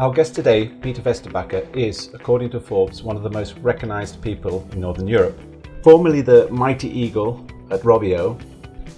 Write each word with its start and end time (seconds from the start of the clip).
Our 0.00 0.10
guest 0.10 0.34
today, 0.34 0.68
Peter 0.68 1.02
Vesterbacka, 1.02 1.76
is, 1.76 2.08
according 2.14 2.48
to 2.52 2.58
Forbes, 2.58 3.02
one 3.02 3.18
of 3.18 3.22
the 3.22 3.28
most 3.28 3.58
recognized 3.58 4.22
people 4.22 4.66
in 4.72 4.80
Northern 4.80 5.06
Europe. 5.06 5.38
Formerly 5.82 6.22
the 6.22 6.48
Mighty 6.48 6.88
Eagle 6.88 7.46
at 7.70 7.82
Rovio, 7.82 8.40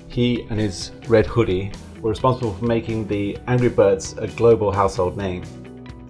he 0.06 0.42
and 0.48 0.60
his 0.60 0.92
red 1.08 1.26
hoodie 1.26 1.72
were 2.00 2.10
responsible 2.10 2.54
for 2.54 2.66
making 2.66 3.08
the 3.08 3.36
Angry 3.48 3.68
Birds 3.68 4.12
a 4.16 4.28
global 4.28 4.70
household 4.70 5.16
name. 5.16 5.42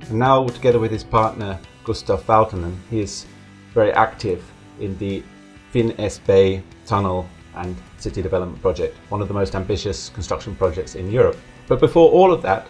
And 0.03 0.19
now, 0.19 0.47
together 0.47 0.79
with 0.79 0.91
his 0.91 1.05
partner 1.05 1.59
Gustav 1.85 2.23
Valtonen, 2.27 2.77
he 2.91 3.01
is 3.01 3.25
very 3.73 3.95
active 3.95 4.45
in 4.79 4.99
the 4.99 5.23
Finn 5.71 5.95
Bay 6.27 6.63
tunnel 6.85 7.27
and 7.55 7.75
city 7.97 8.21
development 8.21 8.61
project, 8.61 8.95
one 9.09 9.23
of 9.23 9.29
the 9.29 9.33
most 9.33 9.55
ambitious 9.55 10.11
construction 10.11 10.55
projects 10.55 10.97
in 10.97 11.11
Europe. 11.11 11.39
But 11.67 11.81
before 11.81 12.11
all 12.11 12.31
of 12.31 12.43
that, 12.43 12.67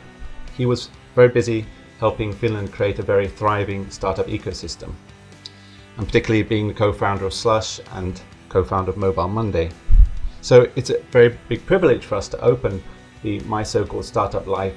he 0.57 0.67
was 0.67 0.89
very 1.17 1.29
busy 1.29 1.67
helping 2.03 2.33
Finland 2.33 2.73
create 2.73 2.99
a 2.99 3.03
very 3.03 3.29
thriving 3.29 3.89
startup 3.89 4.27
ecosystem, 4.27 4.93
and 5.97 6.05
particularly 6.05 6.43
being 6.43 6.67
the 6.67 6.75
co 6.75 6.93
founder 6.93 7.25
of 7.25 7.33
Slush 7.33 7.81
and 7.93 8.21
co 8.49 8.65
founder 8.65 8.91
of 8.91 8.97
Mobile 8.97 9.29
Monday. 9.29 9.71
So 10.41 10.67
it's 10.75 10.91
a 10.91 10.99
very 11.13 11.39
big 11.49 11.65
privilege 11.65 12.05
for 12.05 12.17
us 12.17 12.27
to 12.31 12.41
open 12.41 12.83
the 13.23 13.39
My 13.55 13.63
So 13.63 13.87
Called 13.87 14.05
Startup 14.05 14.45
Life 14.49 14.75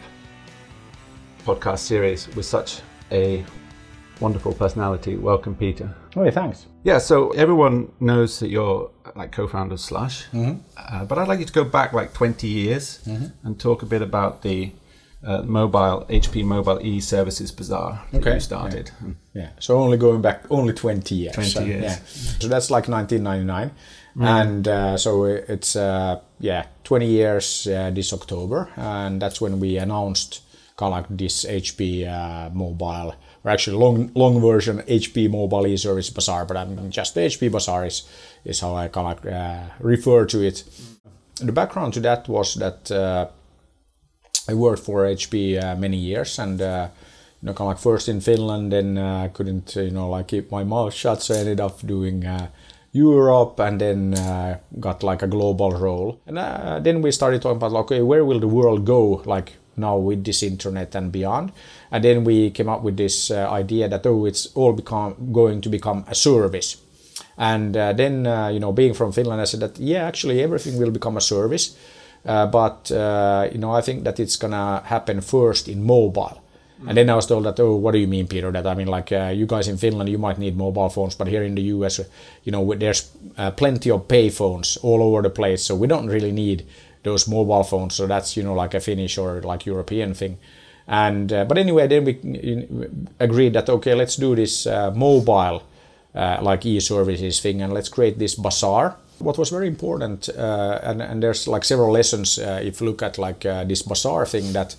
podcast 1.44 1.80
series 1.80 2.28
with 2.36 2.46
such 2.46 2.82
a 3.12 3.44
wonderful 4.20 4.54
personality. 4.54 5.16
Welcome, 5.18 5.56
Peter. 5.56 5.96
Oh, 6.16 6.30
thanks. 6.30 6.68
Yeah, 6.84 7.00
so 7.00 7.32
everyone 7.32 7.92
knows 8.00 8.40
that 8.40 8.50
you're 8.50 8.92
like 9.16 9.32
co-founder 9.32 9.74
of 9.74 9.80
Slush, 9.80 10.28
mm-hmm. 10.28 10.62
uh, 10.78 11.06
but 11.06 11.18
I'd 11.18 11.28
like 11.28 11.40
you 11.40 11.46
to 11.46 11.54
go 11.62 11.64
back 11.64 11.92
like 11.92 12.14
20 12.14 12.48
years 12.48 13.00
mm-hmm. 13.08 13.48
and 13.48 13.60
talk 13.60 13.82
a 13.82 13.88
bit 13.88 14.04
about 14.04 14.44
the 14.44 14.72
uh, 15.26 15.42
mobile 15.44 16.06
HP 16.10 16.44
Mobile 16.44 16.80
E 16.82 17.00
Services 17.00 17.52
Bazaar 17.52 18.06
that 18.12 18.22
okay. 18.22 18.40
started. 18.40 18.92
Yeah. 19.02 19.14
yeah. 19.34 19.50
so 19.60 19.78
only 19.78 19.98
going 19.98 20.22
back 20.22 20.44
only 20.50 20.74
20 20.74 21.16
years. 21.16 21.34
20 21.34 21.50
so, 21.50 21.64
years. 21.64 21.84
Yeah. 21.84 21.96
So 22.40 22.48
that's 22.48 22.70
like 22.70 22.88
1999. 22.88 23.72
Mm. 24.18 24.26
And 24.26 24.68
uh, 24.68 24.98
so 24.98 25.26
it's 25.26 25.76
uh, 25.76 26.22
yeah 26.40 26.66
20 26.84 27.06
years 27.06 27.68
uh, 27.68 27.92
this 27.92 28.14
October, 28.14 28.70
and 28.78 29.22
that's 29.22 29.42
when 29.42 29.60
we 29.60 29.78
announced 29.78 30.42
kind 30.78 30.94
of 30.94 31.10
like 31.10 31.18
this 31.18 31.46
HP 31.46 32.08
uh, 32.08 32.50
mobile 32.54 33.16
or 33.44 33.52
actually 33.52 33.78
long 33.78 34.12
long 34.16 34.42
version 34.42 34.80
HP 34.88 35.30
Mobile 35.30 35.68
e-service 35.68 36.10
bazaar, 36.10 36.46
but 36.46 36.58
I 36.58 36.66
mean 36.66 36.92
just 36.92 37.14
the 37.14 37.22
HP 37.22 37.52
bazaar 37.52 37.86
is 37.86 38.08
is 38.46 38.60
how 38.62 38.76
I 38.76 38.88
kind 38.88 39.18
of 39.18 39.26
uh, 39.26 39.64
refer 39.80 40.26
to 40.26 40.42
it. 40.42 40.64
The 41.36 41.52
background 41.52 41.94
to 41.96 42.00
that 42.02 42.30
was 42.30 42.56
that 42.56 42.92
uh, 42.92 43.28
I 44.48 44.54
worked 44.54 44.84
for 44.84 45.06
HP 45.06 45.62
uh, 45.62 45.76
many 45.76 45.98
years 45.98 46.40
and. 46.40 46.62
Uh, 46.62 46.88
you 47.46 47.48
know, 47.48 47.54
kind 47.54 47.70
of 47.70 47.76
like 47.76 47.84
first 47.84 48.10
in 48.10 48.22
Finland, 48.22 48.72
then 48.72 48.98
I 48.98 49.26
uh, 49.26 49.28
couldn't, 49.30 49.76
you 49.76 49.92
know, 49.92 50.10
like 50.10 50.28
keep 50.30 50.52
my 50.52 50.64
mouth 50.64 50.94
shut, 50.94 51.22
so 51.22 51.36
I 51.36 51.40
ended 51.40 51.60
up 51.60 51.86
doing 51.86 52.26
uh, 52.26 52.48
Europe 52.92 53.60
and 53.60 53.80
then 53.80 54.14
uh, 54.16 54.58
got 54.80 55.04
like 55.04 55.22
a 55.22 55.28
global 55.28 55.72
role. 55.72 56.20
And 56.26 56.40
uh, 56.40 56.80
then 56.80 57.04
we 57.04 57.12
started 57.12 57.44
talking 57.44 57.58
about 57.58 57.72
like, 57.72 57.84
okay, 57.84 58.02
where 58.02 58.26
will 58.26 58.40
the 58.40 58.48
world 58.48 58.84
go 58.84 59.22
like 59.26 59.58
now 59.78 59.98
with 59.98 60.24
this 60.24 60.42
internet 60.42 60.96
and 60.96 61.12
beyond? 61.12 61.52
And 61.92 62.04
then 62.04 62.24
we 62.24 62.50
came 62.50 62.70
up 62.70 62.82
with 62.82 62.98
this 62.98 63.30
idea 63.30 63.90
that 63.90 64.08
oh, 64.08 64.26
it's 64.26 64.48
all 64.56 64.74
become 64.74 65.32
going 65.32 65.62
to 65.62 65.70
become 65.70 66.06
a 66.08 66.16
service. 66.16 66.78
And 67.38 67.76
then 67.76 68.26
you 68.54 68.60
know, 68.60 68.72
being 68.72 68.94
from 68.94 69.12
Finland, 69.12 69.42
I 69.42 69.46
said 69.46 69.60
that 69.60 69.78
yeah, 69.78 70.08
actually 70.08 70.42
everything 70.42 70.80
will 70.80 70.92
become 70.92 71.18
a 71.18 71.22
service. 71.22 71.76
Uh, 72.26 72.48
but 72.48 72.92
uh, 72.92 73.48
you 73.52 73.60
know, 73.60 73.72
I 73.72 73.82
think 73.82 74.04
that 74.04 74.20
it's 74.20 74.36
gonna 74.36 74.82
happen 74.86 75.22
first 75.22 75.68
in 75.68 75.84
mobile. 75.84 76.42
Mm. 76.82 76.90
And 76.90 76.98
then 76.98 77.10
I 77.10 77.16
was 77.16 77.28
told 77.28 77.46
that, 77.46 77.60
oh, 77.60 77.76
what 77.76 77.92
do 77.92 78.00
you 78.00 78.08
mean, 78.08 78.28
Peter? 78.28 78.52
That 78.52 78.66
I 78.66 78.74
mean, 78.74 78.88
like 78.88 79.12
uh, 79.12 79.32
you 79.34 79.46
guys 79.46 79.68
in 79.68 79.78
Finland, 79.78 80.10
you 80.10 80.18
might 80.18 80.40
need 80.40 80.58
mobile 80.58 80.90
phones, 80.90 81.16
but 81.16 81.28
here 81.28 81.44
in 81.44 81.56
the 81.56 81.62
US, 81.62 82.02
you 82.44 82.52
know, 82.52 82.74
there's 82.74 83.12
uh, 83.38 83.52
plenty 83.52 83.92
of 83.92 84.08
pay 84.08 84.30
phones 84.30 84.78
all 84.78 85.02
over 85.04 85.22
the 85.22 85.30
place, 85.30 85.64
so 85.64 85.76
we 85.76 85.88
don't 85.88 86.08
really 86.08 86.32
need 86.32 86.66
those 87.04 87.28
mobile 87.28 87.64
phones. 87.64 87.94
So 87.94 88.08
that's 88.08 88.36
you 88.36 88.44
know 88.44 88.56
like 88.56 88.74
a 88.74 88.80
Finnish 88.80 89.18
or 89.18 89.42
like 89.42 89.66
European 89.66 90.14
thing. 90.16 90.38
And 90.88 91.32
uh, 91.32 91.46
but 91.46 91.58
anyway, 91.58 91.88
then 91.88 92.06
we 92.06 92.20
agreed 93.20 93.54
that 93.54 93.70
okay, 93.70 93.94
let's 93.94 94.16
do 94.16 94.36
this 94.36 94.66
uh, 94.66 94.92
mobile 94.92 95.62
like 96.14 96.66
e-services 96.66 97.40
thing, 97.40 97.62
and 97.62 97.72
let's 97.72 97.90
create 97.90 98.18
this 98.18 98.36
bazaar. 98.36 98.98
What 99.20 99.38
was 99.38 99.50
very 99.50 99.68
important, 99.68 100.30
uh, 100.30 100.80
and 100.84 101.02
and 101.02 101.24
there's 101.24 101.48
like 101.48 101.64
several 101.64 101.92
lessons 101.92 102.38
if 102.38 102.82
you 102.82 102.88
look 102.88 103.02
at 103.02 103.18
like 103.18 103.40
this 103.68 103.82
bazaar 103.82 104.26
thing 104.26 104.54
that 104.54 104.76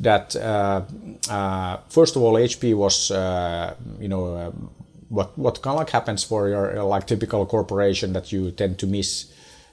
that 0.00 0.34
uh, 0.36 0.82
uh, 1.28 1.76
first 1.88 2.16
of 2.16 2.22
all, 2.22 2.34
HP 2.34 2.74
was 2.74 3.10
uh, 3.10 3.74
you 4.00 4.08
know 4.08 4.52
what 5.08 5.36
what 5.36 5.60
kind 5.60 5.74
of 5.74 5.80
like 5.80 5.90
happens 5.90 6.24
for 6.24 6.48
your 6.48 6.82
like 6.84 7.06
typical 7.06 7.44
corporation 7.46 8.12
that 8.12 8.32
you 8.32 8.50
tend 8.52 8.78
to 8.78 8.86
miss 8.86 9.26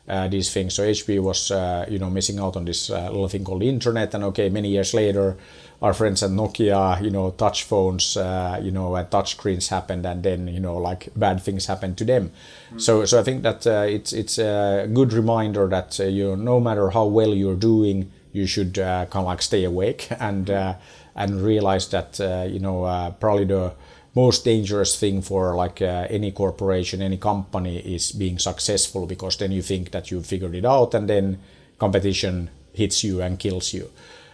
uh, 0.08 0.28
these 0.28 0.52
things. 0.52 0.74
So 0.74 0.84
HP 0.84 1.20
was, 1.20 1.52
uh, 1.52 1.86
you 1.90 2.00
know, 2.00 2.10
missing 2.10 2.40
out 2.40 2.56
on 2.56 2.66
this 2.66 2.90
uh, 2.90 3.10
little 3.10 3.28
thing 3.28 3.44
called 3.44 3.64
internet. 3.64 4.14
And 4.14 4.24
okay, 4.26 4.50
many 4.50 4.70
years 4.70 4.94
later, 4.94 5.38
our 5.82 5.94
friends 5.94 6.24
at 6.24 6.32
Nokia, 6.32 7.02
you 7.02 7.12
know, 7.12 7.32
touch 7.32 7.64
phones, 7.64 8.16
you 8.16 8.72
know, 8.72 8.96
and 8.96 9.12
touch 9.12 9.32
screens 9.32 9.68
happened, 9.68 10.06
and 10.06 10.24
then 10.24 10.48
you 10.48 10.60
know, 10.60 10.78
like 10.78 11.10
bad 11.16 11.42
things 11.42 11.68
happened 11.68 11.98
to 11.98 12.06
them. 12.06 12.32
Mm. 12.74 12.82
So, 12.82 13.06
so 13.06 13.20
I 13.20 13.24
think 13.24 13.44
that 13.44 13.66
it's 13.66 14.12
it's 14.12 14.40
a 14.40 14.90
good 14.92 15.14
reminder 15.14 15.68
that 15.68 16.00
you, 16.00 16.30
know, 16.30 16.36
no 16.36 16.60
matter 16.60 16.90
how 16.90 17.06
well 17.06 17.34
you're 17.34 17.56
doing, 17.56 18.12
you 18.38 18.48
should 18.48 18.80
uh, 18.80 19.06
kind 19.06 19.24
of 19.24 19.26
like 19.26 19.42
stay 19.42 19.64
awake 19.64 20.08
and 20.20 20.50
uh, 20.50 20.76
and 21.16 21.42
realize 21.42 21.90
that 21.90 22.20
uh, 22.22 22.46
you 22.48 22.60
know 22.60 22.84
uh, 22.84 23.12
probably 23.12 23.46
the 23.46 23.74
most 24.16 24.46
dangerous 24.46 25.00
thing 25.00 25.22
for 25.22 25.56
like 25.56 25.82
uh, 25.82 26.08
any 26.10 26.32
corporation 26.32 27.02
any 27.02 27.18
company 27.18 27.78
is 27.78 28.12
being 28.12 28.40
successful 28.40 29.06
because 29.06 29.38
then 29.38 29.52
you 29.52 29.62
think 29.62 29.92
that 29.92 30.10
you 30.10 30.22
figured 30.24 30.56
it 30.56 30.66
out 30.66 30.94
and 30.94 31.10
then 31.10 31.38
competition 31.78 32.50
hits 32.74 33.04
you 33.04 33.22
and 33.22 33.38
kills 33.40 33.74
you 33.74 33.92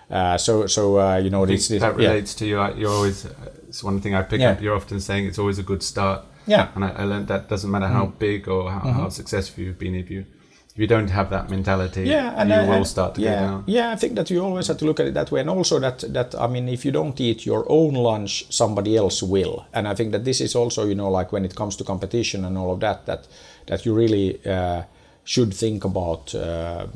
uh, 0.10 0.38
so 0.38 0.68
so 0.68 1.18
you 1.18 1.30
know 1.30 1.46
this, 1.46 1.68
this, 1.68 1.82
that 1.82 1.96
relates 1.96 2.34
yeah. 2.34 2.40
to 2.40 2.46
you 2.46 2.82
you're 2.82 2.92
always 2.92 3.26
it's 3.68 3.84
one 3.84 4.00
thing 4.00 4.16
i 4.16 4.22
pick 4.22 4.42
yeah. 4.42 4.52
up 4.52 4.62
you're 4.62 4.76
often 4.76 5.00
saying 5.00 5.26
it's 5.26 5.40
always 5.40 5.60
a 5.60 5.64
good 5.64 5.82
start 5.82 6.24
yeah 6.46 6.70
and 6.76 6.86
i, 6.86 6.90
I 6.90 7.04
learned 7.04 7.28
that 7.28 7.50
doesn't 7.50 7.70
matter 7.70 7.88
how 7.88 8.06
mm. 8.06 8.20
big 8.20 8.48
or 8.48 8.72
how, 8.72 8.80
mm-hmm. 8.80 8.92
how 8.92 9.10
successful 9.10 9.64
you've 9.64 9.80
been 9.80 9.96
if 9.96 10.10
you 10.10 10.26
if 10.74 10.80
you 10.80 10.88
don't 10.88 11.10
have 11.10 11.30
that 11.30 11.52
mentality, 11.52 12.02
yeah, 12.02 12.34
and, 12.36 12.50
you 12.50 12.56
uh, 12.56 12.66
will 12.66 12.86
start 12.86 13.14
to 13.16 13.22
yeah, 13.22 13.36
go 13.36 13.48
down. 13.48 13.64
Yeah, 13.68 13.92
I 13.92 13.96
think 13.96 14.16
that 14.16 14.32
you 14.32 14.44
always 14.44 14.66
have 14.68 14.78
to 14.78 14.86
look 14.86 15.00
at 15.00 15.06
it 15.06 15.14
that 15.14 15.30
way, 15.30 15.40
and 15.42 15.50
also 15.50 15.80
that 15.80 16.00
that 16.14 16.34
I 16.34 16.48
mean, 16.48 16.68
if 16.68 16.84
you 16.84 16.92
don't 16.92 17.20
eat 17.22 17.46
your 17.46 17.64
own 17.70 17.94
lunch, 17.94 18.52
somebody 18.52 18.98
else 18.98 19.22
will, 19.22 19.68
and 19.72 19.88
I 19.88 19.94
think 19.94 20.12
that 20.14 20.26
this 20.26 20.42
is 20.42 20.56
also 20.56 20.86
you 20.86 20.96
know 20.96 21.12
like 21.12 21.32
when 21.32 21.46
it 21.46 21.54
comes 21.56 21.76
to 21.76 21.84
competition 21.84 22.44
and 22.44 22.58
all 22.58 22.74
of 22.74 22.80
that 22.80 23.06
that 23.06 23.28
that 23.68 23.86
you 23.86 23.94
really 23.94 24.44
uh, 24.48 24.84
should 25.24 25.54
think 25.54 25.86
about 25.86 26.34
uh, 26.34 26.88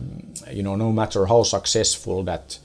you 0.51 0.63
know 0.63 0.75
no 0.75 0.91
matter 0.91 1.28
how 1.28 1.44
successful 1.44 2.23
that. 2.23 2.59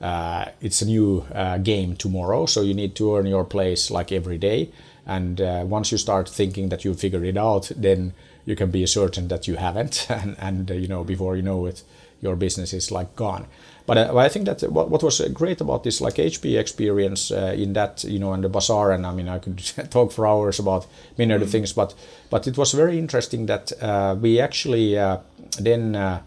Uh, 0.00 0.46
it's 0.60 0.80
a 0.80 0.86
new 0.86 1.26
uh, 1.34 1.58
game 1.58 1.96
tomorrow, 1.96 2.46
so 2.46 2.62
you 2.62 2.74
need 2.74 2.94
to 2.94 3.16
earn 3.16 3.26
your 3.26 3.44
place 3.44 3.90
like 3.90 4.12
every 4.12 4.38
day. 4.38 4.70
And 5.06 5.40
uh, 5.40 5.64
once 5.66 5.90
you 5.90 5.98
start 5.98 6.28
thinking 6.28 6.68
that 6.68 6.84
you 6.84 6.94
figure 6.94 7.24
it 7.24 7.36
out, 7.36 7.72
then 7.74 8.12
you 8.44 8.54
can 8.54 8.70
be 8.70 8.86
certain 8.86 9.28
that 9.28 9.48
you 9.48 9.56
haven't, 9.56 10.06
and, 10.10 10.36
and 10.38 10.70
you 10.70 10.86
know 10.86 11.04
before 11.04 11.36
you 11.36 11.42
know 11.42 11.66
it, 11.66 11.82
your 12.20 12.36
business 12.36 12.72
is 12.72 12.90
like 12.90 13.16
gone. 13.16 13.46
But 13.86 13.96
uh, 13.96 14.16
I 14.16 14.28
think 14.28 14.44
that 14.44 14.62
what, 14.70 14.90
what 14.90 15.02
was 15.02 15.20
great 15.32 15.60
about 15.60 15.82
this 15.82 16.00
like 16.00 16.16
HP 16.16 16.58
experience 16.58 17.30
uh, 17.30 17.54
in 17.56 17.72
that 17.72 18.04
you 18.04 18.18
know 18.18 18.32
and 18.34 18.44
the 18.44 18.48
bazaar, 18.48 18.92
and 18.92 19.04
I 19.04 19.12
mean 19.12 19.28
I 19.28 19.38
could 19.38 19.58
talk 19.90 20.12
for 20.12 20.26
hours 20.26 20.58
about 20.58 20.86
many 21.16 21.32
other 21.34 21.46
mm. 21.46 21.50
things, 21.50 21.72
but 21.72 21.94
but 22.30 22.46
it 22.46 22.56
was 22.56 22.72
very 22.72 22.98
interesting 22.98 23.46
that 23.46 23.72
uh, 23.82 24.14
we 24.20 24.40
actually 24.40 24.96
uh, 24.96 25.18
then. 25.58 26.20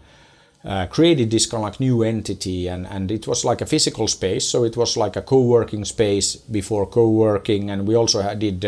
Uh, 0.64 0.86
created 0.86 1.28
this 1.28 1.46
kind 1.46 1.60
of 1.60 1.64
like 1.64 1.80
new 1.80 2.04
entity 2.04 2.68
and, 2.68 2.86
and 2.86 3.10
it 3.10 3.26
was 3.26 3.44
like 3.44 3.60
a 3.60 3.66
physical 3.66 4.06
space 4.06 4.48
so 4.48 4.62
it 4.62 4.76
was 4.76 4.96
like 4.96 5.16
a 5.16 5.22
co-working 5.22 5.84
space 5.84 6.36
before 6.36 6.86
co-working 6.86 7.68
and 7.68 7.84
we 7.84 7.96
also 7.96 8.22
did 8.36 8.64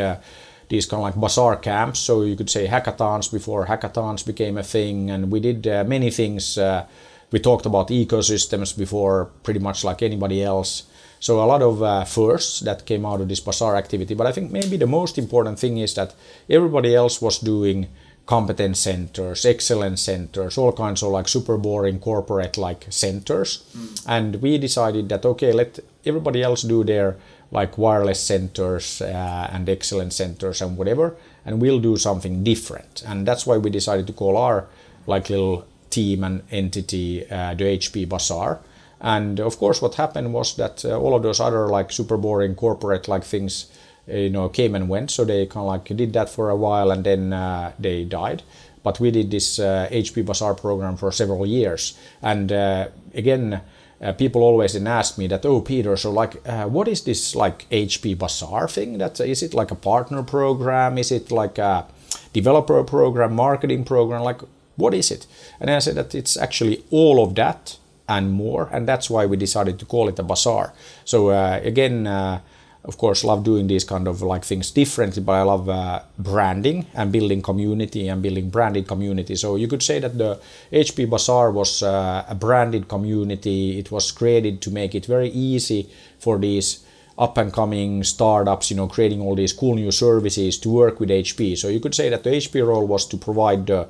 these 0.69 0.87
kind 0.87 1.00
of 1.00 1.05
like 1.05 1.20
bazaar 1.20 1.56
camps. 1.56 2.00
So 2.00 2.23
you 2.23 2.37
could 2.37 2.50
say 2.50 2.67
hackathons 2.67 3.31
before 3.32 3.67
hackathons 3.67 4.26
became 4.26 4.58
a 4.58 4.62
thing, 4.62 5.11
and 5.11 5.31
we 5.31 5.41
did 5.41 5.67
uh, 5.67 5.85
many 5.85 6.11
things. 6.11 6.58
Uh, 6.58 6.87
we 7.31 7.41
talked 7.41 7.67
about 7.67 7.88
ecosystems 7.88 8.76
before, 8.76 9.26
pretty 9.43 9.61
much 9.61 9.85
like 9.85 10.02
anybody 10.02 10.43
else. 10.43 10.85
So 11.20 11.43
a 11.43 11.47
lot 11.47 11.62
of 11.62 11.82
uh, 11.82 12.05
firsts 12.05 12.61
that 12.61 12.87
came 12.87 13.06
out 13.06 13.20
of 13.20 13.29
this 13.29 13.40
bazaar 13.40 13.76
activity. 13.76 14.14
But 14.14 14.26
I 14.26 14.32
think 14.32 14.52
maybe 14.52 14.76
the 14.76 14.87
most 14.87 15.19
important 15.19 15.58
thing 15.58 15.79
is 15.79 15.94
that 15.94 16.14
everybody 16.50 16.94
else 16.94 17.23
was 17.23 17.38
doing 17.38 17.88
competence 18.26 18.81
centers, 18.81 19.44
excellence 19.44 20.03
centers, 20.03 20.56
all 20.56 20.73
kinds 20.73 21.03
of 21.03 21.11
like 21.11 21.29
super 21.29 21.56
boring 21.56 21.99
corporate 21.99 22.56
like 22.56 22.87
centers. 22.91 23.65
Mm. 23.76 24.05
And 24.06 24.37
we 24.43 24.59
decided 24.59 25.09
that 25.11 25.25
okay, 25.26 25.53
let 25.53 25.79
everybody 26.05 26.43
else 26.43 26.62
do 26.62 26.85
their 26.85 27.17
like 27.50 27.79
wireless 27.79 28.21
centers 28.21 29.00
uh, 29.00 29.49
and 29.53 29.69
excellence 29.69 30.17
centers 30.17 30.61
and 30.61 30.76
whatever, 30.76 31.17
and 31.44 31.61
we'll 31.61 31.81
do 31.81 31.97
something 31.97 32.43
different. 32.43 33.03
And 33.06 33.26
that's 33.26 33.47
why 33.47 33.59
we 33.59 33.71
decided 33.71 34.06
to 34.09 34.12
call 34.12 34.37
our 34.37 34.67
like 35.06 35.31
little 35.31 35.67
team 35.91 36.25
and 36.25 36.43
entity 36.50 37.25
uh, 37.31 37.55
the 37.55 37.65
HP 37.65 38.09
Bazaar. 38.09 38.61
And 39.00 39.38
of 39.38 39.59
course, 39.59 39.82
what 39.82 39.94
happened 39.97 40.32
was 40.32 40.56
that 40.56 40.85
uh, 40.85 40.99
all 40.99 41.15
of 41.15 41.23
those 41.23 41.41
other 41.41 41.69
like 41.69 41.93
super 41.93 42.17
boring 42.17 42.55
corporate 42.55 43.06
like 43.06 43.23
things, 43.23 43.67
you 44.06 44.30
know, 44.30 44.48
came 44.48 44.74
and 44.74 44.88
went. 44.88 45.10
So 45.10 45.24
they 45.24 45.46
kind 45.46 45.62
of 45.62 45.66
like 45.66 45.96
did 45.96 46.12
that 46.12 46.28
for 46.28 46.50
a 46.50 46.56
while 46.56 46.90
and 46.90 47.04
then 47.04 47.32
uh, 47.32 47.72
they 47.78 48.04
died. 48.04 48.42
But 48.82 49.00
we 49.00 49.10
did 49.10 49.30
this 49.30 49.58
HP 49.58 50.20
uh, 50.20 50.22
Bazaar 50.24 50.54
program 50.54 50.96
for 50.96 51.10
several 51.10 51.46
years. 51.46 51.98
And 52.20 52.52
uh, 52.52 52.88
again, 53.14 53.62
uh, 54.02 54.12
people 54.12 54.42
always 54.42 54.74
then 54.74 54.86
ask 54.86 55.16
me 55.16 55.26
that, 55.28 55.46
oh, 55.46 55.62
Peter, 55.62 55.96
so 55.96 56.10
like, 56.10 56.46
uh, 56.46 56.66
what 56.66 56.88
is 56.88 57.04
this 57.04 57.34
like 57.34 57.68
HP 57.70 58.18
Bazaar 58.18 58.68
thing? 58.68 58.98
That 58.98 59.18
is 59.20 59.42
it 59.42 59.54
like 59.54 59.70
a 59.70 59.74
partner 59.74 60.22
program? 60.22 60.98
Is 60.98 61.10
it 61.10 61.30
like 61.30 61.56
a 61.58 61.86
developer 62.34 62.84
program, 62.84 63.34
marketing 63.34 63.84
program? 63.84 64.22
Like, 64.22 64.42
what 64.76 64.92
is 64.92 65.10
it? 65.10 65.26
And 65.60 65.70
I 65.70 65.78
said 65.78 65.94
that 65.94 66.14
it's 66.14 66.36
actually 66.36 66.84
all 66.90 67.24
of 67.24 67.34
that 67.36 67.78
and 68.06 68.32
more, 68.32 68.68
and 68.70 68.86
that's 68.86 69.08
why 69.08 69.24
we 69.24 69.36
decided 69.36 69.78
to 69.78 69.86
call 69.86 70.08
it 70.08 70.18
a 70.18 70.22
bazaar. 70.22 70.74
So 71.04 71.28
uh, 71.30 71.60
again, 71.62 72.06
uh, 72.06 72.40
of 72.84 72.98
course, 72.98 73.25
love 73.25 73.44
doing 73.44 73.66
these 73.66 73.82
kind 73.84 74.06
of 74.06 74.20
like 74.20 74.44
things 74.44 74.70
differently, 74.70 75.22
but 75.22 75.32
I 75.32 75.42
love 75.42 75.69
uh, 75.70 76.02
branding 76.19 76.86
and 76.94 77.10
building 77.10 77.40
community 77.40 78.08
and 78.08 78.22
building 78.22 78.50
branded 78.50 78.86
community. 78.86 79.36
So 79.36 79.56
you 79.56 79.69
could 79.69 79.82
say 79.82 80.00
that 80.00 80.19
the 80.19 80.38
HP 80.70 81.08
Bazaar 81.08 81.50
was 81.50 81.82
uh, 81.82 82.26
a 82.28 82.34
branded 82.34 82.88
community. 82.88 83.78
It 83.78 83.90
was 83.90 84.12
created 84.12 84.60
to 84.62 84.70
make 84.70 84.94
it 84.94 85.06
very 85.06 85.31
easy 85.31 85.88
for 86.19 86.38
these 86.38 86.84
up 87.16 87.38
and 87.38 87.52
coming 87.52 88.04
startups, 88.04 88.70
you 88.70 88.76
know, 88.76 88.88
creating 88.88 89.22
all 89.22 89.34
these 89.34 89.52
cool 89.52 89.76
new 89.76 89.90
services 89.90 90.58
to 90.58 90.69
work 90.69 91.00
with 91.00 91.08
HP. 91.08 91.56
So 91.56 91.69
you 91.69 91.80
could 91.80 91.94
say 91.94 92.10
that 92.10 92.22
the 92.22 92.30
HP 92.30 92.66
role 92.66 92.87
was 92.87 93.06
to 93.06 93.16
provide 93.16 93.66
the 93.66 93.88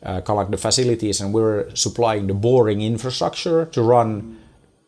uh, 0.00 0.20
kind 0.20 0.30
of 0.30 0.36
like 0.36 0.50
the 0.50 0.58
facilities, 0.58 1.20
and 1.20 1.34
we 1.34 1.42
we're 1.42 1.74
supplying 1.74 2.28
the 2.28 2.34
boring 2.34 2.82
infrastructure 2.82 3.64
to 3.64 3.82
run 3.82 4.38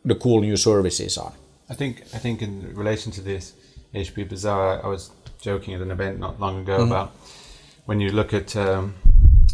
the 0.04 0.14
cool 0.14 0.40
new 0.40 0.56
services 0.56 1.18
on. 1.18 1.32
I 1.70 1.74
think 1.74 2.02
I 2.12 2.18
think 2.18 2.42
in 2.42 2.74
relation 2.74 3.12
to 3.12 3.20
this 3.20 3.54
HP 3.94 4.28
Bazaar, 4.28 4.84
I 4.84 4.88
was 4.88 5.10
joking 5.40 5.72
at 5.74 5.80
an 5.80 5.90
event 5.90 6.18
not 6.18 6.40
long 6.40 6.60
ago 6.60 6.78
mm-hmm. 6.78 6.92
about 6.92 7.12
when 7.86 8.00
you 8.00 8.10
look 8.10 8.34
at 8.34 8.56
um, 8.56 8.94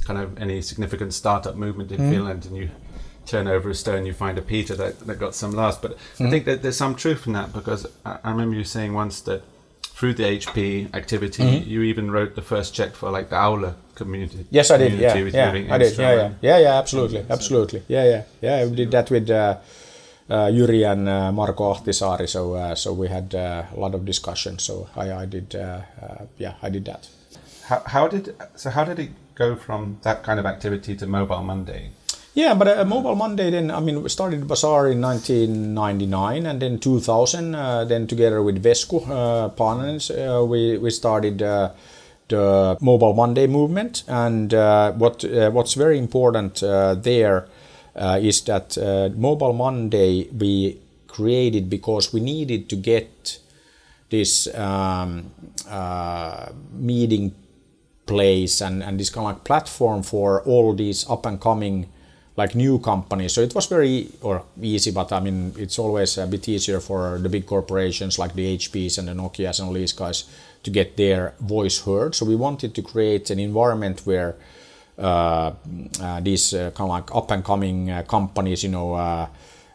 kind 0.04 0.18
of 0.18 0.38
any 0.38 0.62
significant 0.62 1.14
startup 1.14 1.56
movement 1.56 1.92
in 1.92 1.98
mm-hmm. 1.98 2.10
Finland 2.10 2.46
and 2.46 2.56
you 2.56 2.70
turn 3.26 3.48
over 3.48 3.70
a 3.70 3.74
stone, 3.74 4.06
you 4.06 4.12
find 4.12 4.38
a 4.38 4.42
Peter 4.42 4.74
that, 4.76 5.00
that 5.00 5.18
got 5.18 5.34
some 5.34 5.52
last. 5.52 5.82
But 5.82 5.92
mm-hmm. 5.92 6.26
I 6.26 6.30
think 6.30 6.44
that 6.46 6.62
there's 6.62 6.76
some 6.76 6.94
truth 6.94 7.26
in 7.26 7.34
that 7.34 7.52
because 7.52 7.86
I, 8.04 8.18
I, 8.24 8.30
remember 8.30 8.56
you 8.56 8.64
saying 8.64 8.94
once 8.94 9.20
that 9.22 9.42
through 9.82 10.14
the 10.14 10.24
HP 10.24 10.94
activity, 10.94 11.42
mm-hmm. 11.42 11.68
you 11.68 11.82
even 11.82 12.10
wrote 12.10 12.34
the 12.34 12.42
first 12.42 12.74
check 12.74 12.94
for 12.94 13.10
like 13.10 13.28
the 13.30 13.36
Aula 13.36 13.74
community. 13.94 14.46
Yes, 14.50 14.70
I 14.70 14.78
did. 14.78 14.92
Yeah, 14.92 15.14
yeah, 15.14 15.74
I 15.74 15.78
did. 15.78 15.98
Yeah, 15.98 16.14
yeah, 16.14 16.32
yeah, 16.40 16.58
yeah, 16.58 16.78
absolutely, 16.78 17.24
absolutely. 17.28 17.82
Yeah, 17.88 18.04
yeah, 18.04 18.22
yeah. 18.40 18.64
We 18.64 18.76
did 18.76 18.90
that 18.92 19.10
with. 19.10 19.28
Uh, 19.28 19.58
uh, 20.28 20.46
Jyri 20.46 20.90
and 20.90 21.08
uh, 21.08 21.32
Marko 21.32 21.74
Ahtisaari. 21.74 22.28
So 22.28 22.54
uh, 22.54 22.74
so 22.74 22.92
we 22.92 23.08
had 23.08 23.34
uh, 23.34 23.64
a 23.74 23.78
lot 23.78 23.94
of 23.94 24.04
discussion. 24.04 24.58
So 24.58 24.88
I, 24.96 25.12
I 25.12 25.26
did 25.26 25.54
uh, 25.54 25.80
uh, 26.02 26.26
yeah 26.38 26.54
I 26.62 26.70
did 26.70 26.84
that. 26.86 27.08
How, 27.64 27.82
how 27.86 28.08
did 28.08 28.34
so 28.54 28.70
how 28.70 28.84
did 28.84 28.98
it 28.98 29.10
go 29.34 29.56
from 29.56 29.98
that 30.02 30.22
kind 30.22 30.40
of 30.40 30.46
activity 30.46 30.96
to 30.96 31.06
Mobile 31.06 31.42
Monday? 31.42 31.90
Yeah, 32.34 32.52
but 32.52 32.68
uh, 32.68 32.84
Mobile 32.84 33.14
Monday 33.14 33.50
then, 33.50 33.70
I 33.70 33.80
mean, 33.80 34.02
we 34.02 34.10
started 34.10 34.46
Bazaar 34.46 34.90
in 34.90 35.00
1999 35.00 36.44
and 36.44 36.60
then 36.60 36.78
2000, 36.78 37.54
uh, 37.54 37.84
then 37.86 38.06
together 38.06 38.42
with 38.42 38.62
Vesku 38.62 39.08
uh, 39.08 39.48
partners, 39.48 40.10
we, 40.10 40.76
we 40.76 40.90
started 40.90 41.38
the 41.38 42.76
Mobile 42.82 43.14
Monday 43.14 43.46
movement. 43.46 44.02
And 44.06 44.52
what 44.52 45.24
what's 45.24 45.72
very 45.72 45.98
important 45.98 46.60
there 46.60 47.38
uh, 47.38 47.55
is 47.96 48.42
that 48.42 48.76
uh, 48.78 49.08
Mobile 49.16 49.52
Monday 49.52 50.28
we 50.30 50.78
created 51.08 51.70
because 51.70 52.12
we 52.12 52.20
needed 52.20 52.68
to 52.68 52.76
get 52.76 53.38
this 54.10 54.54
um, 54.54 55.30
uh, 55.68 56.48
meeting 56.72 57.34
place 58.04 58.60
and, 58.60 58.82
and 58.82 59.00
this 59.00 59.10
kind 59.10 59.26
of 59.26 59.34
like 59.34 59.44
platform 59.44 60.02
for 60.02 60.42
all 60.42 60.74
these 60.74 61.08
up 61.10 61.26
and 61.26 61.40
coming 61.40 61.88
like 62.36 62.54
new 62.54 62.78
companies. 62.78 63.32
So 63.32 63.40
it 63.40 63.54
was 63.54 63.66
very 63.66 64.08
or 64.20 64.44
easy, 64.60 64.90
but 64.90 65.10
I 65.10 65.20
mean 65.20 65.54
it's 65.56 65.78
always 65.78 66.18
a 66.18 66.26
bit 66.26 66.48
easier 66.48 66.80
for 66.80 67.18
the 67.18 67.28
big 67.28 67.46
corporations 67.46 68.18
like 68.18 68.34
the 68.34 68.58
HPs 68.58 68.98
and 68.98 69.08
the 69.08 69.12
Nokias 69.12 69.58
and 69.58 69.68
all 69.68 69.74
these 69.74 69.92
guys 69.92 70.24
to 70.62 70.70
get 70.70 70.96
their 70.96 71.34
voice 71.40 71.80
heard. 71.80 72.14
So 72.14 72.26
we 72.26 72.36
wanted 72.36 72.74
to 72.74 72.82
create 72.82 73.30
an 73.30 73.38
environment 73.38 74.02
where 74.04 74.30
uh, 74.30 74.34
uh, 74.34 74.38
Uh, 74.98 75.52
uh, 76.00 76.20
these 76.20 76.54
uh, 76.54 76.70
kind 76.70 76.88
of 76.88 76.88
like 76.88 77.14
up 77.14 77.30
and 77.30 77.44
coming 77.44 77.90
uh, 77.90 78.02
companies, 78.02 78.62
you 78.62 78.70
know, 78.70 79.28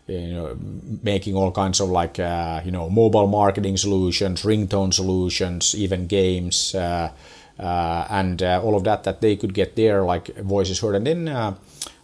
you 0.08 0.34
know, 0.34 0.58
making 1.04 1.36
all 1.36 1.52
kinds 1.52 1.80
of 1.80 1.90
like 1.90 2.18
you 2.18 2.72
know 2.72 2.90
mobile 2.90 3.28
marketing 3.28 3.78
solutions, 3.78 4.42
ringtone 4.44 4.94
solutions, 4.94 5.76
even 5.76 6.08
games, 6.08 6.76
and 6.76 8.42
all 8.42 8.76
of 8.76 8.84
that 8.84 9.04
that 9.04 9.22
they 9.22 9.36
could 9.36 9.54
get 9.54 9.76
their 9.76 10.04
like 10.04 10.36
voices 10.38 10.80
heard. 10.80 10.96
And 10.96 11.06
then 11.06 11.56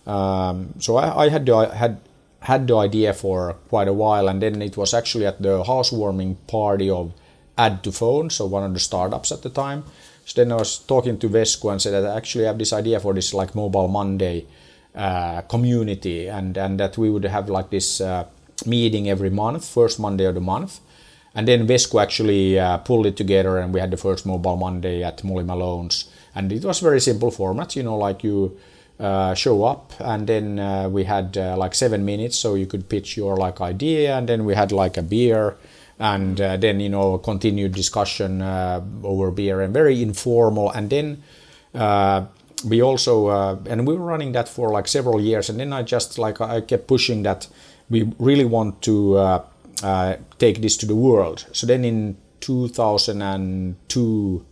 um, 0.08 0.74
so 0.80 0.96
I, 0.96 1.26
I 1.26 1.30
had 1.30 1.46
the, 1.46 1.56
I 1.56 1.76
had 1.76 2.00
had 2.40 2.68
the 2.68 2.78
idea 2.78 3.14
for 3.14 3.54
quite 3.68 3.90
a 3.90 3.94
while, 3.94 4.30
and 4.30 4.42
then 4.42 4.62
it 4.62 4.78
was 4.78 4.94
actually 4.94 5.26
at 5.26 5.42
the 5.42 5.64
housewarming 5.64 6.36
party 6.48 6.90
of 6.90 7.12
Add 7.58 7.84
to 7.84 7.92
Phone, 7.92 8.30
so 8.30 8.46
one 8.46 8.64
of 8.64 8.74
the 8.74 8.80
startups 8.80 9.32
at 9.32 9.42
the 9.42 9.50
time. 9.50 9.84
Then 10.36 10.52
I 10.52 10.56
was 10.56 10.80
talking 10.80 11.18
to 11.20 11.30
Vesku 11.30 11.72
and 11.72 11.82
said 11.82 11.94
that 11.94 12.06
I 12.06 12.18
actually 12.18 12.46
have 12.46 12.58
this 12.58 12.74
idea 12.74 13.00
for 13.00 13.14
this 13.14 13.34
like 13.34 13.56
Mobile 13.56 13.88
Monday 13.88 14.46
uh, 14.96 15.42
community, 15.42 16.28
and 16.28 16.58
and 16.58 16.80
that 16.80 16.98
we 16.98 17.10
would 17.10 17.24
have 17.26 17.50
like 17.50 17.70
this 17.70 18.02
uh, 18.02 18.26
meeting 18.66 19.10
every 19.10 19.30
month, 19.30 19.66
first 19.66 20.00
Monday 20.00 20.26
of 20.26 20.36
the 20.36 20.42
month. 20.42 20.80
And 21.36 21.48
then 21.48 21.68
Vesku 21.68 22.02
actually 22.02 22.60
uh, 22.60 22.78
pulled 22.80 23.06
it 23.06 23.16
together, 23.16 23.60
and 23.60 23.74
we 23.74 23.80
had 23.80 23.92
the 23.92 23.98
first 23.98 24.26
Mobile 24.26 24.58
Monday 24.58 25.04
at 25.04 25.24
Molly 25.24 25.44
Malone's, 25.44 26.10
and 26.34 26.52
it 26.52 26.66
was 26.66 26.80
very 26.80 27.00
simple 27.00 27.30
format. 27.30 27.76
You 27.76 27.84
know, 27.84 27.98
like 27.98 28.24
you 28.24 28.58
uh, 29.00 29.36
show 29.36 29.64
up, 29.64 29.94
and 30.00 30.26
then 30.26 30.58
uh, 30.58 30.90
we 30.90 31.04
had 31.04 31.38
uh, 31.38 31.56
like 31.56 31.76
seven 31.76 32.04
minutes, 32.04 32.36
so 32.38 32.56
you 32.56 32.66
could 32.66 32.90
pitch 32.90 33.16
your 33.18 33.38
like 33.38 33.62
idea, 33.62 34.18
and 34.18 34.28
then 34.28 34.46
we 34.46 34.56
had 34.56 34.72
like 34.72 34.98
a 34.98 35.04
beer 35.04 35.56
and 36.00 36.40
uh, 36.40 36.56
then 36.58 36.80
you 36.80 36.90
know 36.90 37.18
continued 37.18 37.74
discussion 37.74 38.40
uh, 38.42 38.84
over 39.04 39.32
beer 39.32 39.62
and 39.62 39.74
very 39.74 40.02
informal. 40.02 40.72
And 40.72 40.90
then 40.90 41.24
uh, 41.74 42.26
we 42.66 42.82
also 42.82 43.28
uh, 43.28 43.58
and 43.68 43.88
we 43.88 43.96
were 43.96 44.06
running 44.06 44.34
that 44.34 44.50
for 44.50 44.70
like 44.70 44.88
several 44.88 45.22
years. 45.22 45.50
And 45.50 45.60
then 45.60 45.74
i 45.74 45.82
just 45.84 46.20
like 46.20 46.42
i 46.42 46.62
kept 46.62 46.88
pushing 46.88 47.24
that 47.24 47.48
we 47.90 48.12
really 48.20 48.46
want 48.46 48.82
to 48.84 49.18
uh, 49.18 49.44
uh, 49.84 50.16
take 50.38 50.62
this 50.62 50.78
to 50.78 50.86
the 50.86 50.96
world. 50.96 51.46
So 51.52 51.68
then 51.68 51.84
in 51.86 52.18
2002 52.42 54.46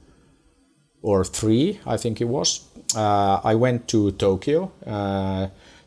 or 1.01 1.23
3 1.23 1.79
i 1.85 1.97
think 1.97 2.19
it 2.19 2.25
was 2.25 2.61
i 2.95 3.53
went 3.53 3.87
to 3.87 4.11
tokyo 4.13 4.71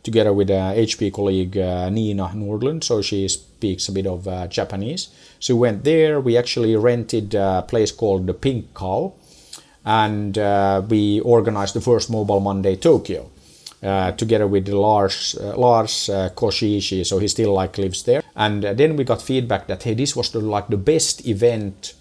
together 0.08 0.32
with 0.32 0.50
a 0.50 0.62
HP 0.86 1.12
colleague 1.12 1.56
Nina 1.96 2.26
Nordlund. 2.34 2.82
So 2.82 3.02
she 3.02 3.28
speaks 3.28 3.88
a 3.88 3.92
bit 3.92 4.06
of 4.06 4.20
Japanese. 4.50 5.08
So 5.40 5.54
we 5.54 5.60
went 5.60 5.84
there. 5.84 6.20
We 6.20 6.36
actually 6.36 6.74
rented 6.76 7.34
a 7.34 7.64
place 7.68 7.92
called 7.92 8.26
the 8.26 8.34
Pink 8.34 8.74
Cow, 8.74 9.12
and 9.84 10.36
uh, 10.36 10.82
we 10.88 11.20
organized 11.20 11.74
the 11.74 11.80
first 11.80 12.10
Mobile 12.10 12.40
Monday 12.40 12.76
Tokyo. 12.76 13.30
Uh, 13.80 14.10
together 14.10 14.48
with 14.48 14.66
Lars 14.68 15.36
uh, 15.40 15.56
Lars 15.56 16.08
uh, 16.08 16.30
Koshishi, 16.34 17.06
so 17.06 17.20
he 17.20 17.28
still 17.28 17.52
like 17.52 17.78
lives 17.78 18.02
there. 18.02 18.24
And 18.34 18.64
uh, 18.64 18.74
then 18.74 18.96
we 18.96 19.04
got 19.04 19.22
feedback 19.22 19.68
that 19.68 19.84
hey, 19.84 19.94
this 19.94 20.16
was 20.16 20.32
the, 20.32 20.40
like 20.40 20.66
the 20.66 20.76
best 20.76 21.24
event 21.28 21.94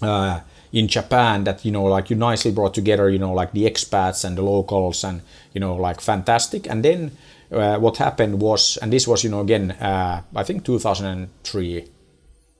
uh, 0.00 0.40
in 0.72 0.88
Japan 0.88 1.44
that 1.44 1.64
you 1.64 1.70
know 1.70 1.84
like 1.84 2.10
you 2.10 2.16
nicely 2.16 2.50
brought 2.50 2.74
together 2.74 3.10
you 3.10 3.18
know 3.18 3.32
like 3.32 3.52
the 3.52 3.64
expats 3.64 4.24
and 4.24 4.38
the 4.38 4.42
locals 4.42 5.04
and 5.04 5.22
you 5.52 5.60
know 5.60 5.76
like 5.76 6.00
fantastic. 6.00 6.68
And 6.68 6.84
then 6.84 7.12
uh, 7.50 7.78
what 7.78 7.98
happened 7.98 8.40
was, 8.40 8.78
and 8.78 8.92
this 8.92 9.06
was 9.06 9.22
you 9.24 9.30
know 9.30 9.40
again 9.40 9.76
I 9.80 10.42
think 10.44 10.64
2003 10.64 11.88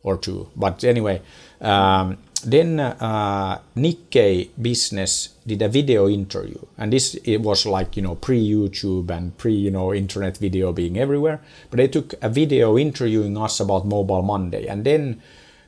or 0.03 0.17
two. 0.17 0.49
But 0.57 0.85
anyway, 0.85 1.23
um, 1.61 2.19
then 2.45 2.81
uh, 2.81 3.61
Nikkei 3.77 4.51
Business 4.61 5.29
did 5.47 5.63
a 5.63 5.69
video 5.69 6.09
interview, 6.09 6.59
and 6.77 6.93
this 6.93 7.15
it 7.25 7.39
was 7.39 7.67
like 7.67 7.97
you 7.97 8.03
know 8.03 8.17
pre 8.17 8.43
YouTube 8.43 9.11
and 9.11 9.37
pre 9.39 9.55
you 9.55 9.71
know 9.71 9.95
internet 9.95 10.37
video 10.37 10.73
being 10.73 10.99
everywhere. 10.99 11.41
But 11.71 11.79
they 11.79 11.89
took 11.89 12.15
a 12.21 12.29
video 12.29 12.77
interviewing 12.77 13.39
us 13.39 13.61
about 13.61 13.87
Mobile 13.87 14.23
Monday, 14.23 14.67
and 14.67 14.85
then 14.85 15.23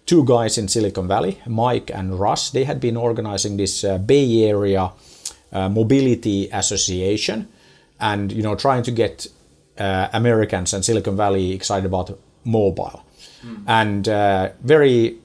two 0.07 0.25
guys 0.25 0.59
in 0.59 0.69
Silicon 0.69 1.09
Valley, 1.09 1.41
Mike 1.47 1.91
and 1.91 2.19
Russ, 2.19 2.51
they 2.51 2.65
had 2.65 2.81
been 2.81 2.97
organizing 2.97 3.57
this 3.57 3.85
uh, 3.85 3.99
Bay 3.99 4.45
Area 4.45 4.93
uh, 5.53 5.69
Mobility 5.69 6.49
Association, 6.53 7.49
and 8.01 8.33
you 8.33 8.43
know 8.43 8.55
trying 8.55 8.83
to 8.83 8.91
get 8.91 9.27
uh, 9.79 10.09
Americans 10.13 10.75
and 10.75 10.85
Silicon 10.85 11.17
Valley 11.17 11.53
excited 11.53 11.87
about 11.87 12.19
mobile 12.45 13.03
mm. 13.43 13.63
and 13.67 14.09
uh, 14.09 14.51
very 14.63 15.17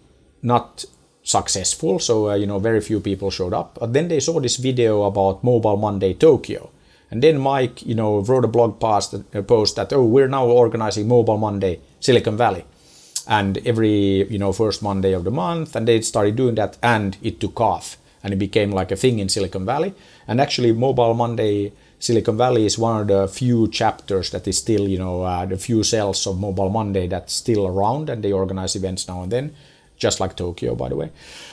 not 0.41 0.86
successful. 1.24 2.00
So 2.00 2.29
uh, 2.29 2.36
you 2.36 2.48
know, 2.48 2.59
very 2.59 2.81
few 2.81 3.00
people 3.00 3.31
showed 3.31 3.53
up. 3.53 3.77
But 3.79 3.93
then 3.93 4.07
they 4.07 4.19
saw 4.19 4.39
this 4.39 4.57
video 4.57 5.03
about 5.03 5.43
Mobile 5.43 5.77
Monday 5.77 6.13
Tokyo, 6.13 6.69
And 7.12 7.24
then 7.24 7.39
Mike, 7.39 7.81
you 7.86 7.95
know, 7.95 8.19
wrote 8.19 8.45
a 8.45 8.48
blog 8.48 8.79
post, 8.79 9.15
a 9.33 9.41
post 9.41 9.75
that 9.75 9.93
oh, 9.93 10.03
we're 10.03 10.27
now 10.27 10.45
organizing 10.45 11.07
Mobile 11.07 11.38
Monday 11.38 11.79
Silicon 12.00 12.38
Valley, 12.38 12.63
and 13.29 13.59
every 13.59 14.27
you 14.27 14.39
know 14.39 14.51
first 14.51 14.81
Monday 14.81 15.13
of 15.13 15.24
the 15.24 15.31
month, 15.31 15.75
and 15.75 15.88
they 15.88 16.01
started 16.01 16.36
doing 16.36 16.55
that, 16.55 16.77
and 16.83 17.15
it 17.21 17.39
took 17.39 17.62
off, 17.62 17.95
and 18.24 18.33
it 18.33 18.38
became 18.38 18.71
like 18.71 18.91
a 18.91 18.98
thing 18.98 19.19
in 19.19 19.29
Silicon 19.29 19.65
Valley. 19.65 19.93
And 20.27 20.41
actually, 20.41 20.74
Mobile 20.74 21.13
Monday 21.13 21.71
Silicon 22.00 22.38
Valley 22.38 22.65
is 22.65 22.77
one 22.77 23.01
of 23.01 23.07
the 23.07 23.27
few 23.27 23.67
chapters 23.67 24.31
that 24.31 24.48
is 24.48 24.57
still, 24.57 24.88
you 24.88 24.98
know, 24.98 25.21
uh, 25.21 25.45
the 25.45 25.57
few 25.57 25.83
cells 25.83 26.25
of 26.25 26.39
Mobile 26.39 26.69
Monday 26.69 27.07
that's 27.07 27.33
still 27.33 27.67
around, 27.67 28.09
and 28.09 28.24
they 28.24 28.31
organize 28.31 28.75
events 28.75 29.07
now 29.07 29.21
and 29.21 29.31
then, 29.31 29.53
just 29.98 30.19
like 30.19 30.36
Tokyo, 30.36 30.75
by 30.75 30.89
the 30.89 30.95
way. 30.95 31.12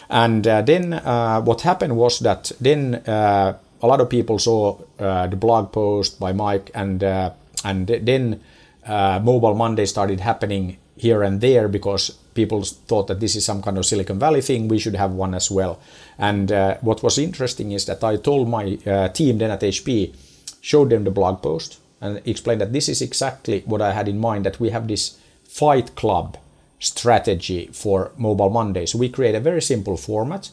And 0.09 0.47
uh, 0.47 0.63
then 0.63 0.95
uh, 0.95 1.43
what 1.43 1.61
happened 1.61 1.97
was 1.97 2.21
that 2.21 2.53
then 2.61 2.95
uh, 3.07 3.59
a 3.83 3.87
lot 3.87 4.01
of 4.01 4.09
people 4.09 4.39
saw 4.39 4.79
uh, 4.99 5.27
the 5.27 5.37
blog 5.37 5.73
post 5.73 6.19
by 6.19 6.33
Mike, 6.33 6.71
and 6.75 7.05
uh, 7.05 7.31
and 7.65 7.87
then 7.89 8.41
Mobile 8.89 9.55
Monday 9.55 9.85
started 9.85 10.21
happening 10.21 10.79
here 10.97 11.23
and 11.23 11.41
there 11.41 11.69
because 11.69 12.11
people 12.35 12.63
thought 12.63 13.07
that 13.09 13.21
this 13.21 13.37
is 13.37 13.45
some 13.45 13.63
kind 13.63 13.79
of 13.79 13.87
Silicon 13.87 14.19
Valley 14.19 14.43
thing. 14.43 14.69
We 14.69 14.79
should 14.79 14.97
have 14.97 15.13
one 15.13 15.35
as 15.35 15.51
well. 15.51 15.79
And 16.19 16.53
uh, 16.53 16.77
what 16.81 17.03
was 17.03 17.19
interesting 17.19 17.73
is 17.73 17.87
that 17.87 18.05
I 18.05 18.17
told 18.17 18.49
my 18.49 18.79
uh, 18.87 19.09
team 19.09 19.39
then 19.39 19.51
at 19.51 19.61
HP 19.61 20.15
showed 20.61 20.91
them 20.91 21.05
the 21.05 21.11
blog 21.11 21.43
post 21.43 21.79
and 22.01 22.21
explained 22.27 22.61
that 22.61 22.73
this 22.73 22.89
is 22.89 23.01
exactly 23.01 23.63
what 23.67 23.81
I 23.81 23.93
had 23.93 24.09
in 24.09 24.19
mind 24.19 24.45
that 24.45 24.61
we 24.61 24.71
have 24.71 24.89
this 24.89 25.19
fight 25.45 25.95
club 25.95 26.37
strategy 26.79 27.71
for 27.73 28.13
Mobile 28.17 28.51
Monday. 28.51 28.87
So 28.87 28.99
we 28.99 29.09
create 29.09 29.35
a 29.35 29.41
very 29.41 29.63
simple 29.63 29.97
format 29.97 30.51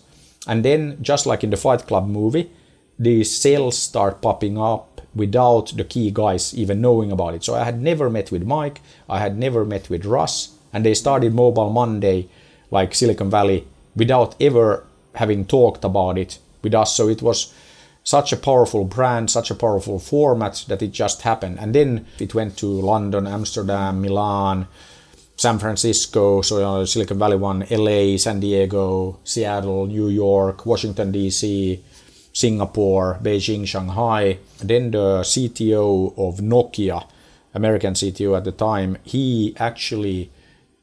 and 0.48 0.64
then 0.64 0.98
just 1.02 1.26
like 1.26 1.44
in 1.44 1.50
the 1.50 1.58
Fight 1.58 1.88
Club 1.88 2.08
movie, 2.08 2.52
these 3.00 3.36
sales 3.36 3.78
start 3.78 4.22
popping 4.22 4.58
up 4.58 4.93
without 5.16 5.74
the 5.76 5.84
key 5.84 6.12
guys 6.12 6.54
even 6.54 6.82
knowing 6.82 7.12
about 7.12 7.36
it. 7.36 7.44
So 7.44 7.56
I 7.56 7.64
had 7.64 7.82
never 7.82 8.10
met 8.10 8.32
with 8.32 8.44
Mike, 8.44 8.82
I 9.10 9.20
had 9.20 9.38
never 9.38 9.66
met 9.66 9.90
with 9.90 10.06
Russ, 10.06 10.56
and 10.72 10.86
they 10.86 10.94
started 10.94 11.34
Mobile 11.34 11.70
Monday 11.70 12.28
like 12.72 12.96
Silicon 12.96 13.30
Valley 13.30 13.68
without 13.96 14.36
ever 14.42 14.86
having 15.16 15.46
talked 15.46 15.84
about 15.84 16.18
it 16.18 16.40
with 16.64 16.74
us. 16.74 16.96
So 16.96 17.08
it 17.08 17.22
was 17.22 17.54
such 18.04 18.34
a 18.34 18.38
powerful 18.38 18.84
brand, 18.84 19.30
such 19.30 19.52
a 19.52 19.56
powerful 19.56 20.00
format 20.00 20.66
that 20.68 20.82
it 20.82 20.92
just 20.92 21.22
happened. 21.22 21.60
And 21.60 21.74
then 21.74 22.06
it 22.20 22.34
went 22.34 22.58
to 22.58 22.66
London, 22.66 23.28
Amsterdam, 23.28 24.02
Milan, 24.02 24.68
San 25.36 25.60
Francisco, 25.60 26.42
so 26.42 26.58
you 26.58 26.64
know, 26.64 26.86
Silicon 26.86 27.18
Valley 27.18 27.38
one, 27.38 27.66
LA, 27.70 28.18
San 28.18 28.40
Diego, 28.40 29.20
Seattle, 29.24 29.88
New 29.88 30.10
York, 30.10 30.66
Washington 30.66 31.12
DC, 31.12 31.80
Singapore, 32.34 33.20
Beijing, 33.22 33.66
Shanghai. 33.68 34.40
Then 34.60 34.92
the 34.92 35.22
CTO 35.22 36.14
of 36.18 36.40
Nokia, 36.40 37.08
American 37.54 37.94
CTO 37.94 38.36
at 38.36 38.44
the 38.44 38.52
time, 38.52 38.98
he 39.04 39.56
actually 39.60 40.32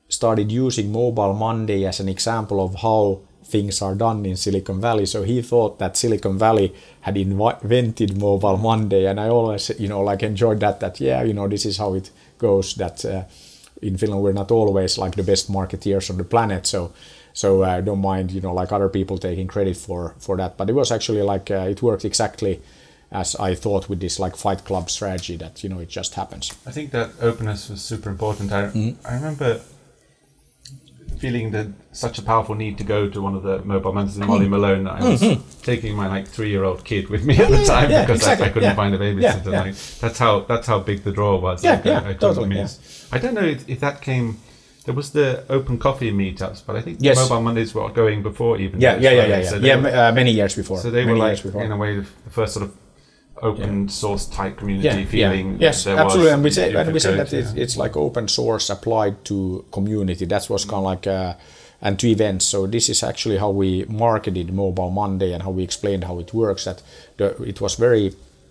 started 0.09 0.50
using 0.50 0.92
Mobile 0.92 1.35
Monday 1.35 1.85
as 1.85 2.00
an 2.00 2.09
example 2.09 2.64
of 2.64 2.76
how 2.76 3.21
things 3.45 3.83
are 3.83 3.95
done 3.95 4.25
in 4.25 4.37
Silicon 4.37 4.80
Valley. 4.80 5.07
So 5.07 5.23
he 5.25 5.42
thought 5.42 5.78
that 5.80 5.97
Silicon 5.97 6.38
Valley 6.38 6.73
had 7.00 7.16
invented 7.16 8.16
Mobile 8.16 8.57
Monday, 8.57 9.07
and 9.07 9.19
I 9.19 9.28
always, 9.28 9.71
you 9.78 9.88
know, 9.88 10.00
like 10.00 10.23
enjoyed 10.23 10.61
that. 10.61 10.80
That 10.80 11.00
yeah, 11.00 11.23
you 11.23 11.33
know, 11.33 11.49
this 11.49 11.66
is 11.66 11.78
how 11.78 11.95
it 11.95 12.11
goes. 12.38 12.75
That 12.75 13.04
uh, 13.04 13.25
in 13.83 13.97
Finland 13.97 14.23
we're 14.23 14.33
not 14.33 14.50
always 14.50 14.99
like 14.99 15.16
the 15.16 15.23
best 15.23 15.50
marketeers 15.50 16.11
on 16.11 16.16
the 16.16 16.25
planet. 16.25 16.66
So 16.66 16.92
so 17.32 17.62
I 17.62 17.78
uh, 17.78 17.80
don't 17.80 18.00
mind, 18.00 18.32
you 18.32 18.40
know, 18.40 18.52
like 18.52 18.72
other 18.72 18.88
people 18.88 19.18
taking 19.18 19.46
credit 19.46 19.76
for 19.76 20.14
for 20.18 20.37
that. 20.37 20.56
But 20.56 20.70
it 20.70 20.75
was 20.75 20.90
actually 20.90 21.22
like 21.22 21.50
uh, 21.50 21.68
it 21.70 21.82
worked 21.82 22.04
exactly 22.04 22.60
as 23.12 23.34
I 23.37 23.54
thought 23.54 23.88
with 23.88 24.00
this 24.00 24.18
like 24.18 24.37
Fight 24.37 24.64
Club 24.64 24.90
strategy. 24.90 25.37
That 25.37 25.62
you 25.62 25.70
know 25.70 25.80
it 25.80 25.88
just 25.88 26.14
happens. 26.14 26.52
I 26.66 26.70
think 26.70 26.90
that 26.92 27.10
openness 27.20 27.68
was 27.68 27.82
super 27.82 28.10
important. 28.10 28.52
I 28.52 28.62
mm-hmm. 28.64 29.06
I 29.06 29.14
remember 29.14 29.60
feeling 31.20 31.50
the 31.50 31.70
such 31.92 32.18
a 32.18 32.22
powerful 32.22 32.54
need 32.54 32.78
to 32.78 32.84
go 32.84 33.08
to 33.08 33.20
one 33.20 33.34
of 33.34 33.42
the 33.42 33.58
mobile 33.62 33.92
months 33.92 34.16
in 34.16 34.26
Molly 34.26 34.49
Malone. 34.49 34.84
that 34.84 35.02
I 35.02 35.08
was 35.10 35.20
mm-hmm. 35.20 35.62
taking 35.62 35.94
my 35.94 36.08
like 36.08 36.26
three 36.26 36.49
year 36.49 36.64
old 36.64 36.84
kid 36.84 37.10
with 37.10 37.25
me 37.25 37.37
at 37.37 37.50
the 37.50 37.64
time 37.66 37.90
yeah, 37.90 38.02
because 38.02 38.20
exactly. 38.20 38.46
I, 38.46 38.49
I, 38.49 38.52
couldn't 38.52 38.76
find 38.76 38.94
a 38.94 38.99
babysitter. 38.99 39.52
Yeah, 39.52 39.62
like, 39.62 39.75
that's 40.00 40.18
how 40.18 40.40
that's 40.40 40.66
how 40.66 40.80
big 40.80 41.04
the 41.04 41.12
draw 41.12 41.38
was. 41.38 41.62
Yeah, 41.62 41.72
like, 41.72 41.84
yeah, 41.84 42.00
I, 42.00 42.10
I 42.10 42.12
totally. 42.14 42.49
Miss. 42.49 43.06
I 43.12 43.18
don't 43.18 43.34
know 43.34 43.44
if, 43.44 43.68
if, 43.68 43.80
that 43.80 44.00
came. 44.00 44.38
There 44.90 44.97
was 44.97 45.12
the 45.12 45.44
open 45.49 45.78
coffee 45.78 46.11
meetups, 46.11 46.66
but 46.66 46.75
I 46.75 46.82
think 46.82 46.99
yes. 47.00 47.16
Mobile 47.16 47.42
Mondays 47.42 47.73
were 47.73 47.88
going 47.90 48.25
before 48.25 48.59
even. 48.59 48.80
Yeah, 48.80 48.97
yeah, 48.97 49.12
yeah, 49.12 49.26
yeah, 49.26 49.38
yeah. 49.38 49.49
So 49.49 49.56
yeah 49.59 49.76
were, 49.76 49.88
uh, 49.88 50.12
many 50.12 50.32
years 50.32 50.56
before. 50.56 50.78
So 50.78 50.90
they 50.90 51.04
many 51.04 51.20
were 51.20 51.28
like 51.28 51.44
in 51.44 51.70
a 51.70 51.76
way 51.76 52.00
the 52.00 52.30
first 52.30 52.54
sort 52.54 52.64
of 52.66 52.76
open 53.40 53.82
yeah. 53.82 53.88
source 53.88 54.26
type 54.26 54.56
community 54.56 54.88
yeah, 54.88 55.04
feeling. 55.04 55.52
Yeah. 55.52 55.59
Yes, 55.68 55.87
absolutely. 55.87 56.32
And 56.32 56.42
we 56.42 56.50
say, 56.50 56.75
and 56.75 56.92
we 56.92 56.99
say 56.99 57.14
that 57.14 57.32
it's, 57.32 57.52
it's, 57.52 57.76
like 57.76 57.97
open 57.97 58.26
source 58.26 58.68
applied 58.68 59.25
to 59.26 59.64
community. 59.70 60.25
That 60.25 60.50
was 60.50 60.64
kind 60.64 60.78
of 60.78 60.85
like. 60.85 61.06
Uh, 61.06 61.35
and 61.82 61.99
to 61.99 62.09
events. 62.09 62.44
So 62.44 62.66
this 62.66 62.90
is 62.90 63.02
actually 63.02 63.38
how 63.38 63.50
we 63.50 63.85
marketed 63.85 64.52
Mobile 64.52 64.90
Monday 64.90 65.32
and 65.32 65.42
how 65.44 65.50
we 65.50 65.62
explained 65.62 66.04
how 66.04 66.18
it 66.18 66.35
works. 66.35 66.64
That 66.64 66.82
the, 67.16 67.40
it 67.44 67.61
was 67.61 67.76
very 67.76 68.11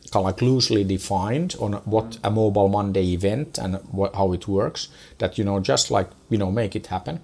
kind 0.10 0.24
of 0.24 0.24
like 0.24 0.42
loosely 0.42 0.84
defined 0.84 1.56
on 1.60 1.74
what 1.86 2.18
a 2.24 2.32
Mobile 2.32 2.70
Monday 2.70 3.14
event 3.14 3.60
and 3.60 3.76
what, 3.92 4.16
how 4.16 4.34
it 4.34 4.48
works. 4.48 4.88
That 5.20 5.38
you 5.38 5.44
know 5.44 5.60
just 5.60 5.92
like 5.92 6.10
you 6.30 6.38
know 6.38 6.52
make 6.52 6.76
it 6.76 6.88
happen. 6.88 7.20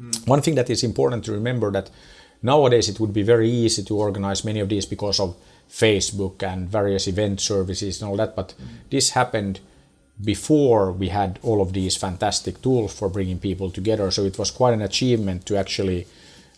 Mm. 0.00 0.26
One 0.28 0.42
thing 0.42 0.54
that 0.54 0.70
is 0.70 0.82
important 0.82 1.24
to 1.24 1.32
remember 1.32 1.70
that 1.72 1.90
nowadays 2.42 2.88
it 2.88 3.00
would 3.00 3.12
be 3.12 3.22
very 3.22 3.50
easy 3.50 3.82
to 3.84 3.96
organize 3.96 4.44
many 4.44 4.60
of 4.60 4.68
these 4.68 4.86
because 4.86 5.20
of 5.20 5.36
Facebook 5.68 6.42
and 6.42 6.68
various 6.68 7.06
event 7.06 7.40
services 7.40 8.00
and 8.00 8.10
all 8.10 8.16
that. 8.16 8.34
But 8.34 8.48
mm. 8.48 8.66
this 8.90 9.10
happened 9.10 9.60
before 10.22 10.92
we 10.92 11.08
had 11.08 11.38
all 11.42 11.62
of 11.62 11.72
these 11.72 11.96
fantastic 11.96 12.60
tools 12.60 12.92
for 12.92 13.08
bringing 13.08 13.38
people 13.38 13.70
together. 13.70 14.10
So 14.10 14.24
it 14.24 14.38
was 14.38 14.50
quite 14.50 14.74
an 14.74 14.82
achievement 14.82 15.46
to 15.46 15.56
actually 15.56 16.06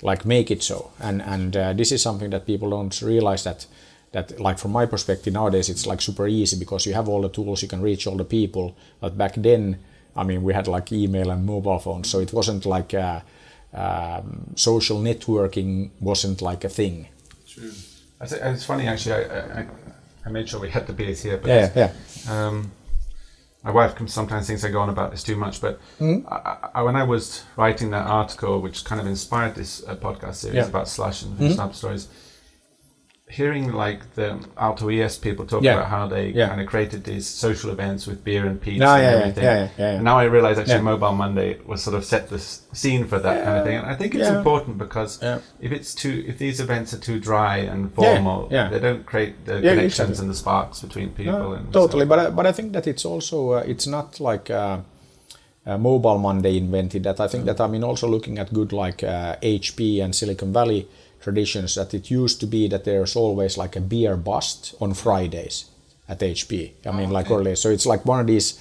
like 0.02 0.24
make 0.24 0.50
it 0.50 0.62
so. 0.62 0.90
And 1.00 1.22
and 1.22 1.56
uh, 1.56 1.72
this 1.72 1.92
is 1.92 2.02
something 2.02 2.30
that 2.30 2.46
people 2.46 2.70
don't 2.70 3.00
realize 3.02 3.44
that 3.44 3.66
that 4.12 4.40
like 4.40 4.58
from 4.58 4.72
my 4.72 4.86
perspective 4.86 5.32
nowadays 5.32 5.68
it's 5.68 5.86
like 5.86 6.02
super 6.02 6.26
easy 6.26 6.58
because 6.58 6.86
you 6.86 6.94
have 6.94 7.08
all 7.08 7.22
the 7.22 7.30
tools 7.30 7.62
you 7.62 7.68
can 7.68 7.80
reach 7.80 8.06
all 8.06 8.16
the 8.16 8.24
people. 8.24 8.76
But 9.00 9.16
back 9.16 9.34
then, 9.36 9.78
I 10.14 10.24
mean, 10.24 10.42
we 10.42 10.52
had 10.52 10.68
like 10.68 10.92
email 10.92 11.30
and 11.30 11.46
mobile 11.46 11.78
phones, 11.78 12.08
so 12.08 12.20
it 12.20 12.32
wasn't 12.32 12.66
like 12.66 12.94
uh, 12.94 13.20
um, 13.72 14.52
social 14.56 14.98
networking 14.98 15.90
wasn't 16.00 16.42
like 16.42 16.64
a 16.64 16.68
thing. 16.68 17.08
True. 17.46 17.72
It's 18.20 18.64
funny 18.64 18.86
actually. 18.86 19.24
I, 19.24 19.60
I, 19.60 19.66
I 20.24 20.28
made 20.30 20.48
sure 20.48 20.60
we 20.60 20.70
had 20.70 20.86
the 20.86 20.92
beers 20.92 21.22
here. 21.22 21.38
but 21.38 21.48
yeah, 21.48 21.70
yeah. 21.74 21.92
Um, 22.30 22.70
my 23.64 23.70
wife 23.70 23.94
sometimes 24.08 24.46
thinks 24.46 24.64
I 24.64 24.70
go 24.70 24.80
on 24.80 24.88
about 24.88 25.12
this 25.12 25.22
too 25.22 25.36
much, 25.36 25.60
but 25.60 25.80
mm. 26.00 26.24
I, 26.30 26.70
I, 26.74 26.82
when 26.82 26.96
I 26.96 27.04
was 27.04 27.44
writing 27.56 27.90
that 27.90 28.06
article, 28.06 28.60
which 28.60 28.84
kind 28.84 29.00
of 29.00 29.06
inspired 29.06 29.54
this 29.54 29.86
uh, 29.86 29.94
podcast 29.96 30.36
series 30.36 30.56
yeah. 30.56 30.66
about 30.66 30.88
Slush 30.88 31.22
and 31.22 31.34
mm-hmm. 31.34 31.52
Snap 31.52 31.74
Stories, 31.74 32.08
hearing 33.32 33.72
like 33.72 34.14
the 34.14 34.38
Aalto 34.58 34.92
ES 34.94 35.16
people 35.16 35.46
talk 35.46 35.62
yeah. 35.62 35.76
about 35.76 35.88
how 35.88 36.06
they 36.06 36.28
yeah. 36.28 36.48
kind 36.48 36.60
of 36.60 36.66
created 36.66 37.02
these 37.04 37.26
social 37.26 37.70
events 37.70 38.06
with 38.06 38.22
beer 38.22 38.44
and 38.44 38.60
pizza 38.60 38.84
no, 38.84 38.94
and 38.94 39.02
yeah, 39.02 39.10
everything. 39.10 39.44
Yeah, 39.44 39.68
yeah, 39.78 39.92
And 39.94 40.04
now 40.04 40.18
I 40.18 40.24
realize 40.24 40.58
actually 40.58 40.82
Mobile 40.82 41.14
Monday 41.14 41.58
was 41.64 41.82
sort 41.82 41.96
of 41.96 42.04
set 42.04 42.28
the 42.28 42.38
scene 42.38 43.06
for 43.06 43.18
that 43.18 43.42
kind 43.44 43.58
of 43.58 43.64
thing. 43.64 43.78
And 43.78 43.86
I 43.86 43.94
think 43.94 44.14
it's 44.14 44.28
important 44.28 44.76
because 44.76 45.22
if 45.60 45.72
it's 45.72 45.94
too, 45.94 46.24
if 46.26 46.36
these 46.36 46.60
events 46.60 46.92
are 46.92 46.98
too 46.98 47.18
dry 47.18 47.56
and 47.56 47.92
formal, 47.94 48.48
they 48.48 48.78
don't 48.78 49.06
create 49.06 49.46
the 49.46 49.60
connections 49.60 50.20
and 50.20 50.28
the 50.28 50.34
sparks 50.34 50.80
between 50.80 51.10
people. 51.10 51.32
No, 51.32 51.52
and 51.52 51.72
totally, 51.72 52.04
but 52.04 52.18
I, 52.18 52.30
but 52.30 52.46
I 52.46 52.52
think 52.52 52.74
that 52.74 52.86
it's 52.86 53.04
also 53.04 53.52
uh, 53.52 53.64
it's 53.66 53.86
not 53.86 54.20
like. 54.20 54.50
Uh, 54.50 54.80
uh, 55.64 55.78
mobile 55.78 56.18
Monday 56.18 56.56
invented 56.56 57.04
that. 57.04 57.20
I 57.20 57.28
think 57.28 57.44
that 57.44 57.60
I 57.60 57.68
mean 57.68 57.84
also 57.84 58.08
looking 58.08 58.36
at 58.36 58.52
good 58.52 58.72
like 58.72 58.98
HP 58.98 60.00
uh, 60.00 60.04
and 60.04 60.12
Silicon 60.12 60.52
Valley 60.52 60.88
traditions 61.22 61.74
that 61.74 61.94
it 61.94 62.10
used 62.10 62.40
to 62.40 62.46
be 62.46 62.68
that 62.68 62.84
there's 62.84 63.16
always 63.16 63.56
like 63.56 63.76
a 63.76 63.80
beer 63.80 64.16
bust 64.16 64.74
on 64.80 64.94
Fridays 64.94 65.66
at 66.08 66.20
HP. 66.20 66.72
I 66.86 66.90
mean, 66.92 67.10
oh, 67.10 67.12
like 67.12 67.30
earlier. 67.30 67.56
So 67.56 67.70
it's 67.70 67.86
like 67.86 68.04
one 68.04 68.20
of 68.20 68.26
these 68.26 68.58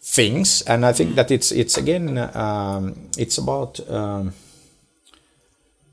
things, 0.00 0.62
and 0.62 0.86
I 0.86 0.92
think 0.92 1.14
that 1.16 1.30
it's 1.30 1.52
it's 1.52 1.76
again 1.76 2.18
um, 2.34 3.10
it's 3.18 3.38
about 3.38 3.80
um, 3.90 4.32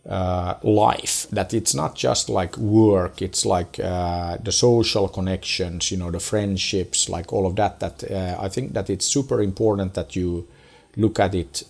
uh, 0.08 0.56
life. 0.64 1.28
That 1.32 1.54
it's 1.54 1.74
not 1.74 1.96
just 1.96 2.30
like 2.30 2.58
work. 2.58 3.22
It's 3.22 3.46
like 3.46 3.80
uh, 3.80 4.38
the 4.38 4.52
social 4.52 5.08
connections, 5.08 5.92
you 5.92 5.98
know, 5.98 6.12
the 6.12 6.20
friendships, 6.20 7.10
like 7.10 7.34
all 7.34 7.46
of 7.46 7.56
that. 7.56 7.80
That 7.80 8.04
uh, 8.10 8.38
I 8.40 8.50
think 8.50 8.74
that 8.74 8.90
it's 8.90 9.06
super 9.06 9.42
important 9.42 9.94
that 9.96 10.16
you 10.16 10.48
look 10.96 11.20
at 11.20 11.36
it 11.36 11.64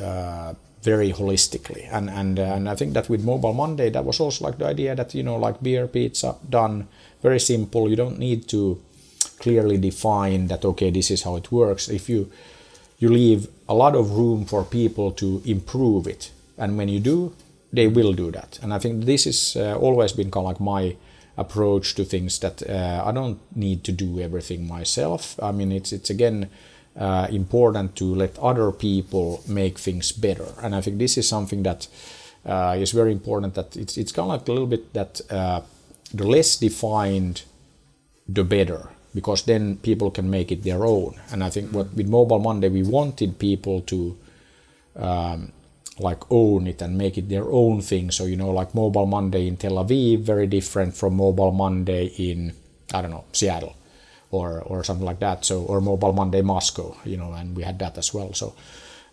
uh, 0.00 0.54
very 0.84 1.12
holistically. 1.12 1.88
And 1.90 2.10
and 2.10 2.38
uh, 2.38 2.56
and 2.56 2.68
I 2.68 2.76
think 2.76 2.92
that 2.94 3.08
with 3.08 3.24
Mobile 3.24 3.54
Monday, 3.54 3.90
that 3.90 4.04
was 4.04 4.20
also 4.20 4.44
like 4.44 4.58
the 4.58 4.66
idea 4.66 4.94
that 4.94 5.14
you 5.14 5.22
know 5.22 5.36
like 5.36 5.62
beer, 5.62 5.86
pizza, 5.86 6.36
done, 6.48 6.86
very 7.22 7.40
simple. 7.40 7.88
You 7.88 7.96
don't 7.96 8.18
need 8.18 8.46
to 8.48 8.80
clearly 9.40 9.78
define 9.78 10.48
that. 10.48 10.64
Okay, 10.64 10.90
this 10.90 11.10
is 11.10 11.22
how 11.22 11.36
it 11.36 11.50
works. 11.50 11.88
If 11.88 12.08
you 12.08 12.30
you 12.98 13.08
leave 13.08 13.48
a 13.68 13.74
lot 13.74 13.96
of 13.96 14.16
room 14.16 14.44
for 14.44 14.64
people 14.64 15.10
to 15.12 15.42
improve 15.44 16.06
it, 16.06 16.30
and 16.58 16.76
when 16.76 16.88
you 16.88 17.00
do, 17.00 17.32
they 17.72 17.88
will 17.88 18.12
do 18.12 18.30
that. 18.30 18.58
And 18.62 18.72
I 18.72 18.78
think 18.78 19.04
this 19.04 19.24
has 19.24 19.56
uh, 19.56 19.76
always 19.78 20.12
been 20.12 20.30
kind 20.30 20.46
of 20.46 20.52
like 20.52 20.60
my 20.60 20.96
approach 21.36 21.94
to 21.94 22.04
things 22.04 22.38
that 22.38 22.62
uh, 22.62 23.02
I 23.04 23.12
don't 23.12 23.38
need 23.56 23.82
to 23.84 23.92
do 23.92 24.20
everything 24.20 24.68
myself. 24.68 25.36
I 25.42 25.52
mean, 25.52 25.72
it's 25.72 25.92
it's 25.92 26.10
again 26.10 26.48
uh, 26.96 27.26
important 27.30 27.96
to 27.96 28.14
let 28.14 28.38
other 28.38 28.70
people 28.70 29.42
make 29.48 29.78
things 29.78 30.12
better, 30.12 30.46
and 30.62 30.74
I 30.74 30.80
think 30.80 30.98
this 30.98 31.18
is 31.18 31.28
something 31.28 31.62
that 31.64 31.88
uh, 32.46 32.76
is 32.78 32.92
very 32.92 33.12
important. 33.12 33.54
That 33.54 33.76
it's 33.76 33.96
it's 33.96 34.12
kind 34.12 34.30
of 34.30 34.40
like 34.40 34.48
a 34.48 34.52
little 34.52 34.68
bit 34.68 34.92
that 34.92 35.20
uh, 35.30 35.62
the 36.12 36.26
less 36.26 36.56
defined, 36.56 37.42
the 38.28 38.44
better, 38.44 38.90
because 39.14 39.42
then 39.44 39.76
people 39.78 40.10
can 40.10 40.30
make 40.30 40.52
it 40.52 40.62
their 40.62 40.84
own. 40.84 41.20
And 41.32 41.42
I 41.42 41.50
think 41.50 41.72
what 41.72 41.94
with 41.94 42.08
Mobile 42.08 42.38
Monday 42.38 42.68
we 42.68 42.82
wanted 42.82 43.38
people 43.38 43.80
to. 43.82 44.16
Um, 44.96 45.52
like 45.98 46.22
own 46.30 46.66
it 46.66 46.82
and 46.82 46.98
make 46.98 47.16
it 47.18 47.28
their 47.28 47.48
own 47.50 47.80
thing. 47.80 48.10
So 48.10 48.24
you 48.24 48.36
know, 48.36 48.50
like 48.50 48.74
Mobile 48.74 49.06
Monday 49.06 49.46
in 49.46 49.56
Tel 49.56 49.74
Aviv, 49.74 50.20
very 50.20 50.46
different 50.46 50.96
from 50.96 51.16
Mobile 51.16 51.52
Monday 51.52 52.06
in 52.06 52.52
I 52.92 53.02
don't 53.02 53.10
know 53.10 53.24
Seattle, 53.32 53.76
or 54.34 54.60
or 54.60 54.84
something 54.84 55.06
like 55.06 55.20
that. 55.20 55.44
So 55.44 55.62
or 55.62 55.80
Mobile 55.80 56.12
Monday 56.12 56.42
Moscow, 56.42 56.96
you 57.04 57.16
know, 57.16 57.32
and 57.32 57.56
we 57.56 57.62
had 57.62 57.78
that 57.78 57.98
as 57.98 58.12
well. 58.14 58.32
So. 58.34 58.54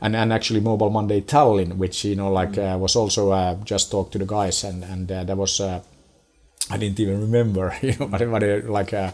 And, 0.03 0.15
and 0.15 0.33
actually 0.33 0.61
Mobile 0.61 0.89
Monday 0.89 1.21
Tallinn, 1.21 1.77
which 1.77 2.03
you 2.05 2.15
know 2.15 2.31
like 2.33 2.57
uh, 2.57 2.75
was 2.81 2.95
also 2.95 3.29
uh, 3.29 3.55
just 3.63 3.91
talked 3.91 4.13
to 4.13 4.17
the 4.17 4.25
guys 4.25 4.63
and 4.63 4.83
and 4.83 5.11
uh, 5.11 5.23
that 5.25 5.37
was 5.37 5.59
uh, 5.59 5.79
I 6.71 6.77
didn't 6.77 6.99
even 6.99 7.21
remember 7.21 7.77
you 7.83 7.93
know 7.99 8.07
but, 8.07 8.19
but 8.31 8.41
uh, 8.41 8.61
like 8.65 8.95
uh, 8.95 9.11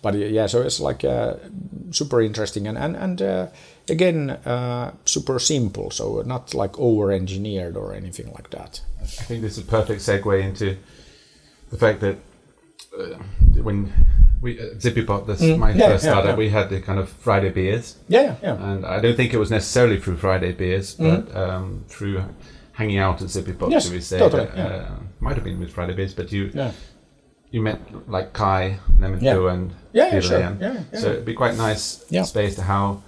but 0.00 0.14
yeah 0.14 0.46
so 0.46 0.62
it's 0.62 0.78
like 0.78 1.02
super 1.90 2.22
interesting 2.22 2.68
and 2.68 2.78
and 2.78 2.94
and 3.20 3.50
again 3.90 4.30
uh, 4.30 4.92
super 5.04 5.38
simple 5.38 5.90
so 5.90 6.22
not 6.22 6.54
like 6.54 6.78
over 6.78 7.12
engineered 7.12 7.76
or 7.76 7.94
anything 7.94 8.32
like 8.32 8.50
that 8.50 8.80
i 9.00 9.04
think 9.04 9.42
this 9.42 9.58
is 9.58 9.64
a 9.64 9.66
perfect 9.66 10.00
segue 10.00 10.42
into 10.42 10.76
the 11.70 11.78
fact 11.78 12.00
that 12.00 12.16
uh, 12.98 13.14
when 13.62 13.92
we 14.40 14.58
uh, 14.58 14.74
Zippypop, 14.74 15.26
this 15.26 15.40
mm. 15.40 15.58
my 15.58 15.72
yeah, 15.72 15.88
first 15.88 16.04
yeah, 16.04 16.10
startup, 16.10 16.32
yeah. 16.32 16.36
we 16.36 16.48
had 16.48 16.70
the 16.70 16.80
kind 16.80 16.98
of 16.98 17.08
Friday 17.08 17.50
beers. 17.50 17.96
Yeah, 18.08 18.36
yeah. 18.42 18.54
And 18.72 18.86
I 18.86 19.00
don't 19.00 19.16
think 19.16 19.34
it 19.34 19.38
was 19.38 19.50
necessarily 19.50 20.00
through 20.00 20.16
Friday 20.16 20.52
beers, 20.52 20.96
mm. 20.96 21.26
but 21.26 21.36
um, 21.36 21.84
through 21.88 22.22
hanging 22.72 22.98
out 22.98 23.20
at 23.22 23.28
Zippypop, 23.28 23.70
yes, 23.70 23.90
we 23.90 24.00
say. 24.00 24.18
Totally, 24.18 24.48
uh, 24.48 24.90
might 25.20 25.34
have 25.34 25.44
been 25.44 25.58
with 25.58 25.72
Friday 25.72 25.94
beers, 25.94 26.14
but 26.14 26.30
you 26.32 26.52
you 27.50 27.62
met 27.62 27.80
like 28.08 28.32
Kai, 28.32 28.78
Lemmetty, 28.98 29.52
and 29.52 29.74
yeah, 29.92 30.14
yeah, 30.14 30.20
sure. 30.20 30.56
yeah, 30.60 30.82
So 30.92 31.12
it'd 31.12 31.24
be 31.24 31.34
quite 31.34 31.56
nice 31.56 32.04
space 32.24 32.56
to 32.56 32.62
how 32.62 33.02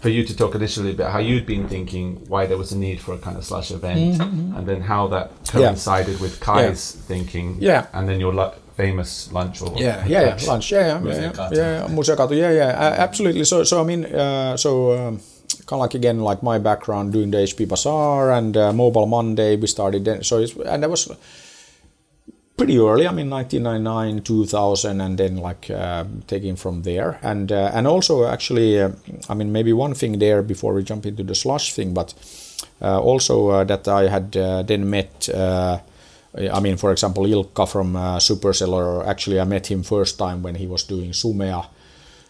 for 0.00 0.08
you 0.08 0.24
to 0.24 0.34
talk 0.34 0.54
initially 0.54 0.92
about 0.92 1.12
how 1.12 1.18
you'd 1.18 1.46
been 1.46 1.68
thinking 1.68 2.24
why 2.26 2.46
there 2.46 2.56
was 2.56 2.72
a 2.72 2.78
need 2.78 3.00
for 3.00 3.14
a 3.14 3.18
kind 3.18 3.36
of 3.36 3.44
slush 3.44 3.70
event 3.70 4.18
mm-hmm. 4.18 4.56
and 4.56 4.66
then 4.66 4.80
how 4.80 5.06
that 5.08 5.30
coincided 5.46 6.16
yeah. 6.16 6.22
with 6.22 6.40
Kai's 6.40 6.96
yeah. 6.96 7.02
thinking 7.02 7.56
yeah 7.60 7.86
and 7.92 8.08
then 8.08 8.18
your 8.18 8.32
famous 8.80 9.32
lunch 9.32 9.62
or 9.62 9.72
yeah 9.76 10.04
yeah, 10.06 10.36
yeah 10.36 10.48
lunch 10.48 10.72
yeah 10.72 10.86
yeah 10.86 10.98
yeah, 11.04 11.32
yeah, 11.52 11.88
Museokatu. 11.88 12.34
yeah 12.36 12.52
yeah 12.60 13.04
absolutely 13.06 13.44
so 13.44 13.64
so 13.64 13.80
I 13.80 13.84
mean 13.84 14.04
uh, 14.04 14.56
so 14.56 14.70
um, 14.92 15.20
kind 15.66 15.78
of 15.78 15.84
like 15.84 15.94
again 15.94 16.18
like 16.20 16.42
my 16.42 16.58
background 16.58 17.12
doing 17.12 17.30
the 17.30 17.38
HP 17.38 17.68
Bazaar 17.68 18.32
and 18.32 18.56
uh, 18.56 18.72
Mobile 18.72 19.06
Monday 19.06 19.56
we 19.56 19.66
started 19.66 20.04
then 20.04 20.22
so 20.22 20.38
it's 20.38 20.54
and 20.56 20.82
that 20.82 20.90
was 20.90 21.10
pretty 22.60 22.78
early. 22.78 23.08
I 23.08 23.12
mean, 23.12 23.30
1999, 23.30 24.22
2000, 24.22 25.00
and 25.00 25.16
then 25.16 25.38
like 25.38 25.70
uh, 25.70 26.04
taking 26.26 26.56
from 26.56 26.82
there. 26.82 27.18
And 27.22 27.50
uh, 27.50 27.70
and 27.72 27.86
also 27.86 28.26
actually, 28.26 28.78
uh, 28.78 28.90
I 29.30 29.34
mean, 29.34 29.50
maybe 29.50 29.72
one 29.72 29.94
thing 29.94 30.18
there 30.18 30.42
before 30.42 30.74
we 30.74 30.82
jump 30.82 31.06
into 31.06 31.22
the 31.22 31.34
slush 31.34 31.72
thing, 31.72 31.94
but 31.94 32.12
uh, 32.82 33.00
also 33.00 33.48
uh, 33.48 33.64
that 33.64 33.88
I 33.88 34.08
had 34.08 34.36
uh, 34.36 34.62
then 34.62 34.90
met. 34.90 35.28
I 36.34 36.60
mean, 36.60 36.76
for 36.76 36.92
example, 36.92 37.24
Ilkka 37.24 37.68
from 37.68 37.94
Supercell. 37.94 39.06
Actually, 39.06 39.40
I 39.40 39.44
met 39.44 39.66
him 39.66 39.82
first 39.82 40.18
time 40.18 40.42
when 40.42 40.54
he 40.54 40.66
was 40.66 40.84
doing 40.84 41.10
Sumea 41.10 41.66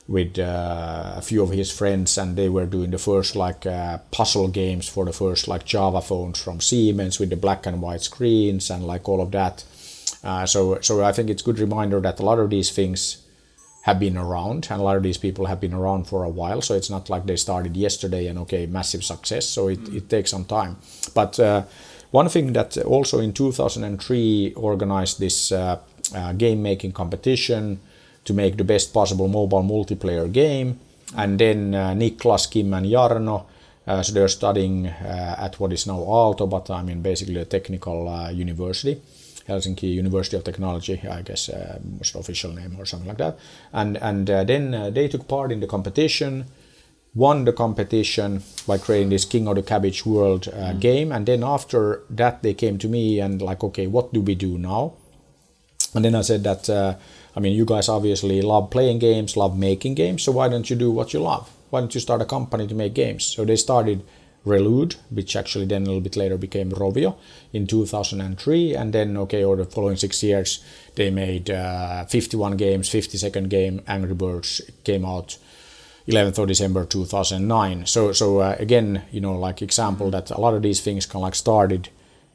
with 0.08 0.38
a 0.38 1.20
few 1.22 1.42
of 1.42 1.50
his 1.50 1.70
friends, 1.70 2.16
and 2.16 2.34
they 2.34 2.48
were 2.48 2.66
doing 2.66 2.90
the 2.90 2.98
first 2.98 3.36
like 3.36 3.66
puzzle 4.10 4.48
games 4.48 4.88
for 4.88 5.04
the 5.04 5.12
first 5.12 5.48
like 5.48 5.66
Java 5.66 6.00
phones 6.00 6.42
from 6.42 6.60
Siemens 6.60 7.20
with 7.20 7.30
the 7.30 7.36
black 7.36 7.66
and 7.66 7.82
white 7.82 8.02
screens 8.02 8.70
and 8.70 8.86
like 8.86 9.06
all 9.08 9.20
of 9.20 9.30
that 9.32 9.64
uh, 10.22 10.46
so, 10.46 10.78
so 10.80 11.02
I 11.02 11.12
think 11.12 11.30
it's 11.30 11.42
good 11.42 11.58
reminder 11.58 12.00
that 12.00 12.20
a 12.20 12.24
lot 12.24 12.38
of 12.38 12.50
these 12.50 12.70
things 12.70 13.22
have 13.84 13.98
been 13.98 14.18
around 14.18 14.68
and 14.70 14.80
a 14.80 14.84
lot 14.84 14.96
of 14.96 15.02
these 15.02 15.16
people 15.16 15.46
have 15.46 15.60
been 15.60 15.72
around 15.72 16.04
for 16.04 16.24
a 16.24 16.28
while. 16.28 16.60
So 16.60 16.74
it's 16.74 16.90
not 16.90 17.08
like 17.08 17.24
they 17.24 17.36
started 17.36 17.76
yesterday 17.76 18.26
and 18.26 18.38
okay, 18.40 18.66
massive 18.66 19.02
success. 19.02 19.46
So 19.46 19.68
it, 19.68 19.80
it 19.88 20.10
takes 20.10 20.30
some 20.30 20.44
time. 20.44 20.76
But 21.14 21.40
uh, 21.40 21.64
one 22.10 22.28
thing 22.28 22.52
that 22.52 22.76
also 22.78 23.20
in 23.20 23.32
2003 23.32 24.54
organized 24.56 25.20
this 25.20 25.52
uh, 25.52 25.78
uh, 26.14 26.32
game 26.32 26.62
making 26.62 26.92
competition 26.92 27.80
to 28.24 28.34
make 28.34 28.56
the 28.56 28.64
best 28.64 28.92
possible 28.92 29.28
mobile 29.28 29.62
multiplayer 29.62 30.30
game. 30.30 30.78
And 31.16 31.38
then 31.38 31.74
uh, 31.74 31.90
Niklas, 31.94 32.50
Kim, 32.50 32.74
and 32.74 32.86
Jarno. 32.86 33.46
Uh, 33.86 34.02
so 34.02 34.12
they're 34.12 34.28
studying 34.28 34.86
uh, 34.86 35.36
at 35.38 35.58
what 35.58 35.72
is 35.72 35.86
now 35.86 35.98
Aalto, 35.98 36.48
but 36.48 36.70
I 36.70 36.82
mean 36.82 37.02
basically 37.02 37.40
a 37.40 37.44
technical 37.44 38.30
university. 38.30 39.00
Helsinki 39.50 39.94
University 39.94 40.36
of 40.36 40.44
Technology, 40.44 41.00
I 41.08 41.22
guess 41.22 41.48
uh, 41.48 41.78
official 42.14 42.52
name 42.52 42.76
or 42.78 42.86
something 42.86 43.08
like 43.08 43.18
that. 43.18 43.38
And 43.72 43.96
and 43.96 44.30
uh, 44.30 44.44
then 44.44 44.74
uh, 44.74 44.90
they 44.90 45.08
took 45.08 45.26
part 45.28 45.52
in 45.52 45.60
the 45.60 45.66
competition, 45.66 46.46
won 47.14 47.44
the 47.44 47.52
competition 47.52 48.42
by 48.66 48.78
creating 48.78 49.10
this 49.10 49.24
King 49.24 49.48
of 49.48 49.56
the 49.56 49.62
Cabbage 49.62 50.06
World 50.06 50.48
uh, 50.48 50.72
mm. 50.72 50.80
game. 50.80 51.12
And 51.12 51.26
then 51.26 51.42
after 51.42 52.02
that, 52.10 52.42
they 52.42 52.54
came 52.54 52.78
to 52.78 52.88
me 52.88 53.20
and 53.20 53.42
like, 53.42 53.64
okay, 53.64 53.86
what 53.86 54.12
do 54.12 54.20
we 54.20 54.34
do 54.34 54.58
now? 54.58 54.94
And 55.94 56.04
then 56.04 56.14
I 56.14 56.20
said 56.22 56.44
that, 56.44 56.70
uh, 56.70 56.94
I 57.34 57.40
mean, 57.40 57.54
you 57.54 57.64
guys 57.64 57.88
obviously 57.88 58.40
love 58.42 58.70
playing 58.70 59.00
games, 59.00 59.36
love 59.36 59.58
making 59.58 59.94
games. 59.94 60.22
So 60.22 60.32
why 60.32 60.48
don't 60.48 60.70
you 60.70 60.76
do 60.76 60.90
what 60.90 61.12
you 61.12 61.20
love? 61.20 61.50
Why 61.70 61.80
don't 61.80 61.94
you 61.94 62.00
start 62.00 62.22
a 62.22 62.24
company 62.24 62.66
to 62.68 62.74
make 62.74 62.94
games? 62.94 63.24
So 63.24 63.44
they 63.44 63.56
started 63.56 64.04
Relude, 64.44 64.94
which 65.10 65.36
actually 65.36 65.66
then 65.66 65.82
a 65.82 65.86
little 65.86 66.00
bit 66.00 66.16
later 66.16 66.38
became 66.38 66.70
Rovio 66.70 67.16
in 67.52 67.66
2003. 67.66 68.74
And 68.74 68.92
then, 68.92 69.16
okay, 69.18 69.44
over 69.44 69.56
the 69.56 69.70
following 69.70 69.96
six 69.96 70.22
years, 70.22 70.64
they 70.94 71.10
made 71.10 71.50
uh, 71.50 72.06
51 72.06 72.56
games. 72.56 72.88
52nd 72.88 73.48
game, 73.48 73.82
Angry 73.86 74.14
Birds, 74.14 74.62
came 74.84 75.04
out 75.04 75.36
11th 76.10 76.38
of 76.38 76.48
December 76.48 76.84
2009. 76.84 77.86
So, 77.86 78.12
so 78.12 78.40
uh, 78.40 78.56
again, 78.58 79.02
you 79.10 79.20
know, 79.20 79.38
like 79.38 79.62
example 79.62 80.10
that 80.10 80.30
a 80.30 80.40
lot 80.40 80.54
of 80.54 80.62
these 80.62 80.80
things 80.80 81.06
kind 81.06 81.16
of 81.16 81.22
like 81.22 81.34
started 81.34 81.88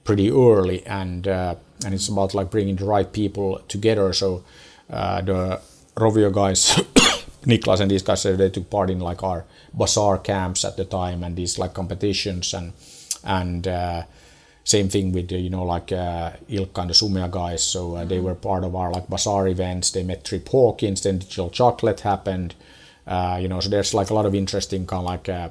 pretty 0.04 0.32
early, 0.32 0.86
and 0.86 1.28
uh, 1.28 1.56
and 1.84 1.94
it's 1.94 2.08
about 2.08 2.34
like 2.34 2.50
bringing 2.50 2.76
the 2.76 2.86
right 2.86 3.12
people 3.12 3.62
together. 3.68 4.14
So 4.14 4.44
uh, 4.90 5.22
the 5.22 5.62
Rovio 5.96 6.32
guys, 6.32 6.74
Niklas 7.46 7.80
and 7.80 7.92
these 7.92 8.04
guys, 8.04 8.24
they 8.24 8.50
took 8.50 8.70
part 8.70 8.90
in 8.90 9.00
like 9.00 9.24
our 9.24 9.46
bazaar 9.74 10.18
camps 10.18 10.64
at 10.64 10.78
the 10.78 10.86
time 10.86 11.24
and 11.24 11.36
these 11.36 11.60
like 11.60 11.74
competitions 11.74 12.54
and 12.54 12.74
and 13.24 13.68
uh, 13.68 14.04
same 14.64 14.90
thing 14.90 15.12
with 15.12 15.32
you 15.32 15.50
know 15.50 15.64
like 15.64 15.92
uh, 15.92 16.32
Ilkka 16.50 16.82
and 16.82 16.90
the 16.90 16.94
Sumea 16.94 17.30
guys. 17.30 17.64
So 17.64 17.96
uh, 17.96 18.06
they 18.06 18.20
were 18.20 18.36
part 18.36 18.64
of 18.64 18.76
our 18.76 18.92
like 18.92 19.10
bazaar 19.10 19.48
events. 19.48 19.92
They 19.92 20.04
met 20.04 20.24
Trip 20.24 20.48
Hawkins. 20.48 21.02
Then 21.02 21.20
Digital 21.20 21.50
Chocolate 21.50 22.02
happened. 22.02 22.56
Uh, 23.08 23.38
you 23.42 23.48
know, 23.48 23.60
so 23.60 23.70
there's 23.70 23.94
like 23.94 24.10
a 24.10 24.14
lot 24.14 24.26
of 24.26 24.34
interesting 24.34 24.86
kind 24.86 25.00
of 25.00 25.06
like 25.06 25.30
uh, 25.30 25.50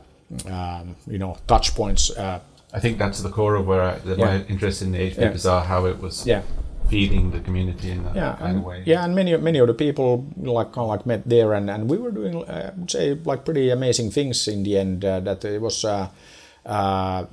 um, 0.52 0.96
you 1.06 1.18
know 1.18 1.36
touch 1.46 1.74
points. 1.74 2.10
Uh, 2.10 2.40
I 2.72 2.80
think 2.80 2.98
that's 2.98 3.20
the 3.20 3.30
core 3.30 3.54
of 3.54 3.66
where 3.66 3.82
I, 3.82 4.00
yeah. 4.04 4.16
my 4.16 4.44
interest 4.46 4.82
in 4.82 4.92
the 4.92 4.98
HP 4.98 5.18
yeah. 5.18 5.30
Bazaar, 5.30 5.64
how 5.64 5.86
it 5.86 6.00
was 6.00 6.26
yeah 6.26 6.42
feeding 6.88 7.30
the 7.30 7.40
community 7.40 7.90
in 7.90 8.04
that 8.04 8.14
yeah, 8.14 8.36
kind 8.36 8.50
and, 8.50 8.58
of 8.58 8.64
way. 8.64 8.82
Yeah, 8.84 9.04
and 9.04 9.14
many 9.14 9.36
many 9.36 9.58
of 9.58 9.68
the 9.68 9.74
people 9.74 10.26
like 10.36 10.72
kind 10.72 10.84
of 10.84 10.88
like 10.88 11.06
met 11.06 11.28
there, 11.28 11.52
and, 11.54 11.70
and 11.70 11.88
we 11.88 11.98
were 11.98 12.10
doing 12.10 12.44
uh, 12.44 12.72
I 12.74 12.78
would 12.78 12.90
say 12.90 13.14
like 13.14 13.44
pretty 13.44 13.70
amazing 13.70 14.10
things 14.10 14.48
in 14.48 14.62
the 14.62 14.78
end. 14.78 15.04
Uh, 15.04 15.20
that 15.20 15.44
it 15.44 15.60
was 15.60 15.84
uh, 15.84 16.08
uh, 16.66 17.24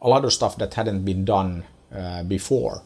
a 0.00 0.08
lot 0.08 0.24
of 0.24 0.32
stuff 0.32 0.56
that 0.58 0.74
hadn't 0.74 1.04
been 1.04 1.24
done 1.24 1.64
uh, 1.94 2.22
before. 2.24 2.82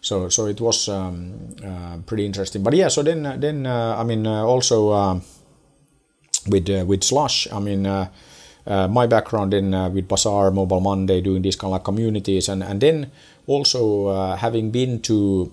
So 0.00 0.28
so 0.28 0.46
it 0.46 0.60
was 0.60 0.88
um, 0.88 1.56
uh, 1.64 1.98
pretty 2.06 2.26
interesting. 2.26 2.62
But 2.62 2.74
yeah, 2.74 2.88
so 2.88 3.02
then 3.02 3.40
then 3.40 3.66
I 3.66 4.04
mean 4.04 4.26
also 4.26 4.92
um, 4.92 5.22
with 6.48 6.68
with 6.86 7.04
Slush, 7.04 7.48
I 7.52 7.58
mean. 7.60 7.82
my 8.66 9.06
background 9.06 9.52
in 9.52 9.72
with 9.92 10.08
Bazaar, 10.08 10.50
Mobile 10.50 10.80
Monday, 10.80 11.20
doing 11.20 11.42
these 11.42 11.54
kind 11.54 11.68
of 11.68 11.72
like 11.72 11.84
communities, 11.84 12.48
and 12.48 12.62
and 12.62 12.80
then 12.80 13.10
also 13.46 14.06
uh, 14.06 14.36
having 14.36 14.70
been 14.70 15.00
to 15.02 15.52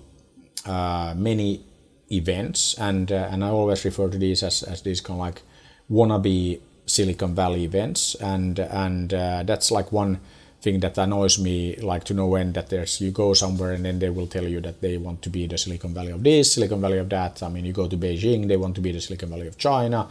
uh, 0.66 1.14
many 1.16 1.64
events 2.10 2.74
and 2.78 3.10
uh, 3.10 3.28
and 3.30 3.44
I 3.44 3.48
always 3.48 3.84
refer 3.84 4.08
to 4.08 4.18
these 4.18 4.42
as, 4.42 4.62
as 4.62 4.82
these 4.82 5.00
kind 5.00 5.18
of 5.18 5.26
like 5.26 5.42
wannabe 5.90 6.60
Silicon 6.86 7.34
Valley 7.34 7.64
events 7.64 8.14
and 8.16 8.58
and 8.58 9.14
uh, 9.14 9.42
that's 9.44 9.70
like 9.70 9.92
one 9.92 10.20
thing 10.60 10.80
that 10.80 10.96
annoys 10.98 11.38
me 11.38 11.74
like 11.76 12.04
to 12.04 12.14
no 12.14 12.34
end 12.34 12.54
that 12.54 12.68
there's 12.68 13.00
you 13.00 13.10
go 13.10 13.34
somewhere 13.34 13.72
and 13.72 13.84
then 13.84 13.98
they 13.98 14.10
will 14.10 14.26
tell 14.26 14.46
you 14.46 14.60
that 14.60 14.80
they 14.80 14.96
want 14.96 15.22
to 15.22 15.30
be 15.30 15.46
the 15.46 15.58
Silicon 15.58 15.94
Valley 15.94 16.12
of 16.12 16.22
this 16.22 16.52
Silicon 16.52 16.80
Valley 16.80 16.98
of 16.98 17.08
that 17.08 17.42
I 17.42 17.48
mean 17.48 17.64
you 17.64 17.72
go 17.72 17.88
to 17.88 17.96
Beijing 17.96 18.46
they 18.46 18.56
want 18.56 18.74
to 18.76 18.80
be 18.80 18.92
the 18.92 19.00
Silicon 19.00 19.30
Valley 19.30 19.46
of 19.48 19.58
China 19.58 20.08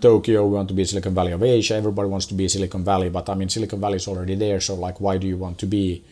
Tokyo 0.00 0.46
we 0.46 0.54
want 0.54 0.68
to 0.68 0.74
be 0.74 0.84
Silicon 0.84 1.14
Valley 1.14 1.32
of 1.32 1.42
Asia 1.42 1.74
everybody 1.74 2.08
wants 2.08 2.26
to 2.26 2.34
be 2.34 2.48
Silicon 2.48 2.84
Valley 2.84 3.08
but 3.08 3.28
I 3.28 3.34
mean 3.34 3.48
Silicon 3.48 3.80
Valley 3.80 3.96
is 3.96 4.08
already 4.08 4.34
there 4.34 4.60
so 4.60 4.74
like 4.74 5.00
why 5.00 5.18
do 5.18 5.26
you 5.26 5.36
want 5.36 5.58
to 5.58 5.66
be 5.66 6.02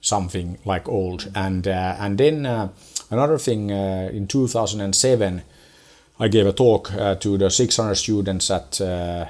something 0.00 0.58
like 0.64 0.88
old 0.88 1.30
and 1.34 1.66
uh, 1.66 1.96
and 1.98 2.18
then 2.18 2.46
uh, 2.46 2.68
another 3.10 3.38
thing 3.38 3.72
uh, 3.72 4.10
in 4.12 4.26
2007 4.26 5.42
I 6.18 6.28
gave 6.28 6.46
a 6.46 6.52
talk 6.52 6.92
uh, 6.94 7.16
to 7.16 7.36
the 7.36 7.50
600 7.50 7.94
students 7.94 8.50
at 8.50 8.80
uh, 8.80 9.26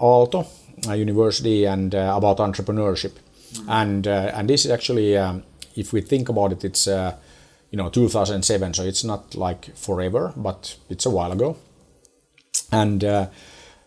Aalto 0.00 0.46
University 0.94 1.64
and 1.64 1.94
about 1.94 2.36
entrepreneurship. 2.36 3.12
Mm-hmm. 3.12 3.70
And 3.70 4.06
and 4.06 4.50
this 4.50 4.66
is 4.66 4.70
actually, 4.70 5.16
um, 5.16 5.42
if 5.74 5.94
we 5.94 6.02
think 6.02 6.28
about 6.28 6.52
it, 6.52 6.64
it's 6.64 6.86
you 6.86 7.78
know 7.78 7.88
2007, 7.88 8.74
so 8.74 8.82
it's 8.82 9.04
not 9.04 9.34
like 9.34 9.74
forever, 9.74 10.34
but 10.36 10.76
it's 10.90 11.06
a 11.06 11.10
while 11.10 11.32
ago. 11.32 11.56
And 12.72 13.04
uh, 13.04 13.28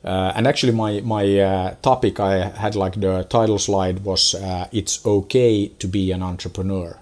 and 0.03 0.47
actually, 0.47 0.73
my 0.73 1.01
my 1.01 1.39
uh, 1.39 1.75
topic 1.82 2.19
I 2.19 2.49
had 2.55 2.75
like 2.75 2.99
the 2.99 3.25
title 3.29 3.60
slide 3.60 4.03
was 4.05 4.36
uh, 4.36 4.67
"It's 4.71 5.05
okay 5.05 5.67
to 5.79 5.88
be 5.88 6.12
an 6.12 6.23
entrepreneur." 6.23 6.99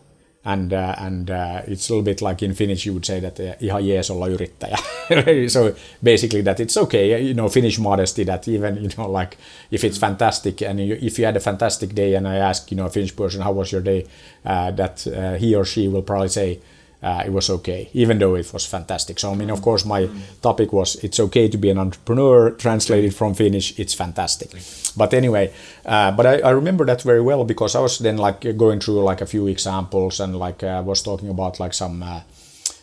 and 0.48 0.72
uh, 0.72 0.96
and 0.98 1.30
uh, 1.30 1.62
it's 1.68 1.90
a 1.90 1.94
little 1.94 2.04
bit 2.04 2.22
like 2.22 2.42
in 2.42 2.54
Finnish 2.54 2.86
you 2.86 2.94
would 2.94 3.06
say 3.06 3.20
that 3.20 3.40
uh, 3.40 3.56
ihan 3.60 3.88
jees 3.88 4.12
olla 4.12 4.28
yrittäjä. 4.28 4.78
so 5.48 5.74
basically 6.04 6.44
that 6.44 6.60
it's 6.60 6.78
okay, 6.78 7.28
you 7.28 7.34
know, 7.34 7.50
Finnish 7.50 7.80
modesty 7.80 8.26
that 8.26 8.48
even 8.48 8.84
you 8.84 8.90
know 8.98 9.20
like 9.20 9.38
if 9.72 9.84
it's 9.84 10.00
fantastic 10.00 10.62
and 10.62 10.80
you, 10.80 10.98
if 11.02 11.20
you 11.20 11.26
had 11.26 11.36
a 11.36 11.40
fantastic 11.40 11.96
day 11.96 12.16
and 12.16 12.28
I 12.28 12.38
ask 12.38 12.72
you 12.72 12.78
know 12.78 12.86
a 12.88 12.90
Finnish 12.90 13.16
person 13.16 13.42
how 13.42 13.52
was 13.52 13.72
your 13.72 13.84
day, 13.84 14.06
uh, 14.46 14.72
that 14.72 15.08
uh, 15.08 15.38
he 15.38 15.56
or 15.56 15.66
she 15.66 15.88
will 15.88 16.04
probably 16.04 16.30
say 16.30 16.60
uh, 17.02 17.24
it 17.26 17.32
was 17.32 17.50
okay, 17.50 17.90
even 17.94 18.18
though 18.18 18.36
it 18.36 18.52
was 18.52 18.66
fantastic. 18.66 19.20
So, 19.20 19.32
I 19.32 19.36
mean, 19.36 19.52
of 19.52 19.62
course, 19.62 19.86
my 19.86 20.10
topic 20.42 20.74
was 20.74 20.96
it's 21.04 21.20
okay 21.20 21.48
to 21.48 21.58
be 21.58 21.70
an 21.70 21.78
entrepreneur, 21.78 22.52
translated 22.52 23.14
from 23.14 23.36
Finnish, 23.36 23.78
it's 23.80 23.94
fantastic. 23.94 24.50
But 24.96 25.14
anyway, 25.14 25.54
uh, 25.86 26.12
but 26.12 26.26
I, 26.26 26.40
I, 26.40 26.50
remember 26.50 26.86
that 26.86 27.04
very 27.04 27.22
well 27.22 27.44
because 27.46 27.76
I 27.76 27.82
was 27.82 28.00
then 28.00 28.18
like 28.18 28.58
going 28.58 28.80
through 28.80 29.04
like 29.04 29.22
a 29.22 29.28
few 29.28 29.46
examples 29.46 30.20
and 30.20 30.36
like 30.36 30.64
uh, 30.64 30.82
was 30.84 31.04
talking 31.04 31.30
about 31.30 31.60
like 31.60 31.76
some 31.76 32.02
uh, 32.02 32.22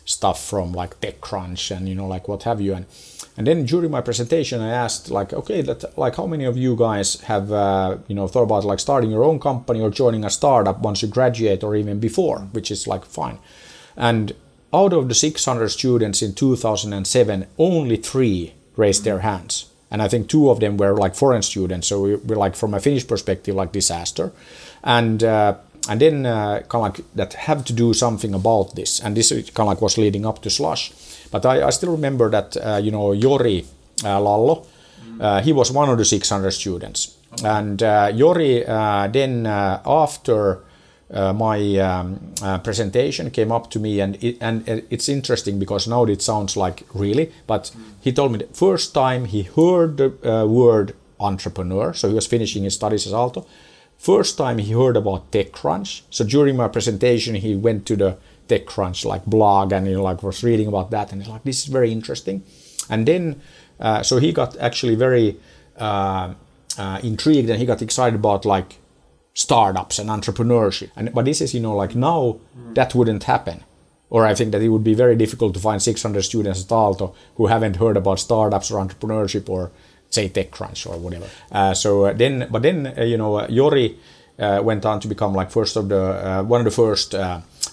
stuff 0.04 0.44
from 0.44 0.72
like 0.72 1.00
TechCrunch 1.00 1.76
and, 1.76 1.88
you 1.88 1.96
know, 1.96 2.06
like 2.06 2.28
what 2.28 2.44
have 2.44 2.60
you. 2.60 2.74
And, 2.74 2.86
and 3.36 3.48
then 3.48 3.64
during 3.64 3.90
my 3.90 4.00
presentation, 4.00 4.60
I 4.60 4.70
asked 4.70 5.10
like, 5.10 5.32
okay, 5.32 5.60
that 5.62 5.98
like 5.98 6.14
how 6.14 6.26
many 6.26 6.44
of 6.44 6.56
you 6.56 6.76
guys 6.76 7.20
have, 7.22 7.50
uh, 7.50 7.96
you 8.06 8.14
know, 8.14 8.28
thought 8.28 8.44
about 8.44 8.64
like 8.64 8.78
starting 8.78 9.10
your 9.10 9.24
own 9.24 9.40
company 9.40 9.80
or 9.80 9.90
joining 9.90 10.24
a 10.24 10.30
startup 10.30 10.78
once 10.80 11.02
you 11.02 11.08
graduate 11.08 11.64
or 11.64 11.74
even 11.74 11.98
before, 11.98 12.38
which 12.52 12.70
is 12.70 12.86
like 12.86 13.04
fine. 13.04 13.38
And 13.96 14.32
out 14.72 14.92
of 14.92 15.08
the 15.08 15.14
600 15.14 15.68
students 15.68 16.22
in 16.22 16.34
2007, 16.34 17.46
only 17.58 17.96
three 17.96 18.54
raised 18.76 19.04
their 19.04 19.20
hands. 19.20 19.66
And 19.90 20.02
I 20.02 20.08
think 20.08 20.28
two 20.28 20.50
of 20.50 20.58
them 20.58 20.76
were 20.76 20.96
like 20.96 21.14
foreign 21.14 21.42
students. 21.42 21.86
So 21.88 22.00
we 22.00 22.16
were 22.16 22.36
like, 22.36 22.56
from 22.56 22.74
a 22.74 22.80
Finnish 22.80 23.06
perspective, 23.06 23.54
like 23.54 23.70
disaster. 23.70 24.32
And 24.82 25.22
uh, 25.22 25.56
and 25.88 26.00
then 26.00 26.26
uh, 26.26 26.60
kind 26.68 26.86
of 26.86 26.98
like 26.98 27.14
that 27.14 27.34
have 27.34 27.64
to 27.66 27.72
do 27.72 27.92
something 27.92 28.34
about 28.34 28.74
this. 28.74 29.00
And 29.00 29.16
this 29.16 29.30
kind 29.30 29.60
of 29.60 29.66
like 29.66 29.82
was 29.82 29.98
leading 29.98 30.26
up 30.26 30.42
to 30.42 30.50
Slush. 30.50 30.92
But 31.30 31.44
I, 31.46 31.66
I 31.66 31.70
still 31.70 31.92
remember 31.92 32.30
that, 32.30 32.56
uh, 32.56 32.80
you 32.82 32.90
know, 32.90 33.10
Jori 33.10 33.64
uh, 34.02 34.18
Lallo, 34.18 34.66
uh, 35.20 35.42
he 35.42 35.52
was 35.52 35.70
one 35.70 35.88
of 35.88 35.98
the 35.98 36.04
600 36.04 36.50
students. 36.52 37.16
And 37.44 37.82
uh, 37.82 38.12
Jori 38.12 38.68
uh, 38.68 39.08
then 39.08 39.46
after 39.46 40.60
uh, 41.10 41.32
my 41.32 41.76
um, 41.78 42.34
uh, 42.42 42.58
presentation 42.58 43.30
came 43.30 43.52
up 43.52 43.70
to 43.70 43.78
me 43.78 44.00
and 44.00 44.22
it, 44.22 44.36
and 44.40 44.66
it's 44.90 45.08
interesting 45.08 45.58
because 45.58 45.86
now 45.86 46.04
it 46.04 46.22
sounds 46.22 46.56
like 46.56 46.84
really 46.94 47.30
but 47.46 47.70
he 48.00 48.12
told 48.12 48.32
me 48.32 48.38
the 48.38 48.46
first 48.54 48.94
time 48.94 49.26
he 49.26 49.42
heard 49.42 49.96
the 49.96 50.10
uh, 50.28 50.46
word 50.46 50.94
entrepreneur 51.20 51.92
so 51.92 52.08
he 52.08 52.14
was 52.14 52.26
finishing 52.26 52.64
his 52.64 52.74
studies 52.74 53.06
at 53.06 53.12
Aalto 53.12 53.46
first 53.98 54.36
time 54.36 54.58
he 54.58 54.72
heard 54.72 54.96
about 54.96 55.30
TechCrunch. 55.30 56.02
So 56.10 56.24
during 56.24 56.56
my 56.56 56.68
presentation 56.68 57.34
he 57.36 57.54
went 57.54 57.86
to 57.86 57.96
the 57.96 58.18
TechCrunch 58.48 59.04
like 59.04 59.24
blog 59.24 59.72
and 59.72 59.86
know 59.86 60.02
like 60.02 60.22
was 60.22 60.44
reading 60.44 60.68
about 60.68 60.90
that 60.90 61.12
and 61.12 61.22
he's 61.22 61.30
like 61.30 61.44
this 61.44 61.62
is 61.62 61.66
very 61.66 61.90
interesting. 61.90 62.42
And 62.90 63.08
then 63.08 63.40
uh, 63.80 64.02
so 64.02 64.18
he 64.18 64.32
got 64.32 64.56
actually 64.58 64.94
very 64.94 65.38
uh, 65.78 66.34
uh, 66.78 67.00
intrigued 67.02 67.48
and 67.48 67.58
he 67.58 67.66
got 67.66 67.80
excited 67.80 68.16
about 68.16 68.44
like 68.44 68.76
startups 69.34 69.98
and 69.98 70.08
entrepreneurship. 70.08 70.90
And 70.96 71.12
but 71.12 71.24
this 71.24 71.40
is 71.40 71.54
you 71.54 71.60
know 71.60 71.76
like 71.76 71.94
now 71.94 72.38
that 72.74 72.94
wouldn't 72.94 73.24
happen. 73.24 73.64
Or 74.10 74.26
I 74.26 74.34
think 74.34 74.52
that 74.52 74.62
it 74.62 74.68
would 74.68 74.84
be 74.84 74.94
very 74.94 75.16
difficult 75.16 75.54
to 75.54 75.60
find 75.60 75.82
600 75.82 76.22
students 76.22 76.62
at 76.62 76.68
Aalto 76.68 77.14
who 77.36 77.46
haven't 77.46 77.76
heard 77.76 77.96
about 77.96 78.20
startups 78.20 78.70
or 78.70 78.78
entrepreneurship 78.78 79.48
or 79.48 79.72
say 80.10 80.28
TechCrunch 80.28 80.86
or 80.88 80.96
whatever. 80.98 81.26
Uh, 81.50 81.74
so 81.74 82.04
uh, 82.04 82.12
then, 82.12 82.46
but 82.50 82.62
then 82.62 82.94
uh, 82.96 83.02
you 83.02 83.16
know 83.16 83.36
uh, 83.36 83.48
Jori 83.48 83.96
uh, 84.38 84.60
went 84.62 84.84
on 84.86 85.00
to 85.00 85.08
become 85.08 85.34
like 85.34 85.50
first 85.50 85.76
of 85.76 85.88
the 85.88 86.00
uh, 86.00 86.42
one 86.44 86.60
of 86.60 86.64
the 86.64 86.70
first 86.70 87.14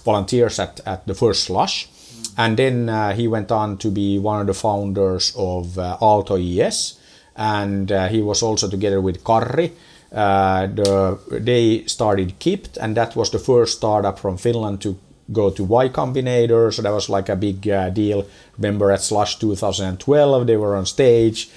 volunteers 0.04 0.58
at 0.58 0.80
at 0.86 1.06
the 1.06 1.14
first 1.14 1.44
slush. 1.44 1.88
And 2.36 2.56
then 2.56 2.88
he 3.14 3.28
went 3.28 3.52
on 3.52 3.76
to 3.78 3.90
be 3.90 4.18
one 4.18 4.40
of 4.40 4.46
the 4.46 4.54
founders 4.54 5.34
of 5.36 5.76
Aalto 5.76 6.38
ES, 6.38 6.98
and 7.36 7.90
he 8.10 8.22
was 8.22 8.42
also 8.42 8.70
together 8.70 9.02
with 9.02 9.22
Karri, 9.22 9.70
uh, 9.70 9.72
the, 10.12 11.18
they 11.30 11.84
started 11.86 12.38
Kippt, 12.38 12.76
and 12.80 12.96
that 12.96 13.16
was 13.16 13.30
the 13.30 13.38
first 13.38 13.78
startup 13.78 14.18
from 14.18 14.36
Finland 14.36 14.80
to 14.82 14.98
go 15.32 15.50
to 15.50 15.64
Y 15.64 15.88
Combinator. 15.88 16.72
So 16.72 16.82
that 16.82 16.92
was 16.92 17.08
like 17.08 17.28
a 17.28 17.36
big 17.36 17.68
uh, 17.68 17.90
deal. 17.90 18.26
Remember 18.58 18.90
at 18.90 19.00
Slush 19.02 19.38
2012, 19.38 20.46
they 20.46 20.56
were 20.56 20.76
on 20.76 20.86
stage, 20.86 21.50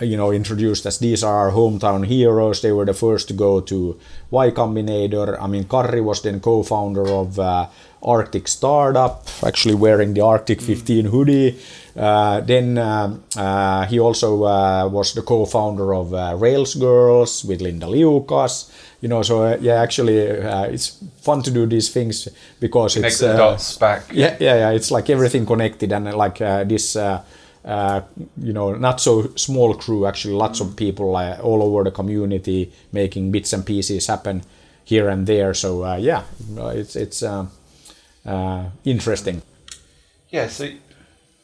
you 0.00 0.16
know, 0.16 0.30
introduced 0.32 0.86
as 0.86 0.98
these 0.98 1.22
are 1.24 1.48
our 1.48 1.52
hometown 1.52 2.06
heroes. 2.06 2.62
They 2.62 2.72
were 2.72 2.84
the 2.84 2.94
first 2.94 3.28
to 3.28 3.34
go 3.34 3.60
to 3.60 3.98
Y 4.30 4.50
Combinator. 4.50 5.40
I 5.40 5.46
mean, 5.46 5.64
Karri 5.64 6.02
was 6.02 6.22
then 6.22 6.40
co-founder 6.40 7.08
of 7.08 7.38
uh, 7.38 7.68
Arctic 8.02 8.48
Startup, 8.48 9.26
actually 9.44 9.74
wearing 9.74 10.14
the 10.14 10.20
Arctic 10.20 10.60
15 10.60 11.06
hoodie. 11.06 11.58
Uh, 11.96 12.40
then 12.40 12.78
uh, 12.78 13.16
uh, 13.36 13.86
he 13.86 13.98
also 13.98 14.36
was 14.88 15.14
the 15.14 15.22
co-founder 15.22 15.94
of 15.94 16.12
Rails 16.40 16.74
Girls 16.74 17.44
with 17.44 17.60
Linda 17.60 17.86
Liukas. 17.86 18.70
You 19.00 19.08
know, 19.08 19.22
so 19.22 19.56
yeah, 19.60 19.80
actually, 19.80 20.18
it's 20.18 20.98
fun 21.22 21.42
to 21.42 21.50
do 21.50 21.66
these 21.66 21.88
things 21.88 22.28
because 22.60 22.94
Connect 22.94 23.12
it's 23.12 23.20
the 23.20 23.36
dots 23.36 23.78
back. 23.78 24.02
Yeah, 24.12 24.36
yeah, 24.40 24.54
yeah. 24.54 24.70
It's 24.70 24.90
like 24.90 25.08
everything 25.08 25.46
connected 25.46 25.92
and 25.92 26.12
like 26.14 26.38
this. 26.38 26.96
Uh, 27.68 28.00
you 28.38 28.52
know, 28.52 28.74
not 28.74 28.98
so 28.98 29.28
small 29.36 29.74
crew, 29.74 30.06
actually 30.06 30.32
lots 30.32 30.60
of 30.60 30.74
people 30.74 31.14
uh, 31.16 31.36
all 31.42 31.62
over 31.62 31.84
the 31.84 31.90
community 31.90 32.72
making 32.92 33.30
bits 33.30 33.52
and 33.52 33.66
pieces 33.66 34.06
happen 34.06 34.42
here 34.84 35.10
and 35.10 35.26
there. 35.26 35.52
So 35.52 35.84
uh, 35.84 35.96
yeah, 35.96 36.22
it's 36.56 36.96
it's 36.96 37.22
um, 37.22 37.50
interesting. 38.84 39.42
Yeah. 40.30 40.48
So 40.48 40.70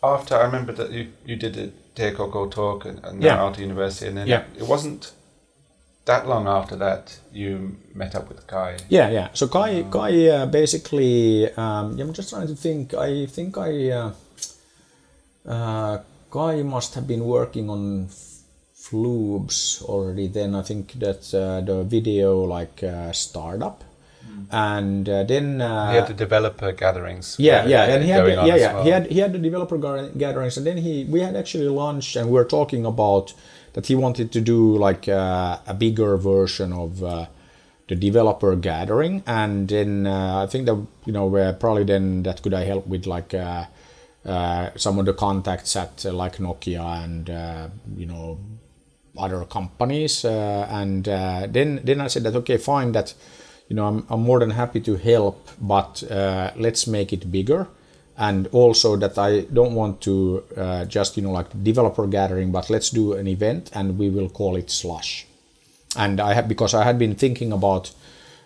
after 0.02 0.36
I 0.36 0.44
remember 0.44 0.72
that 0.72 0.92
you, 0.92 1.12
you 1.26 1.36
did 1.36 1.56
a 1.56 1.70
Go 2.12 2.48
talk 2.48 2.86
and, 2.86 3.04
and 3.04 3.22
yeah. 3.22 3.36
Aalto 3.36 3.58
University, 3.58 4.08
and 4.08 4.16
then 4.16 4.26
yeah. 4.26 4.44
it 4.56 4.66
wasn't 4.66 5.12
that 6.06 6.26
long 6.26 6.46
after 6.46 6.76
that 6.76 7.18
you 7.32 7.76
met 7.94 8.14
up 8.14 8.28
with 8.28 8.46
Kai. 8.46 8.78
Yeah, 8.88 9.10
yeah. 9.10 9.28
So 9.34 9.46
Kai, 9.46 9.82
um, 9.82 9.90
Kai 9.90 10.28
uh, 10.28 10.46
basically, 10.46 11.52
um, 11.52 12.00
I'm 12.00 12.12
just 12.12 12.30
trying 12.30 12.48
to 12.48 12.56
think. 12.56 12.94
I 12.94 13.26
think 13.26 13.58
I, 13.58 13.90
uh, 13.90 14.12
uh, 16.34 16.52
Kai 16.52 16.62
must 16.62 16.94
have 16.94 17.06
been 17.06 17.24
working 17.24 17.70
on 17.70 18.08
Floobs 18.74 19.82
already. 19.82 20.28
Then 20.28 20.54
I 20.54 20.62
think 20.62 20.92
that 20.94 21.34
uh, 21.34 21.60
the 21.60 21.84
video 21.84 22.44
like 22.44 22.82
uh, 22.82 23.12
startup 23.12 23.84
and 24.50 25.08
uh, 25.08 25.24
then 25.24 25.60
uh, 25.60 25.90
he 25.90 25.96
had 25.96 26.06
the 26.08 26.14
developer 26.14 26.72
gatherings. 26.72 27.36
Yeah, 27.38 27.66
yeah, 27.66 27.84
and 27.84 28.04
he 28.04 28.10
had 28.10 28.24
the, 28.24 28.46
yeah, 28.46 28.56
yeah, 28.56 28.74
well. 28.74 28.84
he 28.84 28.90
had 28.90 29.06
he 29.06 29.18
had 29.18 29.32
the 29.32 29.38
developer 29.38 29.78
gatherings, 30.16 30.56
and 30.56 30.66
then 30.66 30.78
he 30.78 31.04
we 31.04 31.20
had 31.20 31.36
actually 31.36 31.68
launched, 31.68 32.16
and 32.16 32.28
we 32.28 32.34
were 32.34 32.44
talking 32.44 32.84
about 32.84 33.34
that 33.72 33.86
he 33.86 33.94
wanted 33.94 34.32
to 34.32 34.40
do 34.40 34.76
like 34.76 35.08
uh, 35.08 35.58
a 35.66 35.74
bigger 35.74 36.16
version 36.16 36.72
of 36.72 37.02
uh, 37.02 37.26
the 37.88 37.94
developer 37.94 38.54
gathering, 38.56 39.22
and 39.26 39.68
then 39.68 40.06
uh, 40.06 40.44
I 40.44 40.46
think 40.46 40.66
that 40.66 40.76
you 41.04 41.12
know 41.12 41.54
probably 41.58 41.84
then 41.84 42.22
that 42.24 42.42
could 42.42 42.54
I 42.54 42.64
help 42.64 42.86
with 42.86 43.06
like. 43.06 43.34
Uh, 44.24 44.70
some 44.76 44.98
of 44.98 45.04
the 45.04 45.12
contacts 45.12 45.76
at 45.76 46.04
like 46.04 46.38
Nokia 46.38 47.04
and 47.04 47.28
you 47.96 48.06
know 48.06 48.38
other 49.18 49.44
companies, 49.44 50.24
and 50.24 51.04
then 51.04 51.80
then 51.84 52.00
I 52.00 52.08
said 52.08 52.22
that 52.24 52.34
okay, 52.36 52.56
fine 52.56 52.92
that 52.92 53.14
you 53.68 53.76
know, 53.76 53.86
I'm, 53.86 54.06
I'm 54.10 54.20
more 54.20 54.38
than 54.38 54.50
happy 54.50 54.80
to 54.80 54.96
help, 54.96 55.48
but 55.60 56.02
uh, 56.10 56.52
let's 56.56 56.86
make 56.86 57.12
it 57.12 57.30
bigger. 57.30 57.66
And 58.16 58.46
also 58.48 58.96
that 58.96 59.18
I 59.18 59.40
don't 59.52 59.74
want 59.74 60.00
to 60.02 60.44
uh, 60.56 60.84
just, 60.84 61.16
you 61.16 61.22
know, 61.22 61.32
like 61.32 61.46
developer 61.64 62.06
gathering, 62.06 62.52
but 62.52 62.70
let's 62.70 62.90
do 62.90 63.14
an 63.14 63.26
event 63.26 63.70
and 63.74 63.98
we 63.98 64.10
will 64.10 64.28
call 64.28 64.56
it 64.56 64.70
Slush. 64.70 65.26
And 65.96 66.20
I 66.20 66.34
have, 66.34 66.48
because 66.48 66.74
I 66.74 66.84
had 66.84 66.98
been 66.98 67.14
thinking 67.16 67.52
about 67.52 67.90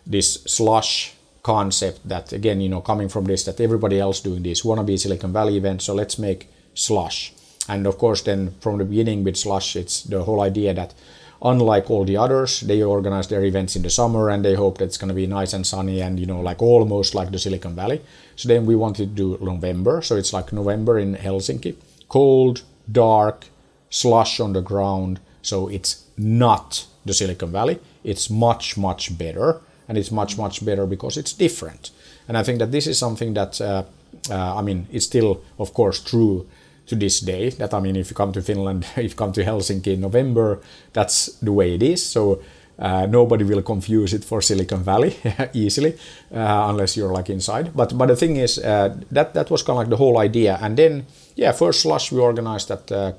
this 0.06 0.34
Slush 0.44 1.14
concept 1.48 2.06
that 2.08 2.32
again, 2.32 2.60
you 2.60 2.68
know, 2.68 2.82
coming 2.82 3.08
from 3.08 3.24
this, 3.24 3.44
that 3.44 3.60
everybody 3.60 3.98
else 3.98 4.20
doing 4.20 4.42
this 4.42 4.64
wanna 4.64 4.82
wannabe 4.82 4.98
Silicon 4.98 5.32
Valley 5.32 5.56
event. 5.56 5.80
So 5.82 5.94
let's 5.94 6.18
make 6.18 6.48
Slush. 6.74 7.32
And 7.68 7.86
of 7.86 7.96
course, 7.96 8.20
then 8.22 8.54
from 8.60 8.78
the 8.78 8.84
beginning 8.84 9.24
with 9.24 9.36
Slush, 9.36 9.74
it's 9.76 10.02
the 10.02 10.22
whole 10.22 10.42
idea 10.42 10.74
that 10.74 10.92
unlike 11.40 11.90
all 11.90 12.04
the 12.04 12.16
others, 12.16 12.60
they 12.60 12.82
organize 12.82 13.28
their 13.28 13.44
events 13.44 13.76
in 13.76 13.82
the 13.82 13.90
summer 13.90 14.28
and 14.30 14.44
they 14.44 14.54
hope 14.54 14.78
that 14.78 14.84
it's 14.84 14.98
going 14.98 15.08
to 15.08 15.14
be 15.14 15.26
nice 15.26 15.52
and 15.52 15.66
sunny 15.66 16.02
and 16.02 16.18
you 16.20 16.26
know 16.26 16.40
like 16.40 16.62
almost 16.62 17.14
like 17.14 17.30
the 17.30 17.38
Silicon 17.38 17.74
Valley. 17.74 18.00
So 18.36 18.48
then 18.48 18.66
we 18.66 18.76
wanted 18.76 19.16
to 19.16 19.22
do 19.22 19.38
November, 19.40 20.02
so 20.02 20.16
it's 20.16 20.32
like 20.32 20.52
November 20.52 20.98
in 20.98 21.16
Helsinki, 21.16 21.76
cold, 22.08 22.62
dark, 22.90 23.46
slush 23.90 24.40
on 24.40 24.52
the 24.52 24.62
ground. 24.62 25.20
So 25.42 25.68
it's 25.68 26.04
not 26.16 26.86
the 27.06 27.14
Silicon 27.14 27.52
Valley. 27.52 27.78
It's 28.04 28.28
much 28.28 28.76
much 28.76 29.16
better, 29.16 29.60
and 29.88 29.98
it's 29.98 30.10
much 30.10 30.36
much 30.38 30.64
better 30.64 30.86
because 30.86 31.16
it's 31.16 31.32
different. 31.32 31.90
And 32.28 32.36
I 32.36 32.42
think 32.42 32.58
that 32.58 32.70
this 32.70 32.86
is 32.86 32.98
something 32.98 33.34
that 33.34 33.60
uh, 33.60 33.84
uh, 34.30 34.56
I 34.58 34.62
mean 34.62 34.86
it's 34.92 35.06
still 35.06 35.40
of 35.58 35.72
course 35.72 36.00
true 36.02 36.46
to 36.86 36.96
this 36.96 37.20
day 37.20 37.50
that 37.50 37.74
I 37.74 37.80
mean 37.80 37.96
if 37.96 38.10
you 38.10 38.16
come 38.16 38.32
to 38.32 38.42
Finland 38.42 38.86
if 38.96 39.10
you 39.10 39.16
come 39.16 39.32
to 39.32 39.44
Helsinki 39.44 39.94
in 39.94 40.00
November 40.00 40.60
that's 40.92 41.32
the 41.40 41.52
way 41.52 41.74
it 41.74 41.82
is. 41.82 42.04
So 42.04 42.40
uh, 42.78 43.06
nobody 43.06 43.44
will 43.44 43.62
confuse 43.62 44.14
it 44.14 44.24
for 44.24 44.40
Silicon 44.40 44.84
Valley 44.84 45.16
easily 45.52 45.94
uh, 46.32 46.68
unless 46.68 46.96
you're 46.96 47.12
like 47.12 47.28
inside. 47.32 47.72
But 47.74 47.96
but 47.98 48.06
the 48.06 48.16
thing 48.16 48.36
is 48.36 48.58
uh, 48.58 48.94
that 49.10 49.34
that 49.34 49.50
was 49.50 49.62
kind 49.62 49.76
of 49.76 49.78
like 49.78 49.90
the 49.90 49.96
whole 49.96 50.18
idea. 50.18 50.58
And 50.60 50.76
then 50.76 51.06
yeah 51.34 51.52
first 51.52 51.80
slush 51.80 52.12
we 52.12 52.20
organized 52.20 52.70
at 52.70 52.92
uh, 52.92 53.12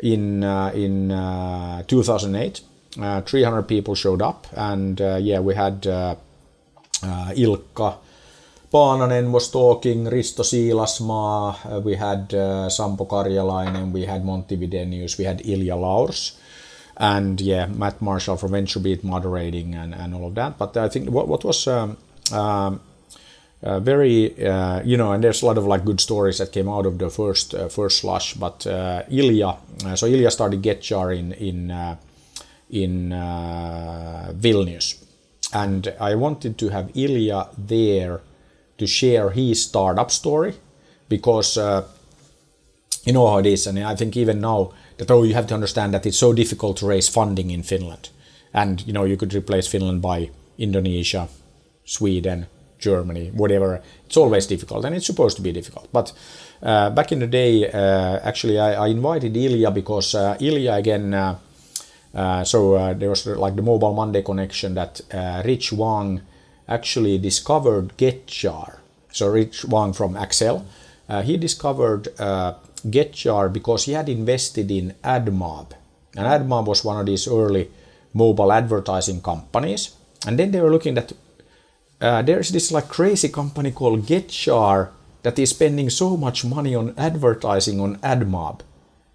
in 0.00 0.44
uh, 0.44 0.70
in 0.74 1.10
uh, 3.00 3.20
300 3.22 3.62
people 3.62 3.94
showed 3.94 4.22
up 4.22 4.46
and 4.56 5.00
uh, 5.00 5.16
yeah 5.20 5.40
we 5.40 5.54
had 5.54 5.86
uh, 5.86 6.16
Ilkka 7.02 7.98
Paananen 8.72 9.30
was 9.30 9.50
talking, 9.50 10.04
Risto 10.04 10.44
Siilasmaa, 10.44 11.76
uh, 11.76 11.80
we 11.80 11.94
had 11.94 12.34
uh, 12.34 12.68
Sampo 12.68 13.06
Karjalainen, 13.06 13.92
we 13.92 14.04
had 14.04 14.24
Monty 14.24 14.58
Widenius, 14.58 15.16
we 15.16 15.24
had 15.24 15.38
Ilja 15.38 15.80
Laurs, 15.80 16.38
and 16.98 17.40
yeah, 17.40 17.66
Matt 17.66 18.02
Marshall 18.02 18.36
from 18.36 18.50
VentureBeat 18.52 19.04
moderating 19.04 19.74
and, 19.74 19.94
and 19.94 20.14
all 20.14 20.26
of 20.26 20.34
that. 20.34 20.58
But 20.58 20.76
I 20.76 20.88
think 20.90 21.08
what, 21.08 21.28
what 21.28 21.44
was 21.44 21.66
um, 21.66 21.96
um, 22.30 22.80
uh, 23.62 23.80
very, 23.80 24.46
uh, 24.46 24.82
you 24.82 24.98
know, 24.98 25.12
and 25.12 25.24
there's 25.24 25.40
a 25.40 25.46
lot 25.46 25.56
of 25.56 25.64
like 25.64 25.86
good 25.86 26.00
stories 26.00 26.36
that 26.36 26.52
came 26.52 26.68
out 26.68 26.84
of 26.84 26.98
the 26.98 27.08
first 27.08 27.54
uh, 27.54 27.68
first 27.68 28.00
slush. 28.00 28.34
But 28.34 28.66
uh, 28.66 29.04
Ilja, 29.08 29.56
so 29.96 30.06
Ilja 30.06 30.30
started 30.30 30.60
GetJar 30.60 31.16
in 31.18 31.32
in 31.32 31.70
in 32.70 33.10
Vilnius, 34.40 35.02
and 35.52 35.94
I 36.00 36.14
wanted 36.14 36.58
to 36.58 36.68
have 36.68 36.92
Ilja 36.92 37.48
there 37.56 38.20
to 38.78 38.86
share 38.86 39.30
his 39.30 39.62
startup 39.62 40.10
story 40.10 40.54
because 41.08 41.58
uh, 41.58 41.84
you 43.04 43.12
know 43.12 43.26
how 43.26 43.38
it 43.38 43.46
is. 43.46 43.66
And 43.66 43.78
i 43.78 43.94
think 43.94 44.16
even 44.16 44.40
now 44.40 44.72
that 44.96 45.10
oh 45.10 45.22
you 45.22 45.34
have 45.34 45.46
to 45.48 45.54
understand 45.54 45.94
that 45.94 46.06
it's 46.06 46.18
so 46.18 46.32
difficult 46.32 46.78
to 46.78 46.86
raise 46.86 47.08
funding 47.08 47.50
in 47.50 47.62
finland. 47.62 48.10
And 48.54 48.86
you 48.86 48.92
know 48.92 49.04
you 49.04 49.16
could 49.16 49.34
replace 49.34 49.66
finland 49.66 50.02
by 50.02 50.30
indonesia 50.58 51.28
sweden 51.84 52.46
germany 52.78 53.30
whatever. 53.34 53.82
It's 54.06 54.16
always 54.16 54.46
difficult 54.46 54.84
and 54.84 54.94
it's 54.94 55.06
supposed 55.06 55.36
to 55.36 55.42
be 55.42 55.52
difficult. 55.52 55.88
But 55.92 56.12
uh, 56.62 56.90
back 56.90 57.12
in 57.12 57.18
the 57.18 57.26
day 57.26 57.70
uh, 57.70 58.20
actually 58.22 58.58
I, 58.58 58.86
I, 58.86 58.88
invited 58.88 59.34
ilja 59.34 59.72
because 59.74 60.14
uh, 60.14 60.36
ilja 60.40 60.76
again 60.76 61.14
uh, 61.14 61.18
uh, 61.18 61.36
so 62.44 62.94
there 62.94 63.10
was 63.10 63.26
like 63.26 63.56
the 63.56 63.62
mobile 63.62 63.94
monday 63.94 64.22
connection 64.22 64.74
that 64.74 65.00
rich 65.44 65.72
wang 65.72 66.20
actually 66.68 67.18
discovered 67.18 67.96
GetJar. 67.96 68.78
So 69.10 69.28
Rich 69.28 69.64
Wang 69.64 69.92
from 69.92 70.14
Accel, 70.14 70.64
uh, 71.08 71.22
he 71.22 71.36
discovered 71.36 72.08
uh, 72.20 72.54
GetJar 72.86 73.52
because 73.52 73.84
he 73.84 73.92
had 73.92 74.08
invested 74.08 74.70
in 74.70 74.94
AdMob. 75.02 75.72
And 76.14 76.26
AdMob 76.26 76.66
was 76.66 76.84
one 76.84 77.00
of 77.00 77.06
these 77.06 77.26
early 77.26 77.70
mobile 78.12 78.52
advertising 78.52 79.22
companies. 79.22 79.96
And 80.26 80.38
then 80.38 80.50
they 80.50 80.60
were 80.60 80.70
looking 80.70 80.98
at 80.98 81.12
uh, 82.00 82.22
there's 82.22 82.50
this 82.50 82.70
like 82.70 82.88
crazy 82.88 83.28
company 83.28 83.72
called 83.72 84.06
GetJar 84.06 84.90
that 85.22 85.38
is 85.38 85.50
spending 85.50 85.90
so 85.90 86.16
much 86.16 86.44
money 86.44 86.74
on 86.74 86.94
advertising 86.96 87.80
on 87.80 87.96
AdMob. 87.96 88.60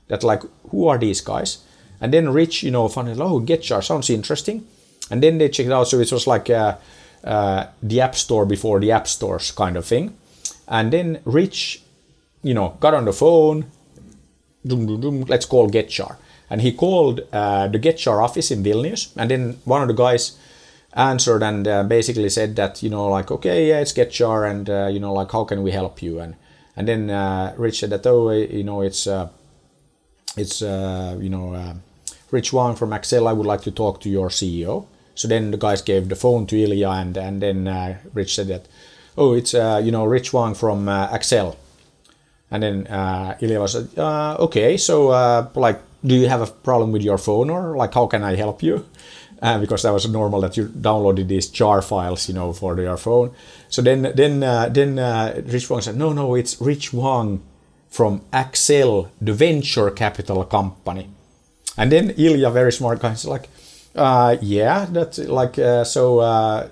That 0.09 0.23
like 0.23 0.41
who 0.69 0.87
are 0.87 0.97
these 0.97 1.21
guys? 1.21 1.59
And 2.03 2.13
then 2.13 2.33
Rich, 2.33 2.63
you 2.63 2.71
know, 2.71 2.89
found 2.89 3.07
oh 3.21 3.39
GetJar 3.39 3.81
sounds 3.81 4.09
interesting. 4.09 4.67
And 5.09 5.23
then 5.23 5.37
they 5.37 5.47
checked 5.47 5.67
it 5.67 5.71
out. 5.71 5.87
So 5.87 6.01
it 6.01 6.11
was 6.11 6.27
like 6.27 6.49
uh, 6.49 6.75
uh, 7.23 7.67
the 7.81 8.01
App 8.01 8.13
Store 8.15 8.45
before 8.45 8.81
the 8.81 8.91
App 8.91 9.07
Stores 9.07 9.51
kind 9.51 9.77
of 9.77 9.85
thing. 9.85 10.13
And 10.67 10.91
then 10.91 11.21
Rich, 11.23 11.81
you 12.41 12.53
know, 12.53 12.75
got 12.81 12.93
on 12.93 13.05
the 13.05 13.13
phone, 13.13 13.71
let's 14.65 15.45
call 15.45 15.69
GetJar. 15.69 16.17
And 16.49 16.61
he 16.61 16.73
called 16.73 17.21
uh, 17.31 17.69
the 17.69 17.79
GetJar 17.79 18.21
office 18.21 18.51
in 18.51 18.63
Vilnius. 18.63 19.13
And 19.15 19.31
then 19.31 19.61
one 19.63 19.81
of 19.81 19.87
the 19.87 19.93
guys 19.93 20.37
answered 20.91 21.41
and 21.41 21.65
uh, 21.65 21.83
basically 21.83 22.27
said 22.27 22.57
that, 22.57 22.83
you 22.83 22.89
know, 22.89 23.07
like, 23.07 23.31
okay, 23.31 23.69
yeah, 23.69 23.79
it's 23.79 23.93
GetJar. 23.93 24.51
And, 24.51 24.69
uh, 24.69 24.89
you 24.91 24.99
know, 24.99 25.13
like, 25.13 25.31
how 25.31 25.45
can 25.45 25.63
we 25.63 25.71
help 25.71 26.01
you? 26.01 26.19
And, 26.19 26.35
and 26.75 26.85
then 26.85 27.09
uh, 27.09 27.55
Rich 27.57 27.79
said 27.79 27.91
that, 27.91 28.05
oh, 28.05 28.29
you 28.29 28.65
know, 28.65 28.81
it's, 28.81 29.07
uh, 29.07 29.29
it's 30.35 30.61
you 30.61 31.29
know, 31.29 31.79
Rich 32.33 32.51
Wang 32.51 32.75
from 32.75 32.89
Accel. 32.89 33.27
I 33.27 33.33
would 33.33 33.45
like 33.45 33.61
to 33.61 33.71
talk 33.71 34.01
to 34.01 34.09
your 34.09 34.29
CEO. 34.29 34.87
So 35.13 35.27
then 35.27 35.51
the 35.51 35.57
guys 35.57 35.83
gave 35.83 36.09
the 36.09 36.15
phone 36.15 36.47
to 36.47 36.55
Ilja, 36.55 37.01
and 37.01 37.15
and 37.15 37.41
then 37.41 37.67
uh, 37.67 37.99
Rich 38.15 38.33
said 38.33 38.47
that, 38.47 38.65
oh, 39.15 39.33
it's 39.33 39.53
uh, 39.53 39.79
you 39.83 39.91
know 39.91 40.05
Rich 40.05 40.33
Wang 40.33 40.55
from 40.55 40.89
uh, 40.89 41.07
Accel, 41.09 41.55
and 42.49 42.63
then 42.63 42.87
uh, 42.87 43.37
Ilja 43.39 43.59
was 43.61 43.75
uh, 43.75 44.35
okay. 44.39 44.77
So 44.77 45.09
uh, 45.09 45.47
like, 45.53 45.79
do 46.03 46.15
you 46.15 46.27
have 46.27 46.41
a 46.41 46.47
problem 46.47 46.91
with 46.91 47.03
your 47.03 47.19
phone, 47.19 47.51
or 47.51 47.77
like, 47.77 47.93
how 47.93 48.07
can 48.07 48.23
I 48.23 48.35
help 48.35 48.63
you? 48.63 48.85
Uh, 49.43 49.59
because 49.59 49.81
that 49.83 49.91
was 49.91 50.07
normal 50.07 50.39
that 50.39 50.55
you 50.55 50.69
downloaded 50.69 51.27
these 51.27 51.49
jar 51.49 51.81
files, 51.81 52.29
you 52.29 52.33
know, 52.33 52.53
for 52.53 52.79
your 52.79 52.95
phone. 52.95 53.29
So 53.67 53.81
then, 53.81 54.13
then, 54.15 54.41
uh, 54.41 54.69
then 54.69 54.97
uh, 54.97 55.41
Rich 55.45 55.69
Wang 55.69 55.81
said, 55.81 55.97
"No, 55.97 56.13
no, 56.13 56.35
it's 56.35 56.61
Rich 56.61 56.93
Wang 56.93 57.41
from 57.89 58.21
Accel, 58.31 59.09
the 59.19 59.33
venture 59.33 59.89
capital 59.91 60.45
company." 60.45 61.09
And 61.77 61.91
then 61.91 62.09
Ilja, 62.09 62.51
very 62.53 62.71
smart 62.71 62.99
guy, 63.01 63.11
is 63.13 63.25
like, 63.25 63.49
uh, 63.95 64.37
yeah, 64.41 64.85
that's 64.89 65.19
like 65.19 65.59
uh, 65.59 65.83
so. 65.83 66.19
Uh, 66.19 66.69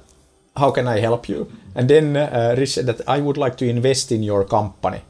how 0.57 0.71
can 0.71 0.87
I 0.87 0.99
help 0.99 1.29
you? 1.29 1.51
And 1.75 1.89
then 1.89 2.17
uh, 2.17 2.55
Rich 2.57 2.73
said 2.73 2.85
that 2.87 3.01
I 3.07 3.19
would 3.21 3.37
like 3.37 3.57
to 3.57 3.67
invest 3.67 4.11
in 4.11 4.23
your 4.23 4.43
company. 4.43 5.01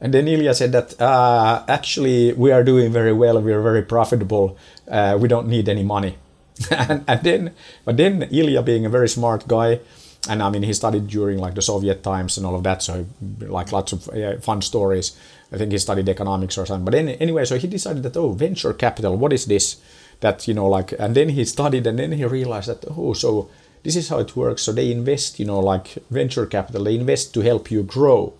And 0.00 0.14
then 0.14 0.26
Ilja 0.26 0.54
said 0.54 0.72
that 0.72 1.00
uh, 1.00 1.62
actually 1.68 2.32
we 2.32 2.50
are 2.52 2.64
doing 2.64 2.92
very 2.92 3.12
well. 3.12 3.40
We 3.40 3.52
are 3.52 3.62
very 3.62 3.82
profitable. 3.82 4.56
Uh, 4.88 5.18
we 5.20 5.28
don't 5.28 5.46
need 5.46 5.68
any 5.68 5.82
money. 5.82 6.16
and, 6.70 7.04
and, 7.06 7.22
then, 7.22 7.54
but 7.84 7.96
then 7.96 8.22
Ilja, 8.22 8.64
being 8.64 8.86
a 8.86 8.88
very 8.88 9.08
smart 9.08 9.46
guy, 9.46 9.80
and 10.28 10.42
I 10.42 10.50
mean 10.50 10.62
he 10.62 10.72
studied 10.72 11.06
during 11.06 11.38
like 11.38 11.54
the 11.54 11.62
Soviet 11.62 12.02
times 12.02 12.36
and 12.36 12.46
all 12.46 12.54
of 12.54 12.62
that, 12.64 12.82
so 12.82 13.06
like 13.38 13.72
lots 13.72 13.92
of 13.92 14.08
uh, 14.08 14.38
fun 14.38 14.60
stories. 14.60 15.16
I 15.52 15.58
think 15.58 15.72
he 15.72 15.78
studied 15.78 16.08
economics 16.08 16.56
or 16.58 16.66
something. 16.66 16.84
But 16.84 16.92
then, 16.92 17.08
anyway, 17.08 17.44
so 17.44 17.58
he 17.58 17.66
decided 17.66 18.02
that 18.04 18.16
oh, 18.16 18.32
venture 18.32 18.72
capital, 18.72 19.16
what 19.16 19.32
is 19.32 19.46
this? 19.46 19.80
that 20.20 20.46
you 20.46 20.54
know 20.54 20.66
like 20.66 20.92
and 20.98 21.14
then 21.14 21.30
he 21.30 21.44
studied 21.44 21.86
and 21.86 21.98
then 21.98 22.12
he 22.12 22.24
realized 22.24 22.68
that 22.68 22.84
oh 22.96 23.12
so 23.12 23.48
this 23.82 23.96
is 23.96 24.08
how 24.08 24.18
it 24.18 24.36
works 24.36 24.62
so 24.62 24.72
they 24.72 24.92
invest 24.92 25.40
you 25.40 25.46
know 25.46 25.58
like 25.58 25.98
venture 26.10 26.46
capital 26.46 26.84
they 26.84 26.94
invest 26.94 27.34
to 27.34 27.40
help 27.40 27.70
you 27.70 27.82
grow 27.82 28.32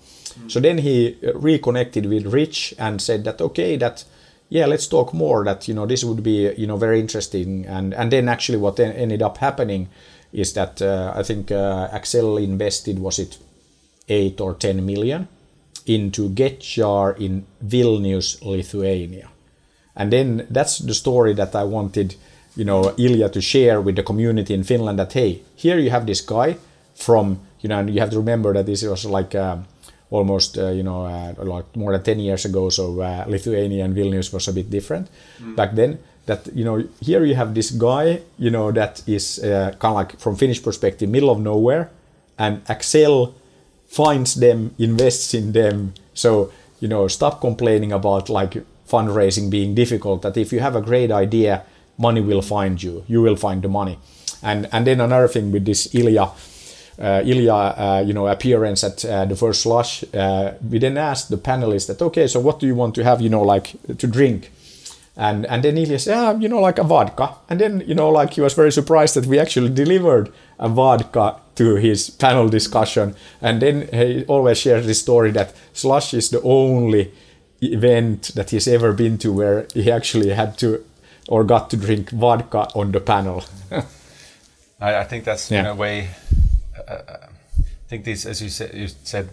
so 0.47 0.61
then 0.61 0.79
he 0.79 1.17
reconnected 1.35 2.07
with 2.07 2.27
rich 2.27 2.73
and 2.79 3.03
said 3.03 3.25
that 3.25 3.41
okay 3.41 3.77
that 3.77 4.05
yeah 4.49 4.65
let's 4.65 4.87
talk 4.87 5.13
more 5.13 5.45
that 5.45 5.67
you 5.67 5.75
know 5.75 5.87
this 5.87 6.05
would 6.05 6.23
be 6.23 6.53
you 6.57 6.67
know 6.67 6.77
very 6.77 7.01
interesting 7.01 7.67
and 7.67 7.93
and 7.95 8.13
then 8.13 8.29
actually 8.29 8.59
what 8.59 8.77
then 8.77 8.93
ended 8.93 9.23
up 9.23 9.39
happening 9.39 9.89
is 10.33 10.53
that 10.53 10.81
uh, 10.81 11.13
i 11.17 11.23
think 11.23 11.51
uh, 11.51 11.89
accel 11.89 12.43
invested 12.43 12.99
was 12.99 13.19
it 13.19 13.39
8 14.09 14.41
or 14.41 14.55
10 14.55 14.85
million 14.87 15.27
into 15.87 16.29
getjar 16.31 17.19
in 17.19 17.45
vilnius 17.65 18.43
lithuania 18.45 19.29
and 20.01 20.13
then 20.13 20.47
that's 20.51 20.79
the 20.79 20.95
story 20.95 21.35
that 21.35 21.55
I 21.55 21.65
wanted, 21.65 22.15
you 22.57 22.65
know, 22.65 22.95
Ilja 22.97 23.31
to 23.33 23.41
share 23.41 23.81
with 23.81 23.97
the 23.97 24.03
community 24.03 24.55
in 24.55 24.65
Finland. 24.65 24.99
That 24.99 25.13
hey, 25.13 25.43
here 25.57 25.79
you 25.79 25.91
have 25.91 26.07
this 26.07 26.23
guy 26.23 26.57
from, 26.95 27.41
you 27.61 27.69
know, 27.69 27.79
and 27.79 27.91
you 27.91 28.01
have 28.01 28.11
to 28.11 28.19
remember 28.19 28.55
that 28.55 28.65
this 28.65 28.83
was 28.83 29.05
like 29.05 29.35
uh, 29.35 29.59
almost, 30.11 30.57
uh, 30.57 30.69
you 30.69 30.83
know, 30.83 31.05
uh, 31.05 31.35
like 31.45 31.77
more 31.77 31.93
than 31.93 32.03
ten 32.03 32.19
years 32.19 32.47
ago. 32.47 32.71
So 32.71 33.01
uh, 33.01 33.25
Lithuania 33.29 33.85
and 33.85 33.95
Vilnius 33.95 34.33
was 34.33 34.49
a 34.49 34.53
bit 34.53 34.71
different 34.71 35.09
mm. 35.39 35.55
back 35.55 35.75
then. 35.75 35.99
That 36.25 36.49
you 36.55 36.65
know, 36.65 36.83
here 37.01 37.25
you 37.25 37.35
have 37.35 37.55
this 37.55 37.71
guy, 37.71 38.23
you 38.39 38.51
know, 38.51 38.73
that 38.73 39.03
is 39.07 39.39
uh, 39.45 39.75
kind 39.79 39.93
of 39.93 39.97
like 39.97 40.19
from 40.19 40.37
Finnish 40.37 40.63
perspective, 40.63 41.11
middle 41.11 41.31
of 41.31 41.41
nowhere, 41.41 41.91
and 42.39 42.65
Accel 42.67 43.35
finds 43.91 44.35
them, 44.37 44.75
invests 44.79 45.35
in 45.35 45.53
them. 45.53 45.93
So 46.15 46.53
you 46.81 46.89
know, 46.89 47.09
stop 47.09 47.41
complaining 47.41 47.93
about 47.93 48.31
like 48.31 48.65
fundraising 48.89 49.51
being 49.51 49.75
difficult 49.75 50.23
that 50.23 50.37
if 50.37 50.53
you 50.53 50.61
have 50.61 50.75
a 50.75 50.81
great 50.81 51.11
idea 51.13 51.63
money 52.01 52.21
will 52.21 52.43
find 52.43 52.83
you. 52.83 53.05
You 53.07 53.21
will 53.21 53.37
find 53.37 53.63
the 53.63 53.69
money. 53.69 53.99
And 54.43 54.67
and 54.73 54.87
then 54.87 55.01
another 55.01 55.29
thing 55.29 55.53
with 55.53 55.65
this 55.67 55.89
ilja 55.89 56.33
uh, 56.99 57.21
ilja 57.25 57.59
uh, 57.79 58.07
you 58.07 58.15
know 58.15 58.27
appearance 58.27 58.83
at 58.85 59.05
uh, 59.05 59.25
the 59.27 59.37
first 59.37 59.61
slush 59.63 60.05
uh, 60.15 60.53
we 60.71 60.79
then 60.79 60.97
asked 60.97 61.29
the 61.29 61.37
panelists 61.37 61.87
that 61.87 62.03
okay 62.03 62.27
so 62.27 62.41
what 62.41 62.59
do 62.61 62.67
you 62.67 62.75
want 62.75 62.95
to 62.95 63.05
have 63.05 63.21
you 63.21 63.29
know 63.29 63.43
like 63.43 63.77
to 63.99 64.07
drink 64.07 64.51
And 65.17 65.45
and 65.47 65.63
then 65.63 65.77
Ilja 65.77 65.99
said, 66.01 66.13
yeah, 66.15 66.33
you 66.39 66.49
know, 66.49 66.61
like 66.61 66.79
a 66.79 66.85
vodka. 66.85 67.35
And 67.49 67.61
then 67.61 67.83
you 67.87 67.95
know, 67.95 68.09
like 68.11 68.35
he 68.35 68.41
was 68.41 68.55
very 68.55 68.73
surprised 68.73 69.15
that 69.17 69.27
we 69.27 69.39
actually 69.39 69.69
delivered 69.71 70.33
a 70.59 70.69
vodka 70.69 71.37
to 71.57 71.75
his 71.77 72.11
panel 72.11 72.49
discussion. 72.49 73.15
And 73.43 73.61
then 73.61 73.89
he 73.93 74.25
always 74.29 74.59
shares 74.59 74.87
this 74.87 75.01
story 75.01 75.31
that 75.33 75.53
Slush 75.73 76.15
is 76.15 76.31
the 76.31 76.41
only 76.43 77.13
event 77.63 78.31
that 78.35 78.51
he's 78.51 78.67
ever 78.69 78.93
been 78.93 79.19
to 79.19 79.33
where 79.33 79.67
he 79.75 79.91
actually 79.93 80.31
had 80.31 80.57
to 80.59 80.83
or 81.29 81.45
got 81.45 81.69
to 81.71 81.77
drink 81.77 82.11
vodka 82.11 82.69
on 82.75 82.93
the 82.93 83.01
panel. 83.01 83.45
I, 84.81 84.97
I 85.01 85.05
think 85.05 85.25
that's 85.25 85.51
Yeah. 85.51 85.61
in 85.61 85.67
a 85.67 85.75
way. 85.75 86.09
Uh, 86.89 86.95
I 87.19 87.89
think 87.89 88.05
these, 88.05 88.25
as 88.27 88.41
you 88.41 88.49
said, 88.49 88.73
you 88.75 88.89
said 89.05 89.29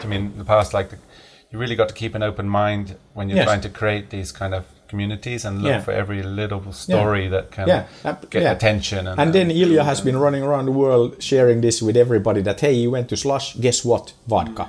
to 0.00 0.06
me 0.08 0.16
in 0.16 0.38
the 0.38 0.44
past, 0.44 0.74
like 0.74 0.90
the, 0.90 0.96
you 1.52 1.58
really 1.58 1.76
got 1.76 1.88
to 1.88 1.94
keep 1.94 2.14
an 2.14 2.22
open 2.22 2.48
mind 2.48 2.96
when 3.14 3.28
you're 3.28 3.36
Yes. 3.38 3.46
trying 3.46 3.60
to 3.60 3.68
create 3.68 4.10
these 4.10 4.32
kind 4.32 4.54
of 4.54 4.64
communities 4.90 5.44
and 5.46 5.62
look 5.62 5.70
Yeah. 5.70 5.80
for 5.84 5.92
every 6.02 6.22
little 6.22 6.72
story 6.72 7.28
that 7.28 7.50
can 7.56 7.68
Yeah, 7.68 7.84
get 8.30 8.42
yeah. 8.42 8.52
attention. 8.56 9.06
And, 9.08 9.20
And 9.20 9.32
then 9.32 9.48
Ilja 9.50 9.84
has 9.84 10.00
been 10.00 10.16
running 10.24 10.42
around 10.48 10.66
the 10.66 10.72
world 10.84 11.10
sharing 11.22 11.60
this 11.62 11.80
with 11.82 11.96
everybody 11.96 12.42
that 12.42 12.60
hey, 12.60 12.74
you 12.82 12.90
went 12.90 13.08
to 13.08 13.16
Slush, 13.16 13.46
guess 13.60 13.84
what? 13.84 14.12
Vodka. 14.28 14.66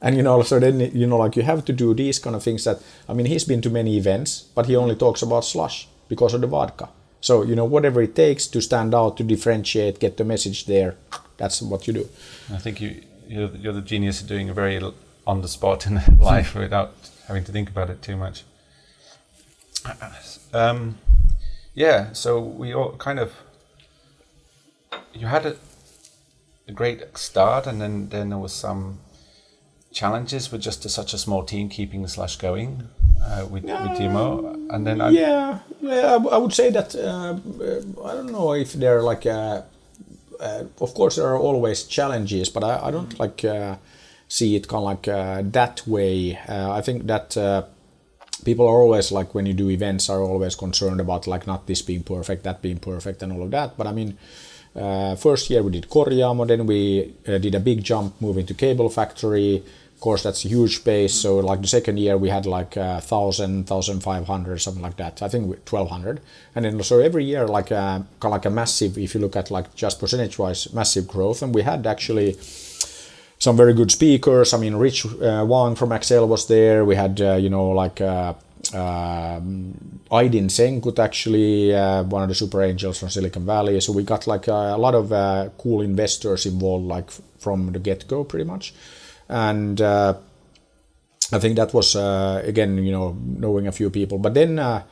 And 0.00 0.16
you 0.16 0.22
know, 0.22 0.42
so 0.42 0.58
then 0.60 0.80
you 1.00 1.06
know, 1.06 1.18
like 1.24 1.34
you 1.38 1.44
have 1.46 1.62
to 1.64 1.72
do 1.72 1.94
these 1.94 2.18
kind 2.24 2.36
of 2.36 2.42
things 2.42 2.62
that 2.64 2.78
I 3.08 3.12
mean, 3.14 3.26
he's 3.26 3.44
been 3.46 3.60
to 3.62 3.70
many 3.70 3.96
events, 3.96 4.30
but 4.56 4.66
he 4.66 4.76
only 4.76 4.94
talks 4.96 5.22
about 5.22 5.44
Slush 5.44 5.88
because 6.08 6.34
of 6.36 6.40
the 6.40 6.46
vodka. 6.46 6.88
So 7.20 7.42
you 7.48 7.54
know, 7.56 7.64
whatever 7.74 8.02
it 8.02 8.14
takes 8.14 8.46
to 8.48 8.60
stand 8.60 8.94
out, 8.94 9.16
to 9.16 9.22
differentiate, 9.24 9.98
get 10.00 10.16
the 10.16 10.24
message 10.24 10.66
there, 10.66 10.94
that's 11.38 11.62
what 11.62 11.86
you 11.86 11.94
do. 11.94 12.04
I 12.52 12.58
think 12.64 12.80
you 12.80 12.90
you're, 13.28 13.50
you're 13.62 13.72
the 13.80 13.80
genius 13.92 14.20
of 14.20 14.26
doing 14.28 14.50
a 14.50 14.54
very 14.54 14.78
on 15.26 15.40
the 15.40 15.48
spot 15.48 15.86
in 15.86 15.94
life 16.32 16.54
without 16.64 16.90
having 17.28 17.44
to 17.44 17.52
think 17.52 17.68
about 17.70 17.88
it 17.90 18.02
too 18.02 18.16
much. 18.16 18.44
Um, 20.52 20.98
yeah, 21.74 22.12
so 22.12 22.38
we 22.38 22.72
all 22.72 22.92
kind 22.96 23.18
of 23.18 23.32
you 25.12 25.26
had 25.26 25.44
a, 25.46 25.56
a 26.68 26.72
great 26.72 27.18
start, 27.18 27.66
and 27.66 27.80
then 27.80 28.08
then 28.08 28.28
there 28.30 28.38
was 28.38 28.52
some 28.52 29.00
challenges 29.92 30.52
with 30.52 30.60
just 30.60 30.84
a, 30.84 30.88
such 30.88 31.12
a 31.14 31.18
small 31.18 31.42
team 31.44 31.68
keeping 31.68 32.02
the 32.02 32.08
Slush 32.08 32.36
going 32.36 32.88
uh, 33.24 33.46
with, 33.50 33.64
with 33.64 33.98
Timo, 33.98 34.54
and 34.70 34.86
then 34.86 35.00
I, 35.00 35.10
yeah, 35.10 35.58
yeah, 35.80 36.18
I 36.30 36.36
would 36.36 36.52
say 36.52 36.70
that 36.70 36.94
uh, 36.94 37.00
uh, 37.60 38.08
I 38.08 38.14
don't 38.14 38.30
know 38.30 38.52
if 38.54 38.72
they're 38.74 39.02
like. 39.02 39.26
Uh, 39.26 39.62
uh, 40.40 40.64
of 40.80 40.94
course, 40.94 41.16
there 41.16 41.26
are 41.26 41.38
always 41.38 41.84
challenges, 41.84 42.48
but 42.48 42.64
I, 42.64 42.88
I 42.88 42.90
don't 42.90 43.18
like 43.18 43.44
uh, 43.44 43.76
see 44.28 44.56
it 44.56 44.66
kind 44.68 44.80
of 44.80 44.84
like 44.84 45.08
uh, 45.08 45.42
that 45.52 45.86
way. 45.86 46.36
Uh, 46.48 46.72
I 46.72 46.80
think 46.82 47.06
that 47.06 47.36
uh, 47.36 47.62
people 48.44 48.66
are 48.66 48.80
always 48.82 49.10
like 49.12 49.34
when 49.34 49.46
you 49.46 49.54
do 49.54 49.70
events 49.70 50.08
are 50.08 50.20
always 50.20 50.54
concerned 50.54 51.00
about 51.00 51.26
like 51.26 51.46
not 51.46 51.66
this 51.66 51.82
being 51.82 52.02
perfect, 52.02 52.44
that 52.44 52.62
being 52.62 52.78
perfect, 52.78 53.22
and 53.22 53.32
all 53.32 53.42
of 53.42 53.50
that. 53.50 53.76
But 53.76 53.86
I 53.86 53.92
mean. 53.92 54.16
Uh, 54.76 55.14
first 55.14 55.50
year 55.50 55.62
we 55.62 55.70
did 55.70 55.88
Korjaamo, 55.88 56.48
then 56.48 56.66
we 56.66 57.14
uh, 57.28 57.38
did 57.38 57.54
a 57.54 57.60
big 57.60 57.84
jump 57.84 58.20
moving 58.20 58.44
to 58.44 58.54
Cable 58.54 58.88
Factory. 58.88 59.62
Of 59.94 60.00
course, 60.00 60.24
that's 60.24 60.44
a 60.44 60.48
huge 60.48 60.76
space. 60.78 61.14
So, 61.14 61.38
like 61.38 61.60
the 61.62 61.68
second 61.68 61.98
year, 61.98 62.18
we 62.18 62.28
had 62.28 62.44
like 62.44 62.76
uh, 62.76 63.00
1,000, 63.00 63.70
1,500, 63.70 64.58
something 64.58 64.82
like 64.82 64.96
that. 64.96 65.22
I 65.22 65.28
think 65.28 65.46
1,200. 65.46 66.20
And 66.56 66.64
then, 66.64 66.82
so 66.82 66.98
every 66.98 67.24
year, 67.24 67.46
like 67.46 67.70
a, 67.70 68.04
like 68.22 68.44
a 68.44 68.50
massive, 68.50 68.98
if 68.98 69.14
you 69.14 69.20
look 69.20 69.36
at 69.36 69.50
like 69.50 69.74
just 69.76 70.00
percentage 70.00 70.38
wise, 70.38 70.72
massive 70.74 71.06
growth. 71.06 71.40
And 71.42 71.54
we 71.54 71.62
had 71.62 71.86
actually 71.86 72.36
some 73.38 73.56
very 73.56 73.74
good 73.74 73.90
speakers. 73.90 74.54
I 74.54 74.58
mean, 74.58 74.76
Rich 74.76 75.06
uh, 75.06 75.44
Wong 75.46 75.74
from 75.74 75.90
Accel 75.90 76.26
was 76.26 76.46
there. 76.46 76.84
We 76.84 76.96
had, 76.96 77.20
uh, 77.20 77.34
you 77.34 77.50
know, 77.50 77.70
like 77.70 78.00
uh, 78.00 78.34
um, 78.72 80.00
Aydin 80.10 80.48
Senkut, 80.48 80.98
actually, 80.98 81.74
uh, 81.74 82.04
one 82.04 82.22
of 82.22 82.28
the 82.28 82.34
super 82.34 82.62
angels 82.62 82.98
from 82.98 83.10
Silicon 83.10 83.44
Valley. 83.44 83.80
So 83.80 83.92
we 83.92 84.02
got 84.02 84.26
like 84.26 84.46
a, 84.48 84.76
lot 84.76 84.94
of 84.94 85.12
uh, 85.12 85.50
cool 85.58 85.82
investors 85.82 86.46
involved, 86.46 86.86
like 86.86 87.10
from 87.38 87.72
the 87.72 87.78
get 87.78 88.06
go, 88.08 88.24
pretty 88.24 88.44
much. 88.44 88.74
And 89.28 89.80
uh, 89.80 90.14
I 91.32 91.38
think 91.38 91.56
that 91.56 91.74
was 91.74 91.96
uh, 91.96 92.42
again, 92.44 92.78
you 92.84 92.92
know, 92.92 93.16
knowing 93.24 93.66
a 93.66 93.72
few 93.72 93.90
people. 93.90 94.18
But 94.18 94.34
then 94.34 94.58
uh, 94.58 94.62
uh, 94.62 94.82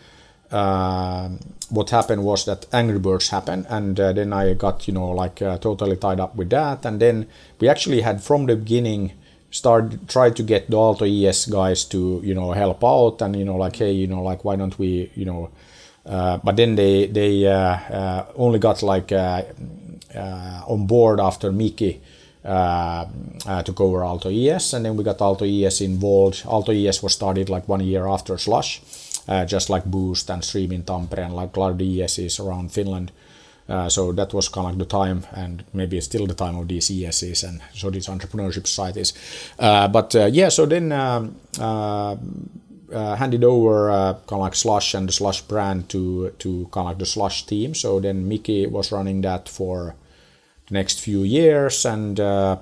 what 0.52 1.90
happened 1.90 2.22
was 2.22 2.44
that 2.44 2.66
Angry 2.72 2.98
Birds 2.98 3.30
happened, 3.30 3.66
and 3.68 3.98
uh, 3.98 4.12
then 4.12 4.32
I 4.32 4.54
got, 4.54 4.86
you 4.86 4.94
know, 4.94 5.10
like 5.10 5.40
uh, 5.40 5.56
totally 5.58 5.96
tied 5.96 6.20
up 6.20 6.36
with 6.36 6.50
that. 6.50 6.84
And 6.84 7.00
then 7.00 7.26
we 7.60 7.68
actually 7.68 8.02
had 8.02 8.22
from 8.22 8.46
the 8.46 8.56
beginning 8.56 9.12
started 9.50 10.08
tried 10.08 10.34
to 10.36 10.42
get 10.42 10.70
the 10.70 10.76
Aalto 10.76 11.06
ES 11.06 11.46
guys 11.46 11.84
to, 11.84 12.20
you 12.24 12.34
know, 12.34 12.52
help 12.52 12.84
out, 12.84 13.22
and 13.22 13.36
you 13.36 13.44
know, 13.44 13.56
like, 13.56 13.76
hey, 13.76 13.92
you 13.92 14.06
know, 14.06 14.22
like, 14.22 14.44
why 14.44 14.56
don't 14.56 14.78
we, 14.78 15.10
you 15.14 15.24
know. 15.24 15.50
Uh, 16.04 16.38
but 16.38 16.56
then 16.56 16.74
they 16.74 17.06
they 17.06 17.46
uh, 17.46 17.54
uh, 17.54 18.26
only 18.36 18.58
got 18.58 18.82
like 18.82 19.12
uh, 19.12 19.42
on 20.66 20.86
board 20.86 21.20
after 21.20 21.52
Miki 21.52 22.00
took 22.42 23.80
over 23.80 24.00
Aalto 24.00 24.30
ES, 24.30 24.72
and 24.74 24.84
then 24.84 24.96
we 24.96 25.04
got 25.04 25.18
Aalto 25.18 25.46
ES 25.46 25.80
involved. 25.80 26.42
Aalto 26.44 26.74
ES 26.74 27.02
was 27.02 27.12
started 27.12 27.48
like 27.48 27.68
one 27.68 27.80
year 27.80 28.08
after 28.08 28.36
Slush, 28.36 28.82
just 29.46 29.70
like 29.70 29.84
Boost 29.84 30.30
and 30.30 30.44
Stream 30.44 30.72
in 30.72 30.82
Tampere 30.82 31.24
and 31.24 31.34
like 31.34 31.52
Cloud 31.52 31.80
ESs 31.82 32.40
around 32.40 32.72
Finland. 32.72 33.12
Uh, 33.68 33.88
so 33.88 34.12
that 34.12 34.34
was 34.34 34.48
kind 34.48 34.66
of 34.66 34.72
like 34.72 34.78
the 34.78 34.84
time, 34.98 35.24
and 35.32 35.62
maybe 35.72 35.96
it's 35.96 36.06
still 36.06 36.26
the 36.26 36.34
time 36.34 36.56
of 36.58 36.66
these 36.68 36.90
ESs 36.90 37.44
and 37.44 37.60
so 37.72 37.90
these 37.90 38.08
entrepreneurship 38.08 38.66
sites. 38.66 39.12
Uh, 39.58 39.86
but 39.88 40.14
uh, 40.16 40.26
yeah, 40.26 40.48
so 40.50 40.66
then 40.66 40.90
um, 40.92 41.36
uh, 41.60 42.16
uh, 42.92 43.14
handed 43.16 43.44
over 43.44 43.90
uh, 43.90 44.12
kind 44.26 44.32
of 44.32 44.38
like 44.40 44.54
Slush 44.56 44.94
and 44.94 45.08
the 45.08 45.12
Slush 45.12 45.42
brand 45.42 45.88
to 45.90 46.30
to 46.40 46.68
kind 46.72 46.86
of 46.86 46.90
like 46.90 46.98
the 46.98 47.06
Slush 47.06 47.46
team. 47.46 47.72
So 47.74 48.00
then 48.00 48.28
Miki 48.28 48.66
was 48.66 48.90
running 48.92 49.22
that 49.22 49.48
for 49.48 49.94
the 50.66 50.74
next 50.74 51.00
few 51.00 51.22
years, 51.22 51.86
and 51.86 52.18
uh, 52.18 52.56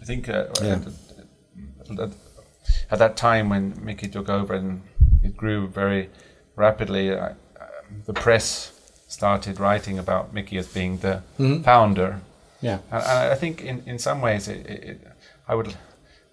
I 0.00 0.04
think 0.04 0.28
uh, 0.28 0.46
Yeah. 0.62 0.78
at, 1.90 2.00
at, 2.00 2.10
at 2.90 2.98
that 2.98 3.16
time 3.16 3.50
when 3.50 3.74
Miki 3.84 4.08
took 4.08 4.28
over 4.30 4.54
and 4.54 4.80
it 5.22 5.36
grew 5.36 5.68
very 5.68 6.08
rapidly, 6.56 7.10
uh, 7.10 7.28
um, 7.60 8.02
the 8.06 8.12
press 8.12 8.72
started 9.08 9.58
writing 9.60 9.98
about 9.98 10.32
Miki 10.32 10.56
as 10.58 10.66
being 10.68 10.98
the 10.98 11.22
Mm-hmm. 11.38 11.62
founder. 11.62 12.20
yeah, 12.60 12.78
And, 12.92 13.02
and 13.02 13.32
I 13.32 13.34
think 13.34 13.62
in, 13.62 13.82
in 13.86 13.98
some 13.98 14.20
ways, 14.20 14.48
it, 14.48 14.66
it, 14.66 14.84
it, 14.90 15.00
I 15.48 15.54
would, 15.54 15.74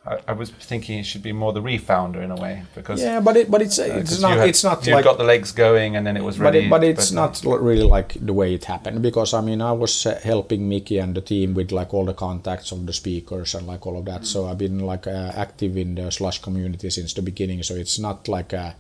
I, 0.07 0.31
I 0.31 0.33
was 0.33 0.49
thinking 0.69 0.99
it 0.99 1.05
should 1.05 1.23
be 1.23 1.33
more 1.33 1.51
the 1.53 1.61
refounder 1.61 2.21
in 2.21 2.31
a 2.31 2.35
way 2.35 2.63
because 2.75 3.01
yeah, 3.01 3.19
but 3.19 3.35
it 3.37 3.51
but 3.51 3.61
it's 3.61 3.77
uh, 3.79 3.83
it's 4.01 4.21
not 4.21 4.37
had- 4.37 4.49
it's 4.49 4.63
not 4.63 4.85
you 4.87 4.93
like 4.95 5.03
got 5.03 5.17
the 5.17 5.23
legs 5.33 5.51
going 5.51 5.95
and 5.97 6.05
then 6.07 6.15
it 6.17 6.23
was 6.23 6.37
but 6.37 6.55
it, 6.55 6.69
but 6.69 6.83
it's 6.83 7.11
uh, 7.11 7.15
not 7.15 7.43
really 7.69 7.83
like 7.97 8.09
the 8.29 8.33
way 8.33 8.53
it 8.53 8.65
happened 8.65 9.01
because 9.01 9.33
I 9.33 9.41
mean 9.41 9.61
I 9.61 9.73
was 9.83 10.05
uh, 10.05 10.19
helping 10.23 10.69
Miki 10.69 10.97
and 10.99 11.13
the 11.15 11.21
team 11.21 11.53
with 11.53 11.71
like 11.71 11.93
all 11.93 12.05
the 12.05 12.13
contacts 12.13 12.71
of 12.71 12.85
the 12.85 12.93
speakers 12.93 13.53
and 13.55 13.67
like 13.67 13.85
all 13.87 13.97
of 13.97 14.05
that. 14.05 14.25
So 14.25 14.47
I've 14.47 14.57
been 14.57 14.79
like 14.79 15.07
uh, 15.07 15.31
active 15.35 15.77
in 15.77 15.95
the 15.95 16.09
slush 16.11 16.39
community 16.41 16.89
since 16.89 17.13
the 17.13 17.21
beginning. 17.21 17.63
So 17.63 17.75
it's 17.75 17.99
not 17.99 18.27
like 18.27 18.53
a 18.53 18.75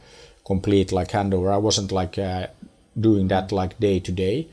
complete 0.45 0.91
like 0.91 1.09
handover. 1.09 1.51
I 1.53 1.57
wasn't 1.57 1.91
like 1.91 2.17
uh, 2.17 2.47
doing 2.99 3.27
that 3.27 3.51
like 3.51 3.77
day 3.79 3.99
to 3.99 4.11
day, 4.11 4.47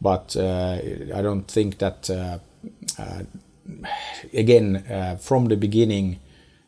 but 0.00 0.36
uh, 0.36 0.78
I 1.14 1.20
don't 1.22 1.46
think 1.46 1.78
that 1.78 2.08
uh, 2.10 2.38
uh, 2.98 3.22
again 4.32 4.76
uh, 4.90 5.16
from 5.16 5.46
the 5.46 5.56
beginning. 5.56 6.20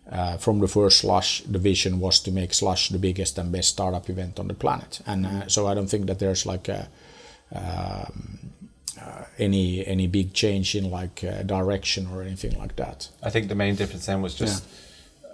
Uh, 0.09 0.37
from 0.37 0.61
the 0.61 0.69
first 0.69 0.99
Slush, 0.99 1.43
the 1.43 1.59
vision 1.59 1.99
was 1.99 2.21
to 2.21 2.31
make 2.31 2.55
Slush 2.55 2.91
the 2.91 2.99
biggest 2.99 3.39
and 3.39 3.51
best 3.51 3.71
startup 3.71 4.09
event 4.09 4.39
on 4.39 4.47
the 4.47 4.55
planet, 4.55 5.01
and 5.05 5.27
uh, 5.27 5.49
so 5.49 5.67
I 5.67 5.75
don't 5.75 5.89
think 5.89 6.07
that 6.07 6.21
there's 6.21 6.47
like 6.47 6.69
a, 6.69 6.89
um, 7.53 8.39
uh, 9.03 9.25
any 9.37 9.85
any 9.85 10.07
big 10.07 10.33
change 10.33 10.77
in 10.77 10.93
like 10.93 11.25
uh, 11.25 11.43
direction 11.43 12.07
or 12.07 12.23
anything 12.23 12.57
like 12.57 12.77
that. 12.77 13.09
I 13.21 13.31
think 13.31 13.49
the 13.49 13.57
main 13.57 13.75
difference 13.75 14.07
then 14.07 14.23
was 14.23 14.37
just 14.37 14.65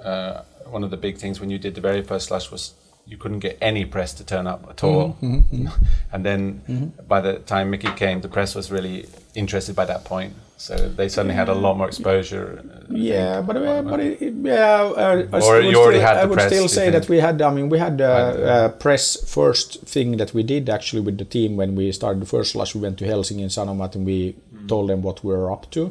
uh, 0.03 0.40
one 0.64 0.85
of 0.85 0.90
the 0.90 0.96
big 0.96 1.18
things 1.18 1.38
when 1.38 1.51
you 1.51 1.59
did 1.59 1.75
the 1.75 1.83
very 1.83 2.03
first 2.03 2.29
Slush 2.29 2.51
was 2.51 2.72
you 3.05 3.18
couldn't 3.18 3.40
get 3.40 3.59
any 3.61 3.85
press 3.85 4.14
to 4.14 4.25
turn 4.25 4.46
up 4.46 4.66
at 4.70 4.83
all. 4.83 5.16
and 6.12 6.25
then 6.25 6.94
by 7.09 7.20
the 7.20 7.40
time 7.40 7.70
Miki 7.70 7.90
came, 7.92 8.20
the 8.20 8.29
press 8.29 8.55
was 8.55 8.70
really 8.70 9.07
interested 9.35 9.75
by 9.75 9.85
that 9.85 10.05
point. 10.05 10.35
So 10.62 10.77
they 10.98 11.09
suddenly 11.09 11.35
had 11.35 11.48
a 11.48 11.55
lot 11.55 11.77
more 11.77 11.88
exposure. 11.88 12.46
uh, 12.62 12.94
I 12.94 12.96
Yeah, 12.96 13.35
think. 13.35 13.46
but 13.48 13.57
uh, 13.57 13.83
but 13.83 13.98
it, 14.01 14.22
it- 14.27 14.35
yeah, 14.44 14.92
uh, 15.05 15.27
I 15.32 15.41
Or 15.41 15.55
would 15.57 15.64
you 15.72 15.78
already 15.82 15.99
still, 15.99 16.07
had 16.09 16.16
I 16.22 16.24
would 16.24 16.39
press, 16.39 16.53
still 16.53 16.68
say 16.68 16.87
that 16.91 17.09
we 17.09 17.16
had. 17.26 17.43
I 17.43 17.51
mean, 17.57 17.68
we 17.68 17.78
had 17.87 18.01
uh, 18.01 18.05
uh, 18.07 18.68
press 18.84 19.05
first 19.39 19.68
thing 19.95 20.18
that 20.18 20.30
we 20.37 20.43
did 20.55 20.70
actually 20.70 21.03
with 21.09 21.16
the 21.18 21.24
team 21.37 21.57
when 21.61 21.70
we 21.74 21.91
started 21.91 22.22
the 22.22 22.30
first 22.34 22.53
slush. 22.53 22.76
We 22.76 22.80
went 22.87 22.97
to 23.01 23.05
Helsingin 23.12 23.49
Sanomat 23.57 23.97
and 23.97 24.07
we 24.07 24.37
told 24.68 24.89
them 24.91 25.03
what 25.03 25.24
we 25.24 25.32
were 25.34 25.51
up 25.51 25.64
to. 25.72 25.82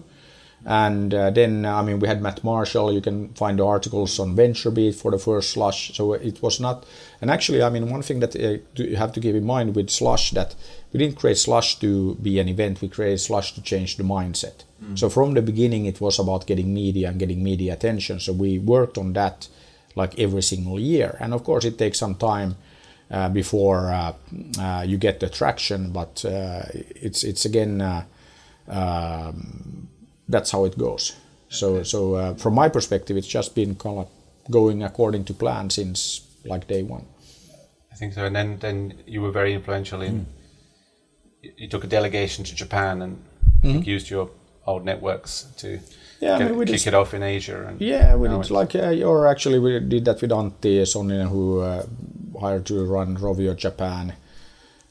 And 0.65 1.13
uh, 1.13 1.31
then, 1.31 1.65
uh, 1.65 1.77
I 1.77 1.81
mean, 1.81 1.99
we 1.99 2.07
had 2.07 2.21
Matt 2.21 2.43
Marshall. 2.43 2.93
You 2.93 3.01
can 3.01 3.29
find 3.33 3.57
the 3.57 3.65
articles 3.65 4.19
on 4.19 4.35
VentureBeat 4.35 4.95
for 4.95 5.09
the 5.09 5.17
first 5.17 5.51
slush. 5.51 5.95
So 5.95 6.13
it 6.13 6.41
was 6.41 6.59
not. 6.59 6.85
And 7.19 7.31
actually, 7.31 7.63
I 7.63 7.69
mean, 7.69 7.89
one 7.89 8.03
thing 8.03 8.19
that 8.19 8.35
uh, 8.35 8.57
you 8.75 8.95
have 8.95 9.11
to 9.13 9.19
keep 9.19 9.35
in 9.35 9.45
mind 9.45 9.75
with 9.75 9.89
slush 9.89 10.31
that 10.31 10.53
we 10.93 10.99
didn't 10.99 11.17
create 11.17 11.37
slush 11.37 11.79
to 11.79 12.15
be 12.15 12.39
an 12.39 12.47
event. 12.47 12.81
We 12.81 12.89
created 12.89 13.19
slush 13.19 13.53
to 13.55 13.61
change 13.61 13.97
the 13.97 14.03
mindset. 14.03 14.63
So 14.95 15.09
from 15.09 15.33
the 15.35 15.41
beginning, 15.41 15.85
it 15.85 16.01
was 16.01 16.19
about 16.19 16.47
getting 16.47 16.73
media 16.73 17.09
and 17.09 17.19
getting 17.19 17.43
media 17.43 17.73
attention. 17.73 18.19
So 18.19 18.33
we 18.33 18.57
worked 18.57 18.97
on 18.97 19.13
that 19.13 19.47
like 19.95 20.17
every 20.19 20.41
single 20.41 20.79
year. 20.79 21.17
And 21.19 21.33
of 21.33 21.43
course, 21.43 21.65
it 21.65 21.77
takes 21.77 21.99
some 21.99 22.15
time 22.15 22.55
uh, 23.11 23.29
before 23.29 23.91
uh, 23.91 24.13
uh, 24.59 24.83
you 24.87 24.97
get 24.97 25.19
the 25.19 25.29
traction. 25.29 25.91
But 25.91 26.25
uh, 26.25 26.63
it's 26.73 27.23
it's 27.23 27.45
again 27.45 27.81
uh, 27.81 28.03
um, 28.67 29.87
that's 30.31 30.51
how 30.51 30.65
it 30.65 30.77
goes. 30.77 31.13
So 31.49 31.83
so 31.83 31.99
uh, 32.15 32.33
from 32.35 32.53
my 32.55 32.69
perspective, 32.69 33.17
it's 33.17 33.27
just 33.27 33.55
been 33.55 33.75
kind 33.75 33.99
of 33.99 34.07
going 34.49 34.83
according 34.83 35.25
to 35.25 35.33
plan 35.33 35.69
since 35.69 36.21
like 36.45 36.67
day 36.67 36.83
one. 36.83 37.05
I 37.93 37.95
think 37.95 38.13
so. 38.13 38.25
And 38.25 38.35
then 38.35 38.57
then 38.59 38.93
you 39.07 39.21
were 39.21 39.31
very 39.31 39.53
influential 39.53 40.01
in. 40.01 40.25
You 41.57 41.67
took 41.67 41.83
a 41.83 41.87
delegation 41.87 42.45
to 42.45 42.55
Japan 42.55 43.01
and 43.01 43.17
I 43.63 43.67
think 43.73 43.87
used 43.87 44.09
your 44.09 44.29
old 44.67 44.85
networks 44.85 45.47
to 45.57 45.67
Yeah, 46.19 46.35
I 46.35 46.37
get, 46.39 46.47
mean, 46.49 46.57
we 46.59 46.65
kick 46.65 46.73
just- 46.75 46.87
it 46.87 46.93
off 46.93 47.13
in 47.13 47.23
Asia. 47.23 47.65
And 47.67 47.81
Yeah, 47.81 48.15
we 48.15 48.27
did 48.29 48.51
like 48.51 48.75
uh, 48.75 49.03
or 49.09 49.27
actually 49.27 49.59
we 49.59 49.79
did 49.79 50.05
that 50.05 50.21
with 50.21 50.31
Antti 50.31 50.81
Sonninen 50.85 51.29
who 51.29 51.59
uh, 51.61 51.83
hired 52.39 52.65
to 52.67 52.85
run 52.85 53.17
Rovio 53.17 53.55
Japan, 53.55 54.13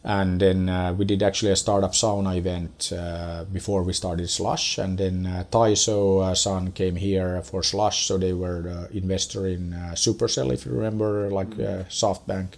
and 0.03 0.41
then 0.41 0.69
uh, 0.69 0.95
we 0.95 1.05
did 1.05 1.23
actually 1.23 1.53
a 1.53 1.57
startup 1.57 1.93
sauna 1.93 2.37
event 2.37 2.91
uh, 2.97 3.45
before 3.53 3.83
we 3.83 3.93
started 3.93 4.31
Slush, 4.31 4.79
and 4.79 4.97
then 4.97 5.27
uh, 5.27 5.45
Taizo 5.51 6.23
uh, 6.23 6.35
San 6.35 6.73
came 6.73 6.97
here 6.97 7.43
for 7.43 7.63
Slush, 7.63 8.07
so 8.07 8.17
they 8.17 8.33
were 8.33 8.63
the 8.63 8.97
investor 8.97 9.47
in 9.47 9.75
uh, 9.75 9.93
Supercell, 9.95 10.53
if 10.53 10.65
you 10.65 10.73
remember, 10.73 11.31
like 11.31 11.53
uh, 11.53 11.85
SoftBank 11.91 12.55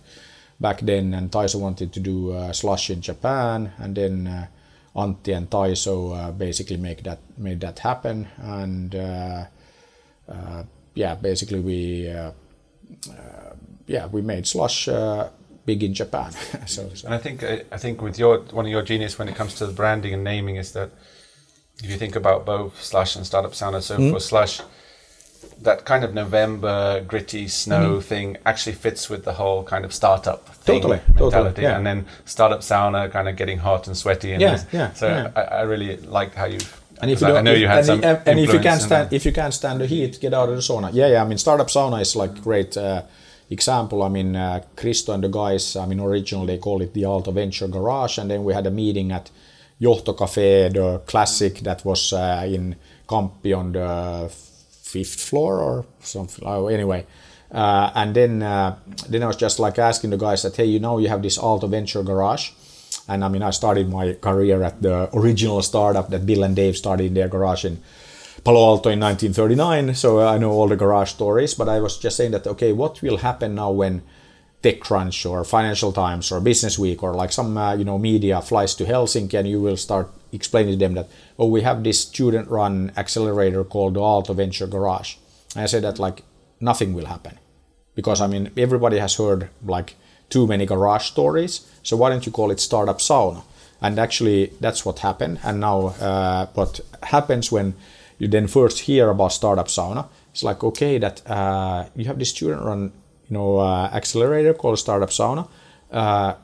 back 0.60 0.80
then, 0.80 1.14
and 1.14 1.32
Taizo 1.32 1.58
wanted 1.58 1.92
to 1.92 2.00
do 2.00 2.50
Slush 2.52 2.90
in 2.90 3.00
Japan, 3.00 3.72
and 3.78 3.96
then. 3.96 4.48
Antti 4.94 5.34
and 5.34 5.48
Taizo 5.48 6.36
basically 6.36 6.76
make 6.76 7.02
that 7.04 7.18
made 7.38 7.60
that 7.60 7.78
happen, 7.78 8.28
and 8.36 8.92
yeah, 10.94 11.14
basically 11.14 11.60
we 11.60 12.14
yeah 13.86 14.06
we 14.08 14.20
made 14.20 14.46
slush 14.46 14.86
big 15.66 15.82
in 15.82 15.94
Japan. 15.94 16.32
so, 16.66 16.88
so 16.94 17.06
And 17.06 17.14
I 17.14 17.18
think 17.18 17.42
I 17.42 17.62
I 17.72 17.78
think 17.78 18.02
with 18.02 18.18
your 18.18 18.38
one 18.52 18.64
of 18.66 18.70
your 18.72 18.82
genius 18.82 19.18
when 19.18 19.28
it 19.28 19.36
comes 19.36 19.54
to 19.56 19.66
the 19.66 19.72
branding 19.72 20.14
and 20.14 20.24
naming 20.24 20.56
is 20.56 20.72
that 20.72 20.90
if 21.84 21.90
you 21.90 21.96
think 21.96 22.16
about 22.16 22.44
both 22.44 22.82
Slush 22.82 23.16
and 23.16 23.26
Startup 23.26 23.52
Sauna, 23.52 23.80
so 23.82 23.96
Hmm? 23.96 24.10
for 24.12 24.20
Slush, 24.20 24.60
that 25.62 25.84
kind 25.84 26.04
of 26.04 26.12
November 26.14 27.00
gritty 27.06 27.48
snow 27.48 28.00
thing 28.00 28.36
actually 28.44 28.74
fits 28.76 29.08
with 29.10 29.24
the 29.24 29.32
whole 29.32 29.62
kind 29.64 29.84
of 29.84 29.92
startup 29.92 30.48
thing. 30.64 30.80
Totally, 30.80 31.00
mentality, 31.08 31.30
totally, 31.44 31.62
yeah. 31.62 31.76
and 31.76 31.86
then 31.86 32.06
Startup 32.24 32.60
Sauna 32.60 33.10
kind 33.10 33.28
of 33.28 33.36
getting 33.36 33.58
hot 33.58 33.86
and 33.86 33.96
sweaty. 33.96 34.32
And 34.32 34.40
Yeah, 34.40 34.52
this- 34.56 34.66
yeah, 34.72 34.92
So 34.92 35.06
yeah. 35.06 35.30
I, 35.36 35.42
I 35.42 35.62
really 35.62 35.96
liked 36.18 36.34
how 36.34 36.46
you. 36.46 36.58
and 37.00 37.10
if 37.10 37.20
you 37.20 37.26
I 37.26 37.30
don't, 37.32 37.44
know 37.44 37.52
if- 37.52 37.60
you 37.60 37.68
had 37.68 37.78
and, 37.78 37.86
some 37.86 38.04
and, 38.04 38.18
and 38.28 38.38
if 38.40 38.52
you 38.52 38.60
can't 38.60 38.82
stand 38.82 39.12
if 39.12 39.24
you 39.26 39.32
can't 39.32 39.54
stand 39.54 39.80
the 39.80 39.86
heat, 39.86 40.20
get 40.20 40.34
out 40.34 40.48
of 40.48 40.54
the 40.56 40.62
sauna. 40.62 40.90
Yeah, 40.92 41.08
yeah. 41.12 41.22
I 41.24 41.26
mean, 41.28 41.38
startup 41.38 41.68
sauna 41.68 42.00
is 42.00 42.14
like 42.16 42.32
great 42.42 42.76
uh, 42.76 43.02
example. 43.52 44.02
I 44.02 44.08
mean, 44.08 44.36
uh, 44.36 44.62
Kristo 44.76 45.14
and 45.14 45.22
the 45.22 45.28
guys. 45.28 45.76
I 45.76 45.86
mean, 45.86 46.00
originally 46.00 46.46
they 46.46 46.58
called 46.58 46.82
it 46.82 46.94
the 46.94 47.02
Aalto 47.02 47.32
Venture 47.32 47.68
Garage, 47.68 48.18
and 48.18 48.30
then 48.30 48.44
we 48.44 48.54
had 48.54 48.66
a 48.66 48.70
meeting 48.70 49.12
at 49.12 49.30
Johto 49.80 50.16
Cafe, 50.16 50.68
the 50.68 51.00
classic 51.06 51.60
that 51.60 51.84
was 51.84 52.12
uh, 52.12 52.44
in 52.46 52.76
Kamppi 53.06 53.56
on 53.56 53.72
the 53.72 54.30
fifth 54.30 55.20
floor 55.20 55.60
or 55.60 55.84
something. 56.00 56.44
Oh, 56.46 56.68
anyway. 56.68 57.06
Uh, 57.50 57.90
and 57.94 58.14
then, 58.14 58.42
uh, 58.42 58.76
then 59.08 59.22
I 59.22 59.26
was 59.26 59.36
just 59.36 59.58
like 59.58 59.78
asking 59.78 60.10
the 60.10 60.16
guys 60.16 60.42
that, 60.42 60.56
hey, 60.56 60.64
you 60.64 60.80
know, 60.80 60.98
you 60.98 61.08
have 61.08 61.22
this 61.22 61.36
Aalto 61.36 61.68
Venture 61.68 62.02
Garage, 62.02 62.50
and 63.08 63.24
I 63.24 63.28
mean, 63.28 63.42
I 63.42 63.50
started 63.50 63.90
my 63.90 64.14
career 64.14 64.62
at 64.62 64.80
the 64.80 65.10
original 65.14 65.60
startup 65.62 66.08
that 66.10 66.24
Bill 66.24 66.44
and 66.44 66.56
Dave 66.56 66.76
started 66.76 67.06
in 67.06 67.14
their 67.14 67.28
garage 67.28 67.64
in 67.64 67.82
Palo 68.44 68.64
Alto 68.64 68.90
in 68.90 69.00
1939. 69.00 69.94
So 69.94 70.26
I 70.26 70.38
know 70.38 70.50
all 70.50 70.68
the 70.68 70.76
garage 70.76 71.10
stories. 71.10 71.54
But 71.54 71.68
I 71.68 71.80
was 71.80 71.98
just 71.98 72.16
saying 72.16 72.32
that, 72.32 72.46
okay, 72.46 72.72
what 72.72 73.02
will 73.02 73.18
happen 73.18 73.54
now 73.54 73.70
when 73.70 74.02
TechCrunch 74.62 75.28
or 75.28 75.44
Financial 75.44 75.92
Times 75.92 76.30
or 76.30 76.40
Business 76.40 76.78
Week 76.78 77.02
or 77.02 77.14
like 77.14 77.32
some 77.32 77.56
uh, 77.56 77.74
you 77.74 77.84
know 77.84 77.98
media 77.98 78.40
flies 78.40 78.74
to 78.76 78.84
Helsinki 78.84 79.34
and 79.34 79.48
you 79.48 79.60
will 79.60 79.76
start 79.76 80.08
explaining 80.32 80.74
to 80.74 80.78
them 80.78 80.94
that 80.94 81.08
oh 81.38 81.46
we 81.46 81.62
have 81.62 81.82
this 81.82 82.00
student-run 82.00 82.92
accelerator 82.96 83.64
called 83.64 83.94
the 83.94 84.00
Aalto 84.00 84.34
Venture 84.34 84.66
Garage. 84.68 85.16
And 85.54 85.64
I 85.64 85.66
said 85.66 85.82
that 85.82 85.98
like 85.98 86.22
nothing 86.60 86.94
will 86.94 87.06
happen 87.06 87.38
because 87.94 88.20
I 88.20 88.28
mean 88.28 88.50
everybody 88.56 88.98
has 88.98 89.16
heard 89.16 89.50
like 89.64 89.96
too 90.30 90.46
many 90.46 90.64
garage 90.64 91.06
stories. 91.06 91.66
So 91.82 91.96
why 91.96 92.10
don't 92.10 92.24
you 92.24 92.32
call 92.32 92.52
it 92.52 92.60
startup 92.60 92.98
sauna? 92.98 93.42
And 93.80 93.98
actually 93.98 94.52
that's 94.60 94.84
what 94.84 95.00
happened. 95.00 95.40
And 95.42 95.58
now 95.58 95.88
uh, 96.00 96.46
what 96.54 96.80
happens 97.02 97.50
when 97.50 97.74
you 98.22 98.28
then 98.28 98.46
first 98.46 98.78
hear 98.78 99.10
about 99.10 99.32
startup 99.32 99.66
sauna? 99.66 100.06
It's 100.30 100.44
like 100.44 100.62
okay 100.62 100.96
that 100.98 101.28
uh, 101.28 101.86
you 101.96 102.04
have 102.04 102.20
this 102.20 102.30
student-run 102.30 102.92
you 103.28 103.34
know 103.36 103.58
uh, 103.58 103.90
accelerator 103.92 104.54
called 104.54 104.78
startup 104.78 105.10
sauna. 105.10 105.48
Uh, 105.90 106.34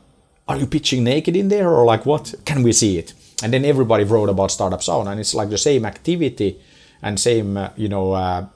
are 0.48 0.56
you 0.56 0.66
pitching 0.66 1.04
naked 1.04 1.36
in 1.36 1.48
there 1.48 1.70
or 1.70 1.84
like 1.84 2.04
what? 2.04 2.34
Can 2.44 2.64
we 2.64 2.72
see 2.72 2.98
it? 2.98 3.14
And 3.44 3.52
then 3.52 3.64
everybody 3.64 4.02
wrote 4.02 4.28
about 4.28 4.50
startup 4.50 4.80
sauna, 4.80 5.12
and 5.12 5.20
it's 5.20 5.34
like 5.34 5.50
the 5.50 5.58
same 5.58 5.86
activity 5.86 6.60
and 7.00 7.20
same 7.20 7.56
uh, 7.56 7.70
you 7.76 7.88
know 7.88 8.12
uh, 8.12 8.46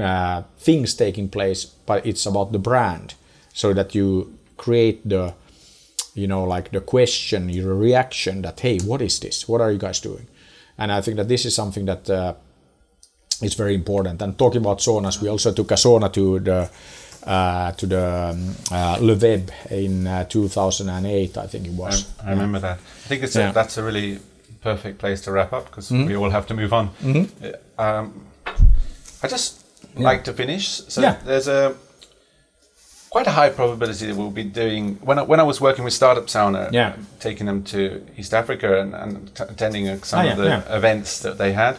uh, 0.00 0.42
things 0.58 0.94
taking 0.94 1.28
place, 1.28 1.66
but 1.66 2.06
it's 2.06 2.24
about 2.24 2.52
the 2.52 2.58
brand, 2.58 3.14
so 3.52 3.74
that 3.74 3.94
you 3.94 4.38
create 4.56 5.06
the 5.06 5.34
you 6.14 6.26
know 6.26 6.44
like 6.44 6.70
the 6.70 6.80
question, 6.80 7.50
your 7.50 7.74
reaction 7.74 8.40
that 8.42 8.60
hey, 8.60 8.78
what 8.78 9.02
is 9.02 9.20
this? 9.20 9.46
What 9.46 9.60
are 9.60 9.70
you 9.70 9.78
guys 9.78 10.00
doing? 10.00 10.26
And 10.80 10.90
I 10.90 11.00
think 11.02 11.16
that 11.18 11.28
this 11.28 11.44
is 11.44 11.54
something 11.54 11.84
that 11.86 12.08
uh, 12.10 12.32
is 13.42 13.54
very 13.54 13.74
important. 13.74 14.22
And 14.22 14.36
talking 14.38 14.60
about 14.62 14.78
saunas, 14.80 15.20
we 15.22 15.28
also 15.28 15.52
took 15.52 15.70
a 15.70 15.74
sauna 15.76 16.08
to 16.12 16.40
the 16.40 16.70
uh, 17.26 17.72
to 17.72 17.86
the 17.86 18.30
um, 18.32 18.54
uh, 18.72 18.96
LeWeb 18.96 19.50
in 19.70 20.06
uh, 20.06 20.24
2008, 20.24 21.36
I 21.36 21.46
think 21.46 21.66
it 21.66 21.72
was. 21.72 22.06
I, 22.24 22.28
I 22.28 22.30
remember 22.30 22.60
that. 22.60 22.78
I 22.78 23.08
think 23.08 23.22
it's 23.22 23.34
Yeah. 23.36 23.42
Mm-hmm. 23.42 23.50
a, 23.50 23.54
that's 23.62 23.76
a 23.78 23.82
really 23.82 24.18
perfect 24.62 24.98
place 24.98 25.20
to 25.22 25.30
wrap 25.32 25.52
up 25.52 25.66
because 25.66 25.90
we 25.90 26.16
all 26.16 26.30
have 26.30 26.46
to 26.46 26.54
move 26.54 26.72
on. 26.72 26.88
Uh, 27.04 27.82
Um, 27.82 28.24
I 29.22 29.28
just 29.28 29.60
like 29.96 30.24
to 30.24 30.32
finish. 30.32 30.66
So 30.88 31.02
Yeah. 31.02 31.16
there's 31.26 31.48
a 31.48 31.74
quite 33.10 33.26
a 33.26 33.30
high 33.32 33.50
probability 33.50 34.06
that 34.06 34.16
we'll 34.16 34.30
be 34.30 34.44
doing 34.44 34.94
when 35.02 35.18
I, 35.18 35.22
when 35.22 35.40
I 35.40 35.42
was 35.42 35.60
working 35.60 35.84
with 35.84 35.92
Startup 35.92 36.26
Sauna, 36.26 36.70
Yeah. 36.72 36.94
taking 37.18 37.46
them 37.46 37.62
to 37.64 38.06
East 38.16 38.32
Africa 38.32 38.80
and, 38.80 38.94
and 38.94 39.34
t- 39.34 39.44
attending 39.44 39.88
uh, 39.88 39.98
some 40.02 40.26
Ah, 40.26 40.30
of 40.30 40.38
the 40.38 40.44
yeah. 40.44 40.76
events 40.76 41.18
that 41.20 41.36
they 41.36 41.52
had. 41.52 41.76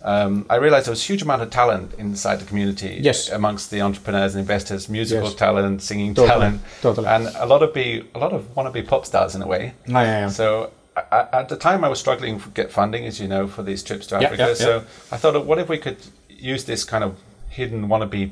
Um, 0.00 0.46
I 0.48 0.54
realized 0.56 0.86
there 0.86 0.92
was 0.92 1.02
a 1.02 1.06
huge 1.06 1.22
amount 1.22 1.42
of 1.42 1.50
talent 1.50 1.94
inside 1.98 2.36
the 2.38 2.44
community 2.44 3.00
Yes. 3.02 3.28
amongst 3.28 3.72
the 3.72 3.80
entrepreneurs 3.82 4.36
and 4.36 4.40
investors, 4.40 4.88
musical 4.88 5.24
Yes. 5.30 5.34
talent, 5.34 5.82
singing 5.82 6.14
Totally, 6.14 6.28
talent, 6.28 6.60
totally. 6.80 7.08
and 7.08 7.26
a 7.34 7.46
lot 7.46 7.64
of 7.64 7.74
be 7.74 8.04
a 8.14 8.18
lot 8.20 8.32
of 8.32 8.54
want 8.54 8.68
to 8.68 8.72
be 8.72 8.86
pop 8.86 9.04
stars 9.04 9.34
in 9.34 9.42
a 9.42 9.46
way. 9.48 9.74
Ah, 9.88 10.02
yeah, 10.02 10.20
yeah. 10.20 10.28
So 10.28 10.70
I, 10.96 11.26
at 11.32 11.48
the 11.48 11.56
time, 11.56 11.82
I 11.84 11.88
was 11.88 11.98
struggling 11.98 12.38
to 12.40 12.48
get 12.50 12.70
funding, 12.70 13.04
as 13.06 13.18
you 13.20 13.26
know, 13.26 13.48
for 13.48 13.64
these 13.64 13.82
trips 13.82 14.06
to 14.08 14.14
Yeah, 14.20 14.26
Africa. 14.28 14.46
yeah, 14.50 14.54
so 14.54 14.84
I 15.10 15.16
thought, 15.16 15.44
what 15.44 15.58
if 15.58 15.68
we 15.68 15.78
could 15.78 15.96
use 16.28 16.62
this 16.64 16.84
kind 16.84 17.02
of 17.02 17.16
hidden 17.48 17.88
wannabe 17.88 18.30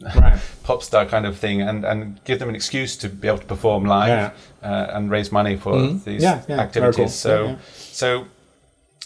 Right. 0.00 0.38
pop 0.62 0.82
star 0.82 1.06
kind 1.06 1.26
of 1.26 1.36
thing 1.36 1.60
and, 1.60 1.84
and 1.84 2.20
give 2.24 2.38
them 2.38 2.48
an 2.48 2.54
excuse 2.54 2.96
to 2.98 3.08
be 3.08 3.26
able 3.26 3.38
to 3.38 3.46
perform 3.46 3.84
live 3.84 4.08
Yeah. 4.08 4.30
uh, 4.62 4.92
and 4.96 5.10
raise 5.10 5.32
money 5.32 5.56
for 5.56 5.76
these 6.04 6.22
Yeah, 6.22 6.42
yeah, 6.48 6.60
activities. 6.60 6.96
cool. 6.96 7.08
So, 7.08 7.44
Yeah, 7.44 7.50
yeah. 7.50 7.56
so, 7.70 8.24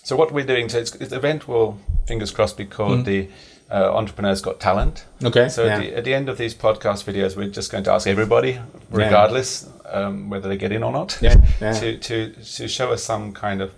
so 0.05 0.17
what 0.17 0.33
we're 0.33 0.45
doing, 0.47 0.69
so 0.69 0.79
it's, 0.79 0.91
the 0.91 1.17
event 1.17 1.49
will, 1.49 1.79
fingers 2.07 2.31
crossed, 2.31 2.57
be 2.59 2.67
called 2.67 3.05
the 3.07 3.29
uh, 3.71 3.95
Entrepreneurs 3.97 4.43
Got 4.43 4.61
Talent. 4.61 5.07
Okay, 5.25 5.49
So 5.49 5.65
yeah. 5.65 5.77
at, 5.77 5.81
the, 5.81 5.95
at 5.97 6.05
the 6.05 6.13
end 6.15 6.29
of 6.29 6.37
these 6.37 6.55
podcast 6.55 7.05
videos, 7.11 7.37
we're 7.37 7.49
just 7.49 7.73
going 7.73 7.85
to 7.85 7.93
ask 7.93 8.07
everybody, 8.07 8.59
regardless 8.91 9.71
um, 9.87 10.29
whether 10.29 10.47
they 10.49 10.59
get 10.59 10.73
in 10.73 10.83
or 10.83 10.93
not, 10.93 11.17
Yeah, 11.23 11.37
yeah. 11.61 11.73
to, 11.73 11.97
to, 11.97 12.33
to 12.33 12.69
show 12.69 12.93
us 12.93 13.03
some 13.03 13.33
kind 13.33 13.63
of 13.63 13.73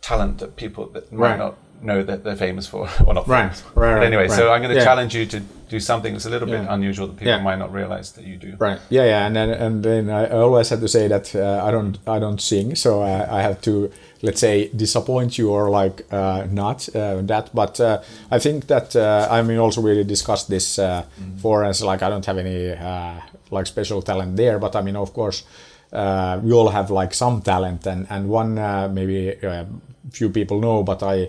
talent 0.00 0.38
that 0.38 0.54
people 0.56 0.86
that 0.90 1.10
might 1.12 1.30
Right. 1.30 1.38
not 1.38 1.56
know 1.82 2.02
that 2.02 2.24
they're 2.24 2.36
famous 2.36 2.66
for 2.66 2.88
or 3.06 3.14
not 3.14 3.28
Right, 3.28 3.42
famous. 3.42 3.62
right, 3.62 3.74
But 3.74 3.80
right, 3.80 4.06
anyway, 4.06 4.28
so. 4.28 4.52
I'm 4.52 4.60
going 4.62 4.72
to 4.74 4.78
Yeah. 4.78 4.84
challenge 4.84 5.14
you 5.14 5.26
to 5.26 5.40
do 5.68 5.78
something 5.80 6.12
that's 6.14 6.26
a 6.26 6.30
little 6.30 6.48
bit 6.48 6.62
Yeah. 6.62 6.74
unusual 6.74 7.06
that 7.08 7.16
people 7.16 7.28
Yeah. 7.32 7.42
might 7.42 7.58
not 7.58 7.72
realize 7.72 8.12
that 8.12 8.24
you 8.24 8.36
do. 8.36 8.54
Right. 8.58 8.78
Yeah, 8.90 9.04
yeah, 9.04 9.26
and 9.26 9.34
then 9.36 9.50
and 9.50 9.82
then 9.84 10.08
I 10.10 10.28
always 10.30 10.70
have 10.70 10.80
to 10.80 10.88
say 10.88 11.08
that 11.08 11.34
uh, 11.34 11.62
I 11.68 11.70
don't 11.70 11.98
I 12.06 12.18
don't 12.18 12.40
sing, 12.40 12.74
so 12.76 13.02
I, 13.02 13.38
I 13.38 13.42
have 13.42 13.60
to 13.62 13.90
let's 14.22 14.40
say 14.40 14.70
disappoint 14.74 15.36
you 15.38 15.50
or 15.50 15.68
like 15.70 16.04
uh, 16.10 16.46
not 16.50 16.88
uh, 16.94 17.20
that. 17.26 17.50
But 17.54 17.80
uh, 17.80 17.98
I 18.36 18.38
think 18.40 18.66
that 18.66 18.96
uh, 18.96 19.28
I 19.30 19.42
mean 19.42 19.58
also 19.58 19.80
really 19.82 20.04
discussed 20.04 20.48
this 20.48 20.78
uh, 20.78 21.02
for 21.42 21.64
us. 21.64 21.80
Like 21.82 22.02
I 22.06 22.08
don't 22.10 22.26
have 22.26 22.38
any 22.38 22.70
uh, 22.72 23.20
like 23.50 23.66
special 23.66 24.02
talent 24.02 24.36
there, 24.36 24.58
but 24.58 24.74
I 24.74 24.80
mean 24.82 24.96
of 24.96 25.12
course 25.12 25.44
uh, 25.92 26.40
we 26.42 26.52
all 26.52 26.68
have 26.70 26.90
like 26.90 27.14
some 27.14 27.40
talent, 27.42 27.86
and 27.86 28.06
and 28.10 28.28
one 28.28 28.58
uh, 28.58 28.88
maybe 28.92 29.36
uh, 29.46 29.64
few 30.12 30.30
people 30.30 30.58
know, 30.60 30.82
but 30.82 31.02
I 31.02 31.28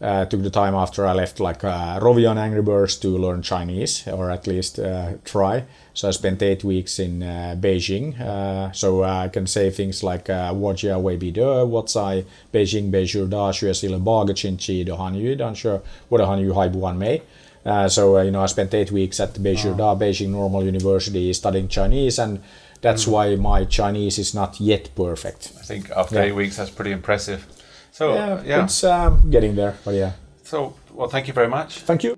uh, 0.00 0.24
took 0.24 0.42
the 0.42 0.50
time 0.50 0.74
after 0.74 1.06
I 1.06 1.12
left 1.12 1.40
like 1.40 1.62
uh, 1.62 2.00
Rovion 2.00 2.36
Angry 2.38 2.62
Birds 2.62 2.96
to 2.98 3.08
learn 3.08 3.42
Chinese 3.42 4.06
or 4.08 4.30
at 4.30 4.46
least 4.46 4.78
uh, 4.78 5.14
try. 5.24 5.64
So 5.92 6.08
I 6.08 6.12
spent 6.12 6.42
eight 6.42 6.64
weeks 6.64 6.98
in 6.98 7.22
uh, 7.22 7.56
Beijing. 7.58 8.18
Uh, 8.18 8.72
so 8.72 9.04
I 9.04 9.28
can 9.28 9.46
say 9.46 9.70
things 9.70 10.02
like 10.02 10.30
uh, 10.30 10.52
"Wajia 10.54 10.96
Weibi 11.00 11.32
De," 11.32 11.66
"What's 11.66 11.96
I 11.96 12.24
Beijing 12.52 12.90
Beijing, 12.90 13.28
Da 13.28 13.52
Xue 13.52 13.74
Si 13.76 13.88
Le 13.88 13.98
Ba 13.98 14.32
Ge 14.32 14.90
Han 14.90 15.14
Yu 15.14 15.36
Dan 15.36 15.54
She 15.54 15.68
What 16.08 16.20
a 16.20 16.26
Han 16.26 16.40
Yu 16.40 16.54
Hai 16.54 16.68
Buan 16.68 16.96
Mei." 16.96 17.22
Uh, 17.66 17.88
so 17.88 18.18
you 18.22 18.30
know, 18.30 18.42
I 18.42 18.46
spent 18.46 18.72
eight 18.72 18.90
weeks 18.90 19.20
at 19.20 19.34
Beijing 19.34 19.74
ah. 19.74 19.76
Da 19.76 19.94
Beijing 19.94 20.30
Normal 20.30 20.64
University 20.64 21.30
studying 21.34 21.68
Chinese, 21.68 22.18
and 22.18 22.40
that's 22.80 23.02
mm-hmm. 23.02 23.12
why 23.12 23.36
my 23.36 23.64
Chinese 23.66 24.18
is 24.18 24.34
not 24.34 24.58
yet 24.60 24.88
perfect. 24.94 25.52
I 25.58 25.62
think 25.64 25.90
after 25.90 26.14
yeah. 26.14 26.22
eight 26.22 26.32
weeks, 26.32 26.56
that's 26.56 26.70
pretty 26.70 26.92
impressive. 26.92 27.46
So 27.92 28.14
Yeah, 28.14 28.42
yeah. 28.44 28.64
it's 28.64 28.84
um, 28.84 29.30
getting 29.30 29.54
there, 29.56 29.76
but 29.84 29.94
yeah. 29.94 30.12
So 30.42 30.74
well, 30.92 31.08
thank 31.08 31.26
you 31.28 31.32
very 31.34 31.48
much. 31.48 31.80
Thank 31.80 32.02
you. 32.04 32.16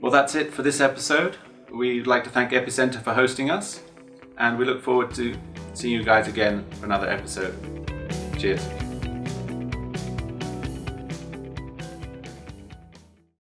Well, 0.00 0.12
that's 0.12 0.34
it 0.34 0.52
for 0.52 0.62
this 0.62 0.80
episode. 0.80 1.36
We'd 1.72 2.06
like 2.06 2.24
to 2.24 2.30
thank 2.30 2.50
Epicenter 2.50 3.02
for 3.02 3.14
hosting 3.14 3.50
us, 3.50 3.80
and 4.38 4.58
we 4.58 4.64
look 4.64 4.82
forward 4.82 5.14
to 5.14 5.34
seeing 5.74 5.94
you 5.94 6.04
guys 6.04 6.28
again 6.28 6.64
for 6.78 6.86
another 6.86 7.08
episode. 7.08 7.54
Cheers. 8.38 8.66